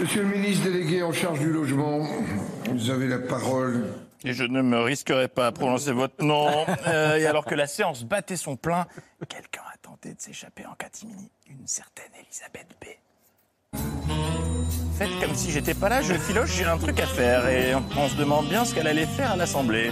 Monsieur 0.00 0.22
le 0.22 0.28
ministre 0.28 0.64
délégué 0.64 1.02
en 1.02 1.12
charge 1.12 1.40
du 1.40 1.50
logement, 1.52 2.06
vous 2.70 2.90
avez 2.90 3.06
la 3.06 3.18
parole. 3.18 3.84
Et 4.24 4.32
je 4.32 4.44
ne 4.44 4.62
me 4.62 4.80
risquerai 4.80 5.28
pas 5.28 5.46
à 5.48 5.52
prononcer 5.52 5.92
votre 5.92 6.24
nom. 6.24 6.48
Euh, 6.86 7.16
et 7.16 7.26
alors 7.26 7.44
que 7.44 7.54
la 7.54 7.66
séance 7.66 8.04
battait 8.04 8.36
son 8.36 8.56
plein, 8.56 8.86
quelqu'un 9.28 9.62
a 9.72 9.76
tenté 9.82 10.14
de 10.14 10.20
s'échapper 10.20 10.64
en 10.66 10.74
catimini. 10.74 11.30
Une 11.48 11.66
certaine 11.66 12.10
Elisabeth 12.18 12.68
B. 12.80 12.86
Faites 15.00 15.18
comme 15.18 15.34
si 15.34 15.50
j'étais 15.50 15.72
pas 15.72 15.88
là, 15.88 16.02
je 16.02 16.12
filoche, 16.12 16.50
j'ai 16.58 16.66
un 16.66 16.76
truc 16.76 17.00
à 17.00 17.06
faire. 17.06 17.48
Et 17.48 17.74
on 17.74 18.06
se 18.06 18.16
demande 18.16 18.48
bien 18.48 18.66
ce 18.66 18.74
qu'elle 18.74 18.86
allait 18.86 19.06
faire 19.06 19.32
à 19.32 19.36
l'Assemblée. 19.36 19.90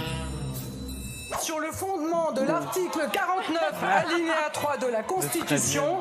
Sur 1.41 1.57
le 1.59 1.71
fondement 1.71 2.31
de 2.31 2.41
l'article 2.41 3.09
49, 3.11 3.59
alinéa 3.83 4.35
3 4.53 4.77
de 4.77 4.85
la 4.85 5.01
Constitution, 5.01 5.97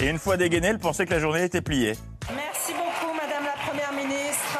Et 0.00 0.06
une 0.06 0.18
fois 0.18 0.38
dégainé, 0.38 0.68
elle 0.68 0.78
pensait 0.78 1.04
que 1.04 1.10
la 1.10 1.20
journée 1.20 1.44
était 1.44 1.60
pliée. 1.60 1.96
Merci 2.34 2.72
beaucoup, 2.72 3.12
Madame 3.14 3.44
la 3.44 3.62
Première 3.66 3.92
ministre. 3.92 4.58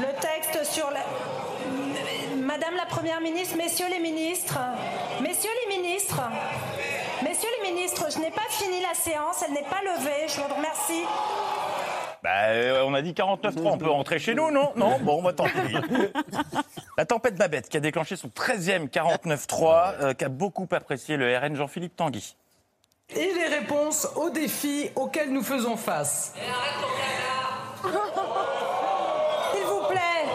Le 0.00 0.20
texte 0.20 0.72
sur 0.72 0.90
la... 0.90 1.04
Madame 2.44 2.74
la 2.74 2.86
Première 2.86 3.20
ministre, 3.20 3.56
Messieurs 3.56 3.86
les 3.90 4.00
ministres, 4.00 4.58
Messieurs 5.20 5.50
les 5.68 5.76
ministres, 5.76 6.20
Messieurs 7.22 7.48
les 7.62 7.72
ministres, 7.72 8.06
je 8.12 8.18
n'ai 8.18 8.30
pas 8.30 8.48
fini 8.50 8.80
la 8.80 8.94
séance, 8.94 9.44
elle 9.46 9.54
n'est 9.54 9.62
pas 9.62 9.80
levée, 9.82 10.28
je 10.28 10.40
vous 10.40 10.54
remercie. 10.54 11.04
Bah, 12.22 12.30
euh, 12.48 12.84
on 12.86 12.94
a 12.94 13.02
dit 13.02 13.12
49-3, 13.12 13.60
on 13.64 13.78
peut 13.78 13.90
rentrer 13.90 14.18
chez 14.18 14.34
nous, 14.34 14.50
non? 14.50 14.72
Non? 14.76 14.98
Bon, 15.00 15.22
bah 15.22 15.32
tant 15.32 15.44
pis. 15.44 15.76
La 16.96 17.04
tempête 17.04 17.34
Babette, 17.34 17.68
qui 17.68 17.76
a 17.76 17.80
déclenché 17.80 18.16
son 18.16 18.28
13e 18.28 18.88
49-3, 18.88 19.94
euh, 20.00 20.14
qu'a 20.14 20.28
beaucoup 20.28 20.68
apprécié 20.70 21.16
le 21.16 21.36
RN 21.36 21.56
Jean-Philippe 21.56 21.96
Tanguy. 21.96 22.36
Et 23.14 23.32
les 23.34 23.46
réponses 23.46 24.06
aux 24.16 24.30
défis 24.30 24.90
auxquels 24.94 25.32
nous 25.32 25.42
faisons 25.42 25.76
face 25.76 26.34
vous 29.64 29.88
plaît. 29.88 30.26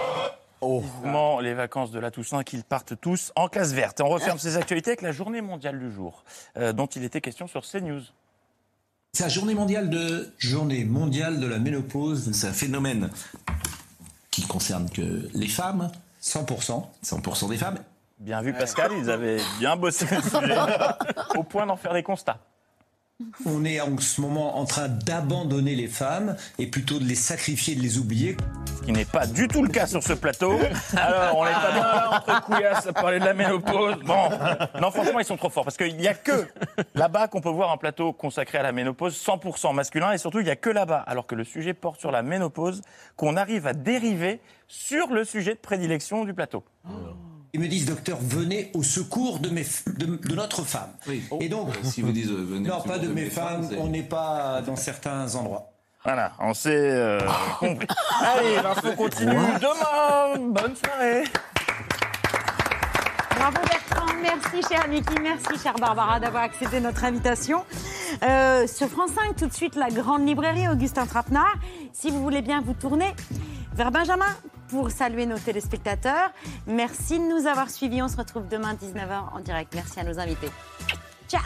Vivement 0.62 1.37
les 1.48 1.54
vacances 1.54 1.91
de 1.91 2.00
la 2.00 2.12
Toussaint, 2.12 2.43
qu'ils 2.43 2.64
partent 2.64 3.00
tous 3.00 3.32
en 3.36 3.48
classe 3.48 3.74
verte. 3.74 4.02
On 4.02 4.10
referme 4.10 4.38
ces 4.38 4.58
actualités 4.58 4.91
avec 4.91 5.02
la 5.02 5.12
journée 5.12 5.41
mondiale 5.41 5.80
du 5.80 5.91
jour, 5.91 6.24
euh, 6.58 6.74
dont 6.74 6.88
il 6.88 7.04
était 7.04 7.22
question 7.22 7.48
sur 7.48 7.64
CNews. 7.64 8.02
C'est 9.14 9.24
la 9.24 9.30
journée 9.30 9.56
mondiale 9.56 9.89
de 9.89 10.32
journée 10.38 10.84
mondiale 10.84 11.39
de 11.39 11.48
la 11.48 11.58
ménopause. 11.58 12.32
C'est 12.34 12.48
un 12.48 12.54
phénomène 12.54 13.10
qui 14.30 14.45
concerne 14.45 14.89
que 14.89 15.30
les 15.34 15.48
femmes, 15.48 15.89
100%, 16.22 16.86
100% 17.04 17.50
des 17.50 17.58
femmes. 17.58 17.80
Bien 18.20 18.41
vu 18.41 18.54
Pascal, 18.54 18.91
ils 18.98 19.10
avaient 19.10 19.39
bien 19.60 19.76
bossé 19.76 20.06
le 20.10 20.22
sujet, 20.22 20.58
au 21.36 21.43
point 21.43 21.66
d'en 21.66 21.78
faire 21.78 21.93
des 21.93 22.04
constats. 22.04 22.39
On 23.47 23.65
est 23.65 23.82
en 23.82 23.97
ce 23.97 24.22
moment 24.22 24.59
en 24.59 24.65
train 24.65 24.89
d'abandonner 24.89 25.74
les 25.74 25.88
femmes 25.88 26.36
et 26.59 26.68
plutôt 26.68 26.99
de 26.99 27.03
les 27.03 27.15
sacrifier, 27.15 27.74
de 27.74 27.82
les 27.82 27.97
oublier. 27.97 28.38
Ce 28.78 28.86
qui 28.86 28.91
n'est 28.91 29.05
pas 29.05 29.26
du 29.26 29.47
tout 29.47 29.63
le 29.63 29.70
cas 29.70 29.88
sur 29.88 30.03
ce 30.03 30.13
plateau. 30.13 30.53
Alors, 30.95 31.36
on 31.36 31.45
n'est 31.45 31.51
pas 31.51 31.72
bien 31.72 31.82
là 31.82 32.09
entre 32.11 32.41
couillasses 32.43 32.86
à 32.86 32.93
parler 32.93 33.20
de 33.20 33.26
la 33.26 33.34
ménopause. 33.34 33.95
Bon, 34.05 34.30
non, 34.80 34.91
franchement, 34.91 35.20
ils 35.20 35.26
sont 35.26 35.36
trop 35.36 35.49
forts 35.49 35.63
parce 35.63 35.78
qu'il 35.78 35.97
n'y 35.97 36.07
a 36.07 36.13
que 36.13 36.47
là-bas 36.93 37.28
qu'on 37.28 37.41
peut 37.41 37.49
voir 37.49 37.72
un 37.72 37.78
plateau 37.78 38.13
consacré 38.13 38.59
à 38.59 38.63
la 38.63 38.72
ménopause 38.72 39.15
100% 39.15 39.74
masculin 39.74 40.11
et 40.11 40.20
surtout, 40.20 40.39
il 40.39 40.45
n'y 40.45 40.51
a 40.51 40.55
que 40.55 40.70
là-bas, 40.70 41.03
alors 41.07 41.26
que 41.26 41.34
le 41.34 41.43
sujet 41.43 41.74
porte 41.74 41.99
sur 41.99 42.11
la 42.11 42.22
ménopause, 42.22 42.84
qu'on 43.15 43.36
arrive 43.36 43.65
à 43.65 43.74
dériver 43.74 44.41
sur 44.68 45.07
le 45.11 45.24
sujet 45.24 45.55
de 45.55 45.59
prédilection 45.59 46.24
du 46.24 46.36
plateau. 46.36 46.63
Ils 47.54 47.60
me 47.60 47.68
disent, 47.68 47.86
docteur, 47.86 48.18
venez 48.22 48.72
au 48.74 48.84
secours 48.84 49.39
de, 49.39 49.50
mes, 49.50 49.64
f- 49.64 49.91
de, 49.98 50.06
de 50.18 50.36
notre 50.36 50.64
femme. 50.64 50.91
Et 51.39 51.50
donc, 51.50 51.70
Si 51.84 52.02
vous 52.02 52.12
disent, 52.12 52.30
euh, 52.32 52.45
venez 52.48 52.68
non, 52.68 52.82
pas 52.82 52.98
de 53.00 53.08
de 53.08 53.14
mes 53.14 53.24
mes 53.26 53.30
femmes, 53.30 53.68
on 53.80 53.88
n'est 53.88 54.04
pas 54.04 54.62
dans 54.66 54.76
certains 54.76 55.34
endroits. 55.36 55.72
Voilà, 56.04 56.34
on 56.39 56.54
s'est 56.54 56.70
euh, 56.76 57.20
compris. 57.60 57.88
Allez, 58.22 58.56
l'info 58.62 58.91
continue 58.95 59.32
demain. 59.32 60.50
Bonne 60.52 60.76
soirée. 60.76 61.24
Bravo 63.38 63.58
Bertrand, 63.70 64.14
merci 64.22 64.68
cher 64.68 64.88
Niki, 64.88 65.14
merci 65.22 65.62
chère 65.62 65.76
Barbara 65.76 66.20
d'avoir 66.20 66.43
accepté 66.43 66.80
notre 66.80 67.04
invitation. 67.04 67.64
Euh, 68.24 68.66
sur 68.68 68.88
France 68.89 69.12
5, 69.16 69.36
tout 69.36 69.48
de 69.48 69.54
suite, 69.54 69.76
la 69.76 69.89
grande 69.89 70.26
librairie 70.28 70.68
Augustin 70.68 71.06
Trapenard. 71.06 71.54
Si 71.93 72.10
vous 72.10 72.22
voulez 72.22 72.41
bien 72.41 72.62
vous 72.62 72.74
tourner 72.74 73.14
vers 73.76 73.91
Benjamin 73.91 74.26
pour 74.70 74.91
saluer 74.91 75.26
nos 75.26 75.38
téléspectateurs. 75.38 76.32
Merci 76.65 77.20
de 77.20 77.26
nous 77.26 77.47
avoir 77.47 77.70
suivis. 77.70 78.01
On 78.01 78.07
se 78.07 78.18
retrouve 78.18 78.47
demain 78.47 78.74
19h 78.74 79.34
en 79.34 79.39
direct. 79.39 79.74
Merci 79.76 79.99
à 79.99 80.03
nos 80.03 80.20
invités. 80.20 80.49
Ciao 81.28 81.41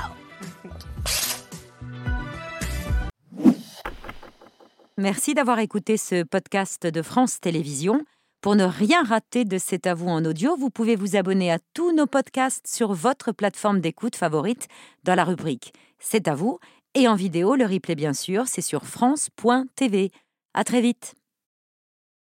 Merci 4.98 5.34
d'avoir 5.34 5.60
écouté 5.60 5.98
ce 5.98 6.24
podcast 6.24 6.86
de 6.86 7.02
France 7.02 7.40
Télévisions. 7.40 8.06
Pour 8.42 8.56
ne 8.56 8.66
rien 8.66 9.04
rater 9.04 9.46
de 9.46 9.58
C'est 9.58 9.86
à 9.86 9.94
vous 9.94 10.08
en 10.08 10.26
audio, 10.26 10.56
vous 10.56 10.72
pouvez 10.72 10.96
vous 10.96 11.16
abonner 11.16 11.52
à 11.52 11.60
tous 11.76 11.92
nos 11.96 12.08
podcasts 12.08 12.68
sur 12.68 12.94
votre 12.94 13.32
plateforme 13.32 13.82
d'écoute 13.82 14.16
favorite 14.16 14.68
dans 15.04 15.16
la 15.16 15.24
rubrique 15.24 15.74
C'est 16.00 16.28
à 16.28 16.34
vous 16.34 16.60
et 16.94 17.08
en 17.08 17.16
vidéo, 17.16 17.56
le 17.56 17.66
replay 17.66 17.96
bien 17.96 18.14
sûr, 18.14 18.48
c'est 18.48 18.62
sur 18.62 18.86
France.tv. 18.86 20.12
À 20.54 20.64
très 20.64 20.82
vite. 20.82 21.16